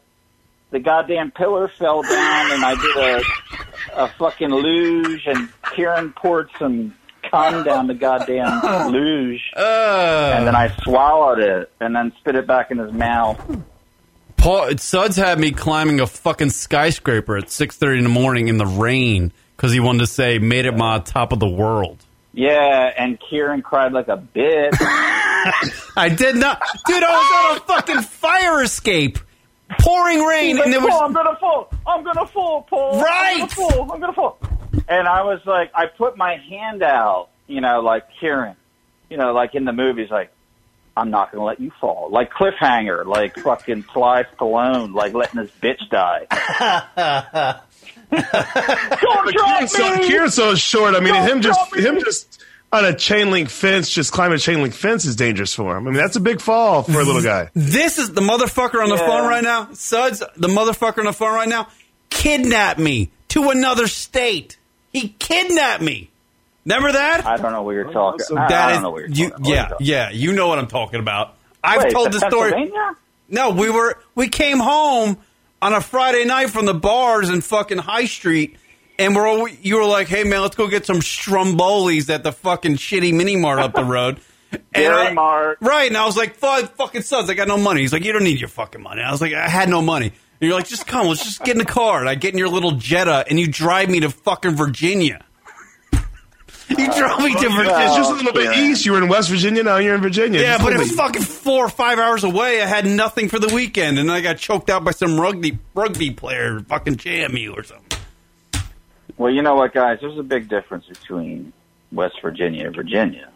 [0.70, 6.50] the goddamn pillar fell down, and I did a a fucking luge, and Kieran poured
[6.60, 6.94] some
[7.32, 8.62] cum down the goddamn
[8.92, 13.40] luge, Uh, and then I swallowed it, and then spit it back in his mouth.
[14.48, 18.58] Paul Suds had me climbing a fucking skyscraper at six thirty in the morning in
[18.58, 21.98] the rain because he wanted to say made it my top of the world.
[22.32, 24.72] Yeah, and Kieran cried like a bitch.
[25.98, 27.04] I did not, dude.
[27.04, 29.20] I was on a fucking fire escape,
[29.82, 31.70] pouring rain, and there was I'm gonna fall.
[31.86, 33.02] I'm gonna fall, Paul.
[33.02, 33.42] Right.
[33.42, 33.92] I'm gonna fall.
[33.92, 34.40] I'm gonna fall.
[34.88, 38.56] And I was like, I put my hand out, you know, like Kieran,
[39.10, 40.32] you know, like in the movies, like
[40.98, 45.52] I'm not gonna let you fall, like cliffhanger, like fucking Sly Stallone, like letting this
[45.62, 46.26] bitch die.
[48.12, 50.08] Don't drop Kieran's so, me.
[50.08, 50.96] Kieran's so short.
[50.96, 51.82] I mean, Don't him just me.
[51.84, 52.42] him just
[52.72, 55.88] on a chain link fence, just climbing a chain link fence is dangerous for him.
[55.88, 57.50] I mean, that's a big fall for a little guy.
[57.54, 59.06] this is the motherfucker on the Yeah.
[59.08, 59.70] phone right now.
[59.74, 61.68] Suds, the motherfucker on the phone right now,
[62.10, 64.58] kidnapped me to another state.
[64.92, 66.10] He kidnapped me.
[66.68, 67.26] Remember that?
[67.26, 68.20] I don't know what you're talking.
[68.20, 69.44] so I, I That don't is- know what you're talking.
[69.44, 69.88] what yeah, you're talking.
[69.88, 70.10] yeah.
[70.12, 71.36] You know what I'm talking about.
[71.64, 72.72] I've Wait, told the story.
[73.30, 75.18] No, we were we came home
[75.62, 78.58] on a Friday night from the bars in fucking High Street,
[79.00, 82.32] and we're all, you were like, "Hey man, let's go get some Strombolis at the
[82.32, 84.20] fucking shitty mini mart up the road."
[84.74, 85.58] And I- Mart.
[85.62, 85.88] right?
[85.88, 88.24] And I was like, "Fuck, fucking sons, I got no money." He's like, "You don't
[88.24, 90.86] need your fucking money." I was like, "I had no money." And you're like, "Just
[90.88, 93.40] come, let's just get in the car." And I get in your little Jetta, and
[93.40, 95.22] you drive me to fucking Virginia.
[96.70, 97.86] You drove me to Virginia.
[97.86, 98.72] It's just a little bit Kieran.
[98.72, 98.86] east.
[98.86, 99.64] You were in West Virginia.
[99.64, 100.40] Now you're in Virginia.
[100.42, 102.62] Yeah, Just a but it was bit- fucking four or five hours away.
[102.62, 106.12] I had nothing for the weekend, and I got choked out by some rugby rugby
[106.12, 108.00] player, fucking JMU or something.
[109.18, 110.00] Well, you know what, guys?
[110.02, 111.54] There's a big difference between
[111.92, 113.30] West Virginia and Virginia.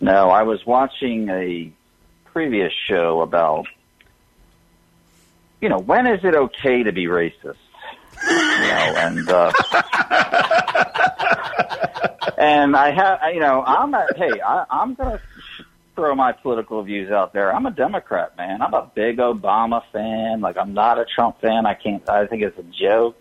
[0.00, 1.70] Now, I was watching a
[2.32, 3.66] previous show about,
[5.60, 7.56] you know, when is it okay to be racist?
[8.26, 9.52] You know, and uh,
[12.38, 15.20] and I have, you know, I'm a, hey, I, I'm gonna
[15.94, 17.54] throw my political views out there.
[17.54, 18.62] I'm a Democrat, man.
[18.62, 20.40] I'm a big Obama fan.
[20.40, 21.66] Like, I'm not a Trump fan.
[21.66, 22.08] I can't.
[22.08, 23.16] I think it's a joke.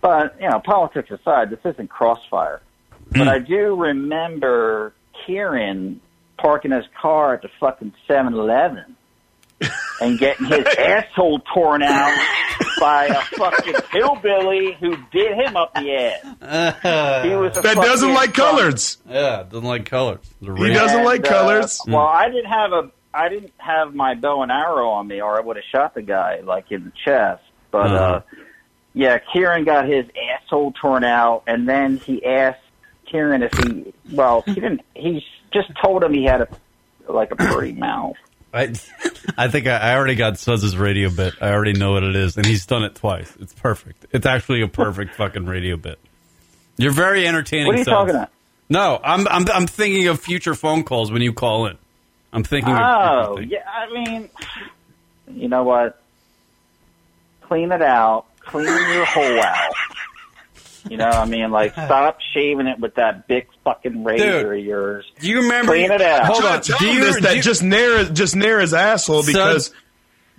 [0.00, 2.62] But you know, politics aside, this isn't crossfire.
[3.10, 3.28] But hmm.
[3.28, 4.94] I do remember
[5.26, 6.00] Kieran
[6.36, 8.96] parking his car at the fucking Seven Eleven
[10.00, 12.16] and getting his asshole torn out
[12.80, 17.24] by a fucking hillbilly who did him up the ass.
[17.24, 18.98] He was a that doesn't like Trump- colors.
[19.08, 20.18] Yeah, doesn't like colors.
[20.40, 21.80] He race- doesn't and, like uh, colors.
[21.86, 25.36] Well, I didn't have a, I didn't have my bow and arrow on me, or
[25.36, 27.42] I would have shot the guy like in the chest.
[27.70, 27.96] But Uh-huh.
[27.96, 28.20] uh,
[28.94, 30.06] yeah, Kieran got his
[30.40, 32.60] asshole torn out, and then he asked
[33.06, 34.80] Kieran if he, well, he didn't.
[34.94, 36.48] He just told him he had a
[37.08, 38.16] like a pretty mouth.
[38.52, 38.72] I,
[39.38, 41.34] I think I, I already got Suds' radio bit.
[41.40, 43.32] I already know what it is, and he's done it twice.
[43.40, 44.06] It's perfect.
[44.12, 45.98] It's actually a perfect fucking radio bit.
[46.76, 47.66] You're very entertaining.
[47.66, 47.94] What are you Suds.
[47.94, 48.30] talking about?
[48.70, 51.78] No, I'm, I'm I'm thinking of future phone calls when you call in.
[52.32, 52.74] I'm thinking.
[52.74, 53.50] of Oh, things.
[53.50, 53.64] yeah.
[53.66, 54.28] I mean,
[55.32, 56.00] you know what?
[57.42, 58.26] Clean it out.
[58.40, 59.72] Clean your hole out.
[60.90, 64.64] You know, what I mean, like, stop shaving it with that big fucking razor of
[64.64, 65.04] yours.
[65.20, 65.72] Do you remember?
[65.72, 66.24] Clean it out.
[66.26, 66.60] Hold on.
[66.62, 69.72] to Do you, this, do that you- just nair just nair his asshole Son- because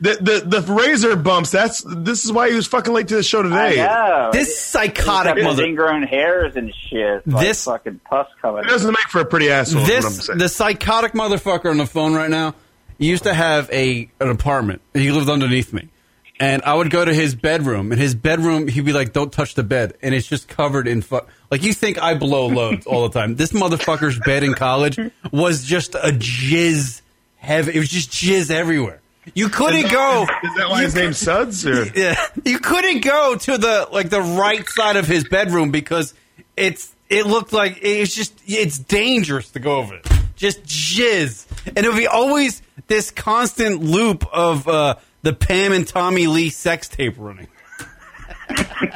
[0.01, 1.51] the, the the razor bumps.
[1.51, 3.75] That's this is why he was fucking late to the show I today.
[3.85, 4.29] know.
[4.31, 5.65] this He's psychotic got mother.
[5.65, 7.27] ingrown hairs and shit.
[7.27, 8.63] Like This- fucking pus coming.
[8.63, 9.81] It doesn't make for a pretty asshole.
[9.83, 10.39] is what I'm This saying.
[10.39, 12.55] the psychotic motherfucker on the phone right now
[12.97, 14.81] He used to have a an apartment.
[14.93, 15.89] He lived underneath me,
[16.39, 17.91] and I would go to his bedroom.
[17.91, 21.01] And his bedroom, he'd be like, "Don't touch the bed," and it's just covered in
[21.01, 21.21] fu-
[21.51, 23.35] like you think I blow loads all the time.
[23.35, 24.99] This motherfucker's bed in college
[25.31, 27.01] was just a jizz
[27.37, 27.75] heavy.
[27.75, 29.01] It was just jizz everywhere.
[29.35, 30.23] You couldn't go.
[30.43, 31.65] is that why his name's Suds?
[31.65, 31.83] Or?
[31.95, 36.13] yeah, you couldn't go to the like the right side of his bedroom because
[36.55, 40.07] it's it looked like it's just it's dangerous to go over it.
[40.35, 45.87] Just jizz, and it would be always this constant loop of uh, the Pam and
[45.87, 47.47] Tommy Lee sex tape running.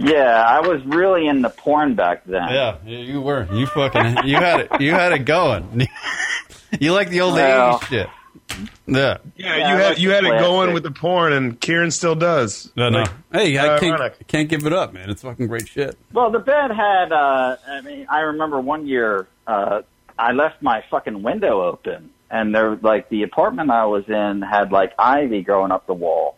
[0.00, 2.48] Yeah, I was really into porn back then.
[2.50, 3.48] Yeah, you were.
[3.52, 4.80] You fucking you had it.
[4.80, 5.88] You had it going.
[6.80, 7.80] you like the old Well.
[7.80, 8.08] '80s shit.
[8.46, 8.68] Yeah.
[8.86, 10.46] Yeah, Yeah, you I had like you had it classic.
[10.46, 12.70] going with the porn, and Kieran still does.
[12.76, 13.00] No, no.
[13.00, 14.26] Like, hey, I can't, ironic.
[14.28, 15.10] can't give it up, man.
[15.10, 15.98] It's fucking great shit.
[16.12, 17.10] Well, the bed had.
[17.10, 19.82] Uh, I mean, I remember one year uh,
[20.16, 24.70] I left my fucking window open, and there, like, the apartment I was in had
[24.72, 26.36] like ivy growing up the wall,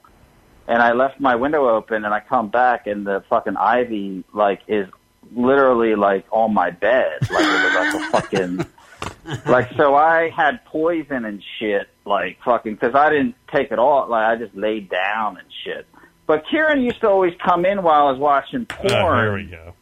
[0.68, 4.60] and I left my window open, and I come back, and the fucking ivy like
[4.68, 4.86] is
[5.34, 8.66] literally like on my bed, like it was like a fucking.
[9.46, 14.08] Like so, I had poison and shit, like fucking, because I didn't take it off.
[14.08, 15.86] Like I just laid down and shit.
[16.26, 19.34] But Kieran used to always come in while I was watching ah, porn, Oh, here
[19.34, 19.74] we go.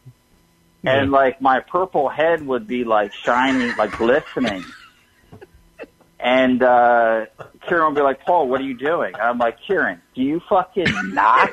[0.83, 4.63] and like my purple head would be like shining, like glistening.
[6.19, 7.25] And uh
[7.67, 9.13] Kieran would be like, Paul, what are you doing?
[9.13, 11.51] And I'm like, Kieran, do you fucking not?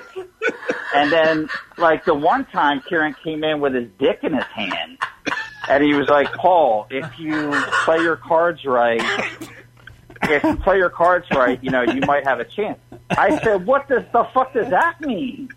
[0.94, 4.98] and then like the one time Kieran came in with his dick in his hand
[5.68, 7.52] and he was like, Paul, if you
[7.84, 9.02] play your cards right
[10.22, 12.78] if you play your cards right, you know, you might have a chance.
[13.10, 15.48] I said, What does the fuck does that mean?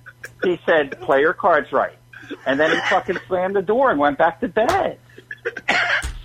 [0.44, 1.98] He said, Play your cards right.
[2.46, 5.00] And then he fucking slammed the door and went back to bed.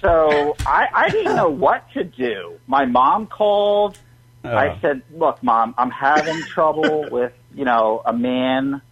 [0.05, 2.59] So I, I didn't know what to do.
[2.67, 3.99] My mom called.
[4.45, 4.55] Oh.
[4.55, 8.83] I said, "Look, mom, I'm having trouble with you know a man.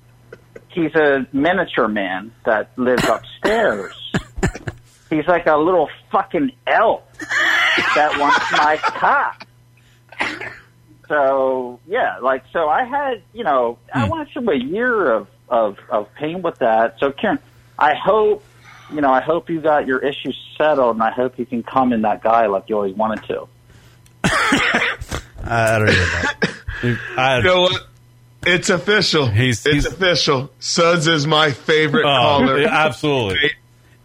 [0.68, 3.94] He's a miniature man that lives upstairs.
[5.10, 7.02] He's like a little fucking elf
[7.94, 9.46] that wants my cock."
[11.08, 14.12] So yeah, like so I had you know I hmm.
[14.12, 16.96] went through a year of of of pain with that.
[17.00, 17.38] So Karen,
[17.78, 18.42] I hope
[18.92, 21.92] you know I hope you got your issues settled, and I hope you can come
[21.92, 23.48] in that guy like you always wanted to.
[24.24, 26.54] I don't know that.
[27.16, 27.86] I, You know what?
[28.44, 29.26] It's official.
[29.26, 30.50] He's- it's he's- official.
[30.58, 32.58] Suds is my favorite oh, caller.
[32.60, 33.52] yeah, absolutely.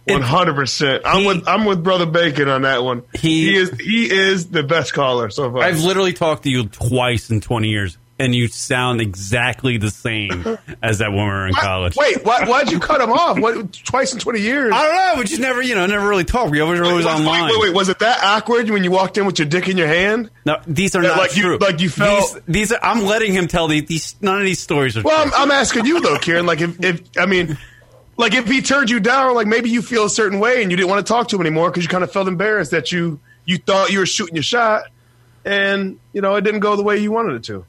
[0.07, 1.01] One hundred percent.
[1.05, 3.03] I'm He- with I'm with brother Bacon on that one.
[3.13, 5.63] He- he is he is the best caller so far.
[5.63, 10.57] I've literally talked to you twice in 20 years, and you sound exactly the same
[10.81, 11.95] as that when we were in college.
[11.95, 13.39] Wait, why, why'd you cut him off?
[13.39, 14.73] What twice in twenty years?
[14.73, 15.19] I don't know.
[15.21, 16.51] We just never, you know, never really talked.
[16.51, 17.45] We always were always wait, online.
[17.45, 19.77] Wait, wait, wait, was it that awkward when you walked in with your dick in
[19.77, 20.29] your hand?
[20.45, 21.57] No, these are not like you- true.
[21.59, 22.79] like you felt- these, these are.
[22.81, 23.85] I'm letting him tell these.
[23.85, 25.03] these none of these stories are.
[25.03, 25.31] Well, true.
[25.35, 26.45] I'm, I'm asking you though, Kieran.
[26.45, 27.57] Like, if, if I mean,
[28.17, 30.77] like if he turned you down, like maybe you feel a certain way and you
[30.77, 33.19] didn't want to talk to him anymore because you kind of felt embarrassed that you
[33.45, 34.83] you thought you were shooting your shot,
[35.45, 37.65] and you know it didn't go the way you wanted it to.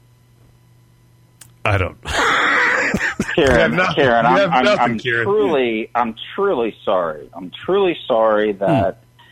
[1.69, 1.97] I don't.
[3.35, 3.79] Karen.
[3.95, 5.25] Karen, I'm, I'm, nothing, I'm Kieran.
[5.25, 7.29] truly, I'm truly sorry.
[7.33, 9.27] I'm truly sorry that, Hmm.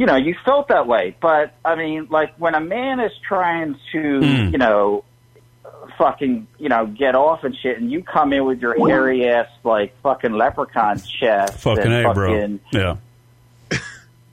[0.00, 1.16] you know, you felt that way.
[1.20, 4.52] But I mean, like when a man is trying to, Hmm.
[4.52, 5.04] you know,
[5.98, 9.46] fucking, you know, get off and shit, and you come in with your hairy ass,
[9.64, 12.58] like fucking leprechaun chest, Fucking a, bro.
[12.72, 12.96] Yeah.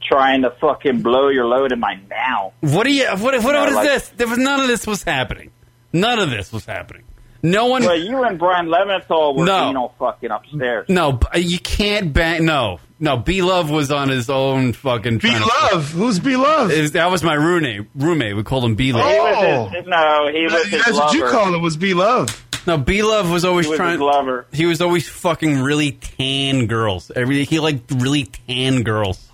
[0.01, 2.53] trying to fucking blow your load in my mouth.
[2.61, 3.05] What do you?
[3.09, 3.19] What?
[3.21, 4.09] What, what No, is like- this?
[4.09, 5.51] There was none of this was happening.
[5.93, 7.03] None of this was happening.
[7.41, 7.83] No one.
[7.83, 9.69] Well, you and Brian Leventhal were No.
[9.69, 10.87] anal fucking upstairs.
[10.89, 12.43] no, you can't bang.
[12.45, 13.15] No, no.
[13.17, 15.19] B Love was on his own fucking.
[15.19, 15.89] Be trying to- love.
[15.91, 16.69] Who's B Love?
[16.93, 17.87] That was my roommate.
[17.95, 18.35] Roommate.
[18.35, 19.05] We called him B Love.
[19.05, 19.69] Oh.
[19.85, 21.31] no, he was his That's what you lover.
[21.31, 21.59] call it.
[21.59, 22.45] Was B Love?
[22.67, 23.91] No, B Love was always He was trying.
[23.93, 24.45] his lover.
[24.51, 27.09] He was always fucking really tan girls.
[27.15, 29.29] Every he liked really tan girls,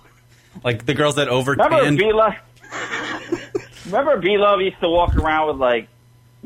[0.62, 1.90] like the girls that over Remember.
[2.04, 2.34] B Love?
[3.86, 5.88] Remember B Love used to walk around with like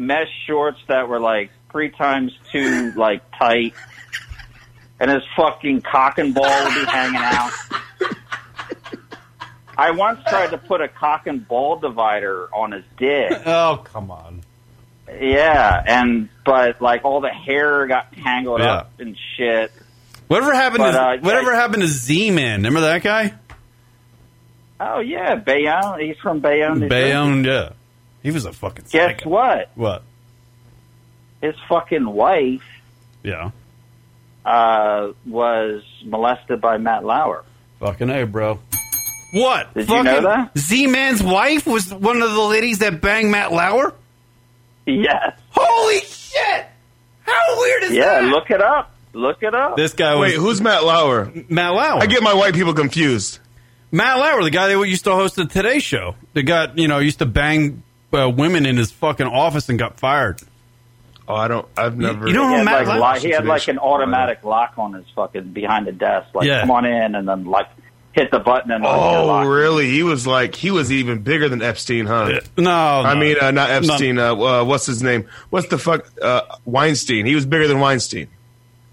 [0.01, 3.75] mesh shorts that were like three times too like tight,
[4.99, 7.53] and his fucking cock and ball would be hanging out.
[9.77, 13.33] I once tried to put a cock and ball divider on his dick.
[13.47, 14.43] Oh come on!
[15.09, 18.73] Yeah, and but like all the hair got tangled Yeah.
[18.75, 19.73] up and shit.
[20.29, 21.61] Whatever happened But, to uh, whatever yeah.
[21.61, 22.59] happened to Z Man?
[22.59, 23.35] Remember that guy?
[24.79, 26.01] Oh yeah, Bayonne.
[26.01, 26.81] He's from Bayonne.
[26.81, 26.89] New Jersey.
[26.89, 27.45] Bayonne.
[27.45, 27.71] Yeah,
[28.23, 28.87] he was a fucking.
[28.91, 29.31] Guess psycho.
[29.31, 29.71] what?
[29.75, 30.03] What?
[31.43, 32.63] His fucking wife
[33.23, 33.51] Yeah.
[34.45, 37.45] uh, was molested by Matt Lauer.
[37.81, 38.59] Fucking a, bro.
[39.33, 39.73] What?
[39.75, 40.59] Did you know that?
[40.59, 43.95] Z Man's wife was one of the ladies that banged Matt Lauer.
[44.87, 45.39] Yes.
[45.51, 46.67] Holy shit!
[47.23, 48.25] How weird is Yeah, that?
[48.25, 48.93] Yeah, look it up.
[49.13, 49.77] Look it up.
[49.77, 51.33] This guy was Wait, who's Matt Lauer?
[51.49, 52.01] Matt Lauer.
[52.03, 53.39] I get my white people confused.
[53.93, 56.99] Matt Lauer, the guy that used to host the Today Show, the guy you know
[56.99, 60.41] used to bang uh, women in his fucking office and got fired.
[61.29, 61.67] Oh, I don't.
[61.77, 62.27] I've never.
[62.27, 63.15] you don't he know had, Matt like, Lauer?
[63.15, 66.35] li- he had like an automatic lock on his fucking behind the desk.
[66.35, 66.61] Like, Yeah.
[66.63, 67.69] come on in, and then like
[68.13, 69.47] hit the button and Oh, lock.
[69.47, 69.89] really?
[69.89, 72.41] He was like he was even bigger than Epstein, huh?
[72.57, 73.21] No, I no.
[73.21, 74.19] mean, uh, not Epstein.
[74.19, 75.29] Uh, uh, what's his name?
[75.51, 76.05] What's the fuck?
[76.21, 77.27] Uh, Weinstein.
[77.27, 78.27] He was bigger than Weinstein.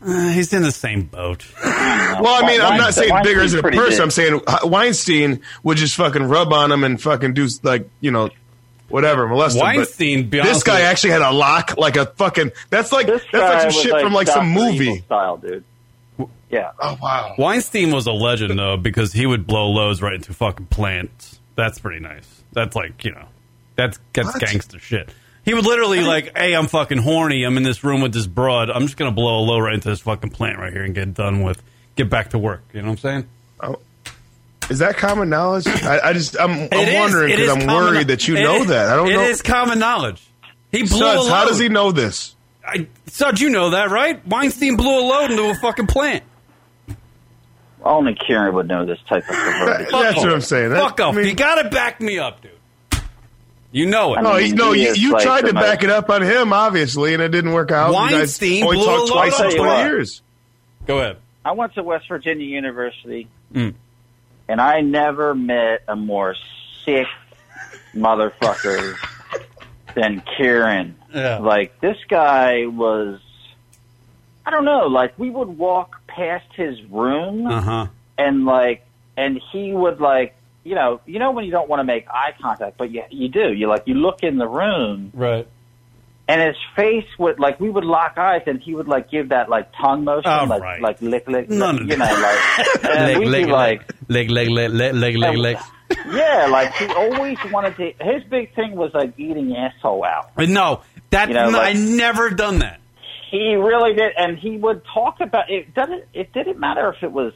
[0.06, 1.44] Uh, he's in the same boat.
[2.20, 3.92] Well, I mean, I'm not saying bigger as a Weinstein's pretty person.
[3.98, 4.02] big.
[4.02, 8.30] I'm saying Weinstein would just fucking rub on him and fucking do like you know
[8.90, 9.62] whatever, molested.
[9.62, 12.52] Weinstein, be This guy actually had a lock, like a fucking.
[12.70, 14.86] That's like This that's like some shit like from like some movie.
[14.86, 15.64] Evil style, dude.
[16.50, 16.72] Yeah.
[16.80, 17.36] Oh wow.
[17.38, 21.40] Weinstein was a legend though because he would blow loads right into fucking plants.
[21.56, 22.28] That's pretty nice.
[22.54, 23.26] That's like you know,
[23.76, 24.42] that's that's What?
[24.42, 25.10] gangster shit.
[25.44, 27.44] He would literally like, "Hey, I'm fucking horny.
[27.44, 28.70] I'm in this room with this broad.
[28.70, 31.14] I'm just gonna blow a load right into this fucking plant right here and get
[31.14, 31.62] done with.
[31.96, 33.28] Get back to work." You know what I'm saying?
[33.62, 33.80] Oh,
[34.70, 35.66] Is that common knowledge?
[35.68, 38.90] I, I just I'm, I'm wondering because I'm common- worried that you know is- that.
[38.90, 39.22] I don't It know.
[39.22, 40.22] It is common knowledge.
[40.72, 41.30] He blew a load.
[41.30, 42.36] how does he know this?
[42.66, 44.26] I, Suds, you know that, right?
[44.28, 46.24] Weinstein blew a load into a fucking plant.
[47.84, 50.72] Only Kieran would know this type of perverted That's what I'm saying.
[50.72, 51.14] That- Fuck off.
[51.14, 52.52] I mean- you gotta back me up, dude.
[53.72, 54.18] You know it.
[54.20, 56.22] I No, he, no, he you, you like tried to most- back it up on
[56.22, 57.94] him, obviously, and it didn't work out.
[57.94, 59.66] Weinstein you guys only blew a talked twice load in up.
[59.66, 60.22] 20 years.
[60.88, 61.18] Go ahead.
[61.46, 63.74] I went to West Virginia University, Mm.
[64.48, 66.36] And I never met a more
[66.86, 67.08] sick
[67.96, 68.96] motherfucker
[69.96, 70.96] than Kieran.
[71.14, 71.40] Yeah.
[71.40, 73.20] Like this guy was,
[74.46, 74.88] I don't know.
[74.88, 77.88] Like we would walk past his room, Uh huh.
[78.18, 81.84] and like, and he would like, you know, you know when you don't want to
[81.86, 83.54] make eye contact, but you you do.
[83.54, 85.48] You like you look in the room, Right.
[86.28, 89.50] And his face would like we would lock eyes, and he would like give that
[89.50, 90.82] like tongue motion, Oh, like right.
[90.82, 93.94] like lick lick, None of you know, like, and leg, we'd leg, be like.
[94.10, 95.58] leg, leg, leg, leg, leg, leg, And- leg.
[96.12, 97.92] Yeah, like he always wanted to.
[98.04, 100.32] His big thing was like eating asshole out.
[100.38, 100.82] No,
[101.12, 102.82] that You know, no, I never done that.
[103.32, 105.74] He really did, and he would talk about it.
[105.74, 106.34] Doesn't it?
[106.34, 107.32] Didn't matter if it was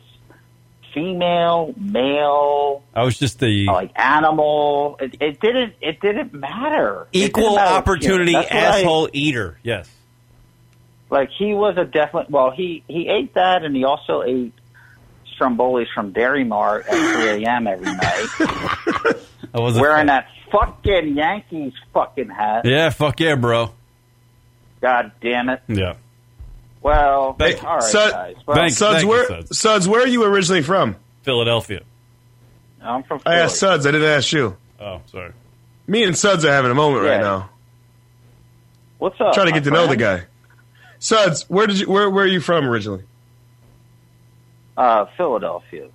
[0.94, 4.98] female, male, I was just the like animal.
[5.00, 5.74] It, it didn't.
[5.82, 7.08] It didn't matter.
[7.12, 7.76] It didn't equal matter.
[7.76, 9.58] opportunity what I- asshole eater.
[9.64, 9.90] Yes.
[11.10, 12.30] like he was a definite.
[12.30, 14.54] Well, he he ate that, and he also ate
[15.40, 17.66] Strombolis from Dairy Mart at 3 a.m.
[17.68, 18.28] every night,
[19.54, 22.66] I was wearing that fucking Yankees fucking hat.
[22.66, 23.72] Yeah, fuck yeah, bro.
[24.82, 25.62] God damn it.
[25.68, 25.96] Yeah.
[26.82, 28.36] Well, Hey, all right, Sud- guys.
[28.46, 29.58] Well, Thank- Suds, you, where, Suds.
[29.60, 30.96] Suds, where are you originally from?
[31.24, 31.82] Philadelphia.
[32.84, 33.86] I'm from I asked Suds.
[33.86, 34.58] I didn't ask you.
[34.80, 35.34] Oh, sorry.
[35.86, 37.50] Me and Suds are having a moment right now.
[38.98, 39.34] What's up?
[39.34, 40.24] Trying to get to know the guy.
[41.00, 41.90] Suds, where did you?
[41.90, 43.04] Where where are you from originally?
[44.78, 45.90] Uh, Philadelphia,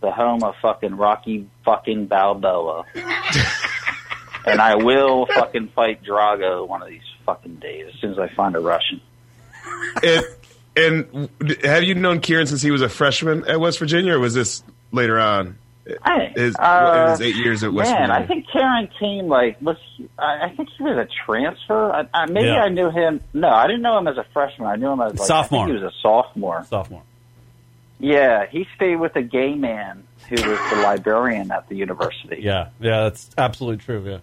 [0.00, 2.84] the home of fucking Rocky fucking Balboa,
[4.46, 8.28] and I will fucking fight Drago one of these fucking days as soon as I
[8.34, 9.00] find a Russian.
[10.02, 10.24] And,
[10.76, 11.30] and
[11.64, 14.62] have you known Kieran since he was a freshman at West Virginia, or was this
[14.92, 15.58] later on?
[16.04, 18.24] Hey, His, uh, in his eight years at West man, Virginia.
[18.24, 21.92] I think Karen came like was he, I, I think he was a transfer.
[21.92, 22.64] I, I, maybe Yeah.
[22.64, 23.20] I knew him.
[23.32, 24.66] No, I didn't know him as a freshman.
[24.68, 25.62] I knew him as like, Sophomore.
[25.62, 26.64] I think he was a sophomore.
[26.68, 27.02] Sophomore.
[28.00, 32.40] Yeah, he stayed with a gay man who was the librarian at the university.
[32.42, 34.02] Yeah, yeah, that's absolutely true.
[34.04, 34.18] Yeah.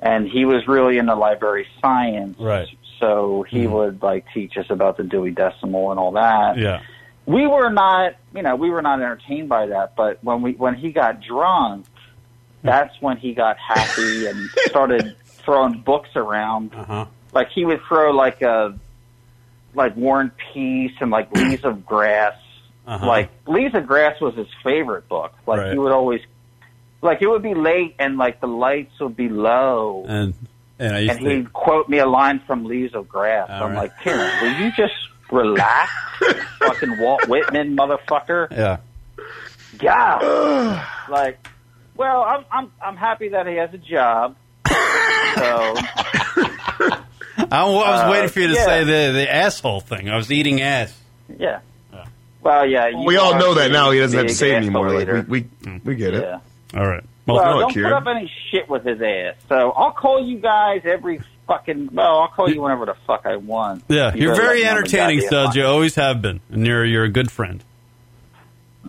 [0.00, 2.38] And he was really into library science.
[2.38, 2.68] Right.
[3.00, 6.58] So he would like teach us about the Dewey Decimal and all that.
[6.58, 6.80] Yeah.
[7.26, 9.94] We were not, you know, we were not entertained by that.
[9.96, 11.86] But when we when he got drunk,
[12.62, 16.74] that's when he got happy and started throwing books around.
[16.74, 17.06] Uh huh.
[17.32, 18.78] Like he would throw like a
[19.74, 22.34] like War and Peace and like Leaves of Grass.
[22.86, 23.06] Uh-huh.
[23.06, 25.34] Like Leaves of Grass was his favorite book.
[25.46, 25.72] Like Right.
[25.72, 26.22] he would always
[27.02, 30.34] like it would be late and like the lights would be low And
[30.78, 33.48] and I used and he'd quote me a line from Leaves of Grass.
[33.50, 33.76] All I'm right.
[33.82, 34.94] like, Karen, will you just
[35.30, 35.90] relax?
[36.58, 38.50] Fucking Walt Whitman, motherfucker.
[38.50, 38.78] Yeah.
[39.78, 40.86] God.
[41.10, 41.46] like,
[41.96, 44.36] well, I'm I'm I'm happy that he has a job.
[44.66, 44.74] So
[46.36, 48.64] I, I was Uh, waiting for you to yeah.
[48.64, 50.08] say the the asshole thing.
[50.08, 50.96] I was eating ass.
[51.38, 51.60] yeah.
[52.40, 52.86] Well, yeah.
[52.88, 53.90] you we all know that now.
[53.90, 54.86] He doesn't have to say it anymore.
[54.88, 56.24] asshole Like we we, we get it.
[56.74, 57.04] All right.
[57.34, 59.34] Well, know it, don't put up any shit with his ass.
[59.48, 61.90] So I'll call you guys every fucking.
[61.92, 63.84] Well, I'll call you whenever the fuck I want.
[63.88, 65.56] Yeah, You you're very let me know the entertaining, goddamn Suds.
[65.56, 67.64] You always have been, and you're you're a good friend.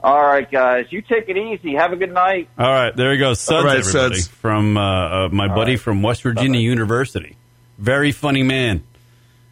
[0.01, 0.85] All right, guys.
[0.91, 1.75] You take it easy.
[1.75, 2.47] Have a good night.
[2.57, 3.51] All right, there you go, Suds.
[3.51, 4.27] All right, everybody, Suds.
[4.27, 5.79] from uh, uh, my buddy right.
[5.79, 7.35] from West Virginia University.
[7.77, 8.83] Very funny man.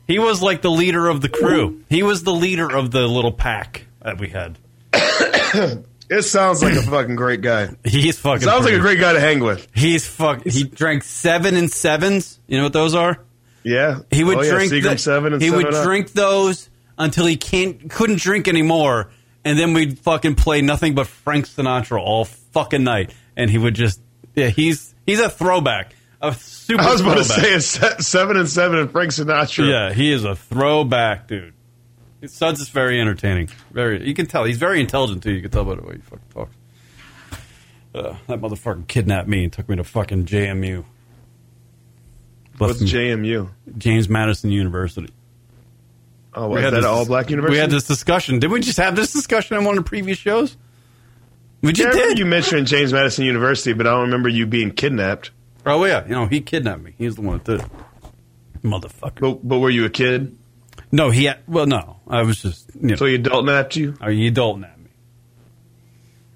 [0.06, 1.84] He was like the leader of the crew.
[1.90, 4.58] He was the leader of the little pack that we had.
[6.10, 7.70] It sounds like a fucking great guy.
[7.84, 8.44] He's fucking.
[8.44, 9.68] Sounds like a great guy to hang with.
[9.74, 10.46] He's fuck.
[10.46, 12.40] He drank seven and sevens.
[12.48, 13.20] You know what those are?
[13.64, 14.00] Yeah.
[14.12, 14.72] He would Oh, yeah, drink.
[14.72, 15.84] The- seven and he would up.
[15.84, 19.12] drink those until he can't couldn't drink anymore,
[19.44, 23.76] and then we'd fucking play nothing but Frank Sinatra all fucking night, and he would
[23.76, 24.00] just
[24.36, 24.48] yeah.
[24.48, 26.84] He's he's a throwback, a super.
[26.84, 29.70] I was about to say it's seven and seven and Frank Sinatra.
[29.70, 31.54] Yeah, he is a throwback, dude.
[32.26, 33.50] Suds is very entertaining.
[33.72, 35.32] Very, you can tell he's very intelligent too.
[35.32, 36.56] You can tell by the way he fucking talks.
[37.94, 40.84] Uh, that motherfucker kidnapped me and took me to fucking JMU.
[42.58, 43.50] What's Left JMU?
[43.78, 45.14] James Madison University.
[46.34, 47.56] Oh, We was had that this- all black university?
[47.56, 48.40] We had this discussion.
[48.40, 50.58] Did we just have this discussion on one of the previous shows?
[51.62, 52.20] We Yeah, just remember did.
[52.20, 55.32] you mentioned James Madison University, but I don't remember you being kidnapped.
[55.66, 56.94] oh yeah, you know he kidnapped me.
[56.98, 57.72] He's the one that did it.
[58.64, 59.20] Motherfucker.
[59.20, 60.36] But, but were you a kid?
[60.92, 61.26] No, he.
[61.26, 61.98] Had, well, no.
[62.08, 62.70] I was just.
[62.76, 63.96] You know, So he adult napped you?
[64.02, 64.90] are you adult at me?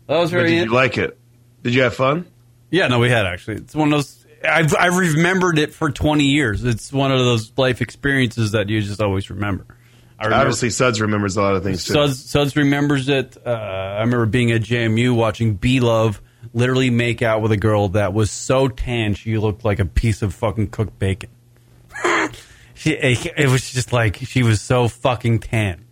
[0.08, 0.50] That was But very.
[0.52, 1.18] did you like it?
[1.64, 2.26] Did you have fun?
[2.70, 3.58] yeah, no, we had actually.
[3.58, 4.26] It's one of those.
[4.44, 6.64] I've I've remembered it for twenty years.
[6.64, 9.66] It's one of those life experiences that you just always remember.
[10.20, 11.94] I remember Obviously, Suds remembers a lot of things too.
[11.94, 13.38] Suds, Suds remembers it.
[13.46, 16.22] Uh, I remember being at JMU watching B Love
[16.54, 20.22] literally make out with a girl that was so tan she looked like a piece
[20.24, 21.30] of fucking cooked bacon.
[22.82, 25.86] she, it, it was just like she was so fucking tan.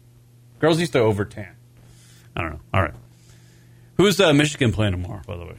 [0.59, 1.55] Girls used to over tan.
[2.35, 2.59] I don't know.
[2.73, 2.93] All right.
[3.97, 5.57] Who's uh, Michigan playing tomorrow, by the way?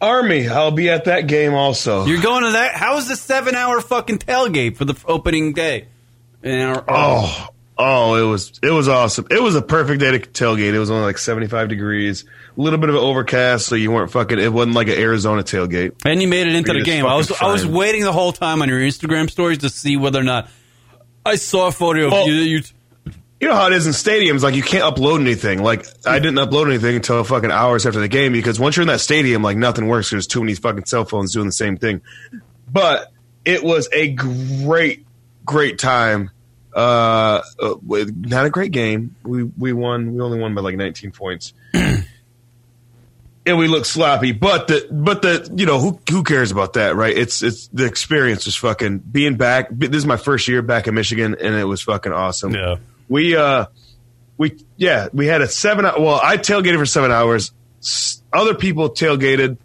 [0.00, 2.06] Army, I'll be at that game also.
[2.06, 2.74] You're going to that?
[2.74, 5.88] How is the seven hour fucking tailgate for the opening day?
[6.42, 7.48] In our- Oh,
[7.80, 9.26] oh, it was it was awesome.
[9.30, 10.72] It was a perfect day to tailgate.
[10.74, 12.24] It was only like seventy five degrees,
[12.56, 14.38] a little bit of an overcast, so you weren't fucking.
[14.38, 15.92] It wasn't like an Arizona tailgate.
[16.04, 17.06] And you made it into You're the game.
[17.06, 19.96] I was fucking I was waiting the whole time on your Instagram stories to see
[19.96, 20.48] whether or not
[21.26, 22.34] I saw a photo of Well- you.
[22.34, 22.62] you
[23.40, 24.42] You know how it is in stadiums.
[24.42, 25.62] Like you can't upload anything.
[25.62, 28.88] Like I didn't upload anything until fucking hours after the game because once you're in
[28.88, 30.10] that stadium, like nothing works.
[30.10, 32.02] There's too many fucking cell phones doing the same thing.
[32.70, 33.10] But
[33.46, 35.06] it was a great,
[35.46, 36.30] great time.
[36.74, 39.16] Uh, uh, not a great game.
[39.22, 40.14] We we won.
[40.14, 41.52] We only won by like 19 points.
[41.72, 46.94] and we look sloppy, but the but the you know who who cares about that,
[46.96, 47.16] right?
[47.16, 49.68] It's it's the experience is fucking being back.
[49.70, 52.54] This is my first year back in Michigan, and it was fucking awesome.
[52.54, 52.76] Yeah.
[53.08, 53.66] We uh
[54.36, 55.84] we yeah we had a seven.
[55.84, 57.52] Well, I tailgated for seven hours.
[58.32, 59.56] Other people tailgated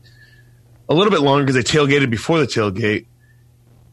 [0.88, 3.06] a little bit longer because they tailgated before the tailgate,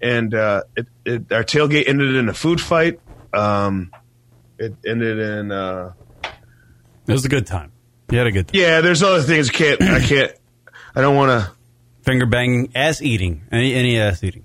[0.03, 3.01] and uh, it, it, our tailgate ended in a food fight.
[3.33, 3.91] Um,
[4.59, 5.93] it ended in uh,
[7.07, 7.73] it was a good time.
[8.11, 8.61] You had a good time.
[8.61, 8.81] yeah.
[8.81, 9.49] There's other things.
[9.49, 10.33] I Can't I can't.
[10.95, 11.53] I don't want to.
[12.03, 14.45] Finger banging, ass eating, any any ass eating.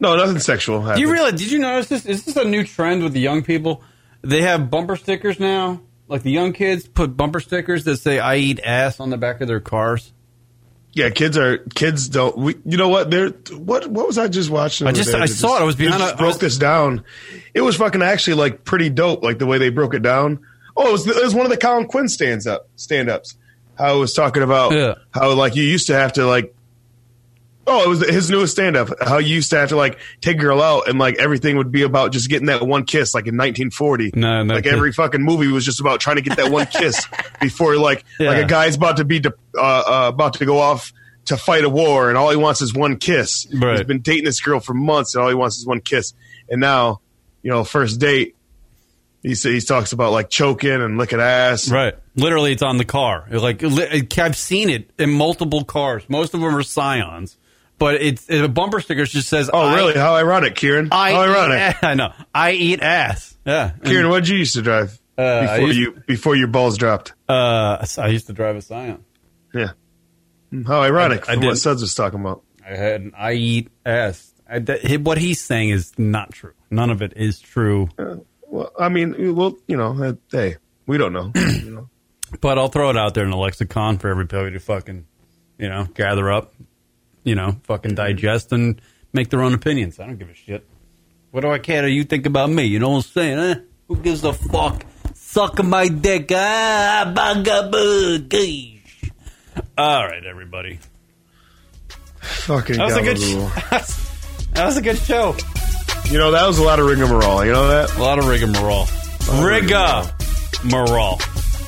[0.00, 0.92] No, nothing sexual.
[0.92, 1.34] Do you realize?
[1.34, 2.04] Did you notice this?
[2.04, 3.80] Is this a new trend with the young people?
[4.22, 5.80] They have bumper stickers now.
[6.08, 9.40] Like the young kids put bumper stickers that say "I eat ass" on the back
[9.40, 10.12] of their cars.
[10.94, 12.36] Yeah, kids are kids don't.
[12.36, 13.10] We, you know what?
[13.10, 13.86] They're what?
[13.88, 14.86] What was I just watching?
[14.86, 15.60] I just- I saw it.
[15.60, 17.04] I was behind just a- I broke was- this down.
[17.52, 19.22] It was fucking actually like pretty dope.
[19.24, 20.38] Like the way they broke it down.
[20.76, 23.36] Oh, it was, it was one of the Colin Quinn stands up stand ups.
[23.76, 24.94] How it was talking about Yeah.
[25.12, 26.53] how like you used to have to like.
[27.66, 28.88] Oh, it was his newest stand up.
[29.00, 31.72] How you used to have to like take a girl out and like everything would
[31.72, 34.12] be about just getting that one kiss, like in 1940.
[34.14, 37.06] No, no like every fucking movie was just about trying to get that one kiss
[37.40, 40.92] before like like a guy's about to be de- uh, uh, about to go off
[41.26, 43.46] to fight a war, and all he wants is one kiss.
[43.52, 43.78] Right.
[43.78, 46.12] He's been dating this girl for months, and all he wants is one kiss.
[46.48, 47.00] And now,
[47.42, 48.36] you know, first date,
[49.22, 51.70] he he talks about like choking and licking ass.
[51.70, 51.94] Right.
[52.14, 53.26] Literally, it's on the car.
[53.30, 56.04] Like li- I've seen it in multiple cars.
[56.08, 57.38] Most of them are Scions,
[57.84, 59.92] but it's it, a bumper sticker just says, Oh, really?
[59.92, 60.88] How ironic, Kieran.
[60.90, 61.76] I How ironic.
[61.84, 62.14] I know.
[62.34, 63.36] I eat ass.
[63.44, 63.72] Yeah.
[63.84, 67.12] Kieran, what did you used to drive Uh, before used- you before your balls dropped?
[67.28, 69.04] Uh, I used to drive a Scion.
[69.52, 69.72] Yeah.
[70.66, 71.58] How ironic I- I what.
[71.58, 72.42] Suds was talking about.
[72.66, 74.32] I had an I eat ass.
[74.48, 76.54] I, that, what he's saying is not true.
[76.70, 77.90] None of it is true.
[78.48, 80.56] Well, I mean, well, you know, uh, hey,
[80.86, 81.32] we don't know.
[81.34, 81.90] you know.
[82.40, 85.06] But I'll throw it out there in the lexicon for everybody to fucking,
[85.58, 86.52] you know, gather up,
[87.24, 88.80] you know, fucking digest and
[89.12, 89.98] make their own opinions.
[89.98, 90.64] I don't give a shit.
[91.32, 91.82] What do I care?
[91.82, 92.64] what You think about me?
[92.64, 93.38] You know what I'm saying?
[93.38, 93.54] Eh?
[93.88, 94.84] Who gives a fuck?
[95.14, 96.30] Suck my dick.
[96.32, 98.28] Ah, bugaboo.
[99.76, 100.78] All right, everybody.
[102.20, 103.16] Fucking That was a good.
[103.16, 104.50] gabagool.
[104.54, 105.34] that was a good show.
[106.10, 107.44] You know, that was a lot of rigmarole.
[107.44, 107.96] You know that?
[107.96, 108.86] A lot of rigmarole.
[109.42, 110.06] Rigmarole.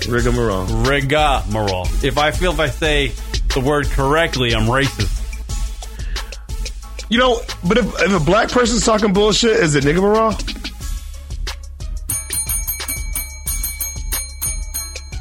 [0.08, 0.66] Rigmarole.
[0.84, 1.86] Rigmarole.
[2.04, 3.08] If I feel if I say
[3.54, 5.15] the word correctly, I'm racist.
[7.08, 10.32] You know, but if, if a black person's talking bullshit, is it rigmarole?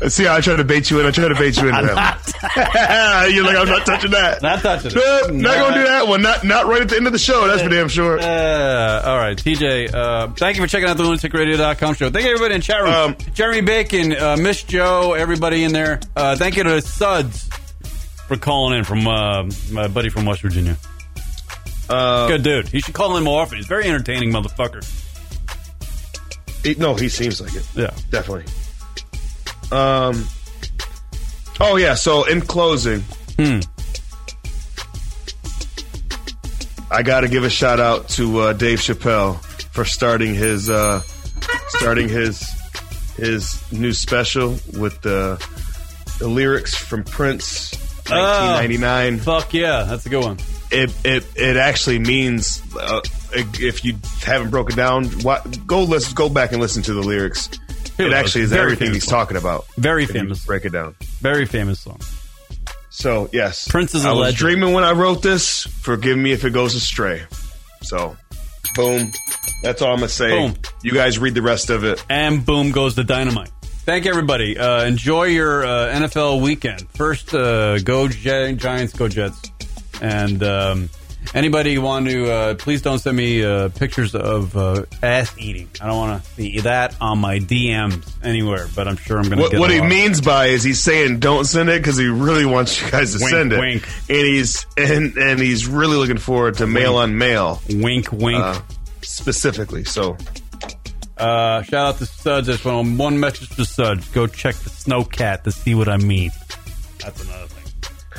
[0.09, 1.05] See how I try to bait you in?
[1.05, 1.73] I try to bait you in.
[3.33, 4.39] You're like, I'm not touching that.
[4.41, 4.95] Not touching it.
[4.95, 6.21] Nope, not gonna do that one.
[6.21, 7.47] Not not right at the end of the show.
[7.47, 8.19] That's for damn sure.
[8.19, 9.93] Uh, all right, TJ.
[9.93, 12.09] Uh, thank you for checking out the lunaticradio.com show.
[12.11, 12.93] Thank you everybody in chat room.
[12.93, 16.01] Um, Jeremy Bacon, uh, Miss Joe, everybody in there.
[16.15, 17.49] Uh, thank you to Suds
[18.27, 20.77] for calling in from uh, my buddy from West Virginia.
[21.89, 22.67] Uh, Good dude.
[22.69, 23.57] He should call in more often.
[23.57, 24.83] He's a very entertaining motherfucker.
[26.63, 27.65] he- no, he seems like it.
[27.75, 27.91] Yeah.
[28.09, 28.45] Definitely.
[29.71, 30.27] Um,
[31.59, 31.93] Oh yeah.
[31.95, 33.01] So in closing,
[33.39, 33.59] Hmm.
[36.91, 39.41] I got to give a shout out to uh, Dave Chappelle
[39.71, 41.01] for starting his uh,
[41.69, 42.47] starting his
[43.17, 45.43] his new special with the
[46.19, 47.73] the lyrics from Prince,
[48.09, 49.19] 1999.
[49.19, 50.37] Fuck yeah, that's a good one.
[50.75, 53.01] It it it actually means uh,
[53.33, 57.49] if you haven't broken down, what, go listen, go back and listen to the lyrics.
[57.97, 59.15] It it actually is everything he's one.
[59.19, 59.65] talking about.
[59.77, 60.45] Very famous.
[60.45, 60.95] Break it down.
[61.21, 61.99] Very famous song.
[62.89, 64.37] So yes, Prince is a I was legend.
[64.37, 65.63] dreaming when I wrote this.
[65.63, 67.23] Forgive me if it goes astray.
[67.81, 68.15] So,
[68.75, 69.11] boom.
[69.63, 70.29] That's all I'm gonna say.
[70.29, 70.55] Boom.
[70.83, 72.03] You guys read the rest of it.
[72.09, 73.49] And boom goes the dynamite.
[73.85, 74.57] Thank you, everybody.
[74.57, 76.89] Uh, enjoy your uh, NFL weekend.
[76.91, 79.51] First, uh, go Gi- Giants, go Jets.
[80.01, 80.89] And um,
[81.33, 85.69] anybody want to, uh, please don't send me uh, pictures of uh, ass eating.
[85.81, 89.37] I don't want to see that on my DMs anywhere, but I'm sure I'm going
[89.37, 92.07] to What, get what he means by is he's saying don't send it because he
[92.07, 93.87] really wants you guys to Wink, send it, wink.
[94.09, 98.37] and he's and and he's really looking forward to mail on mail Wink, wink.
[98.43, 98.59] uh,
[99.01, 99.83] specifically.
[99.85, 100.17] So
[101.17, 102.49] Uh, shout out to Suds.
[102.49, 104.05] I just want one message to Suds.
[104.09, 106.29] Go check the snow cat to see what I mean.
[106.99, 107.47] That's another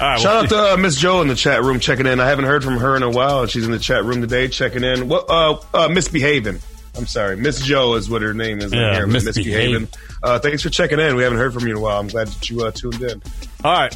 [0.01, 2.20] right, Shout we'll out to uh, Miss Joe in the chat room checking in.
[2.20, 3.43] I haven't heard from her in a while.
[3.43, 5.09] and She's in the chat room today checking in.
[5.09, 5.28] What?
[5.28, 6.59] Uh, uh, misbehaving.
[6.97, 8.73] I'm sorry, Miss Joe is what her name is.
[8.73, 9.89] Yeah, here, misbehaving.
[10.23, 11.14] Uh, thanks for checking in.
[11.14, 12.01] We haven't heard from you in a while.
[12.01, 13.23] I'm glad that you uh, tuned in.
[13.62, 13.94] All right.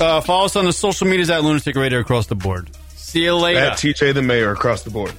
[0.00, 2.70] Uh, follow us on the social medias at Lunatic Radio across the board.
[2.94, 3.58] See you later.
[3.60, 5.12] At TJ the Mayor across the board.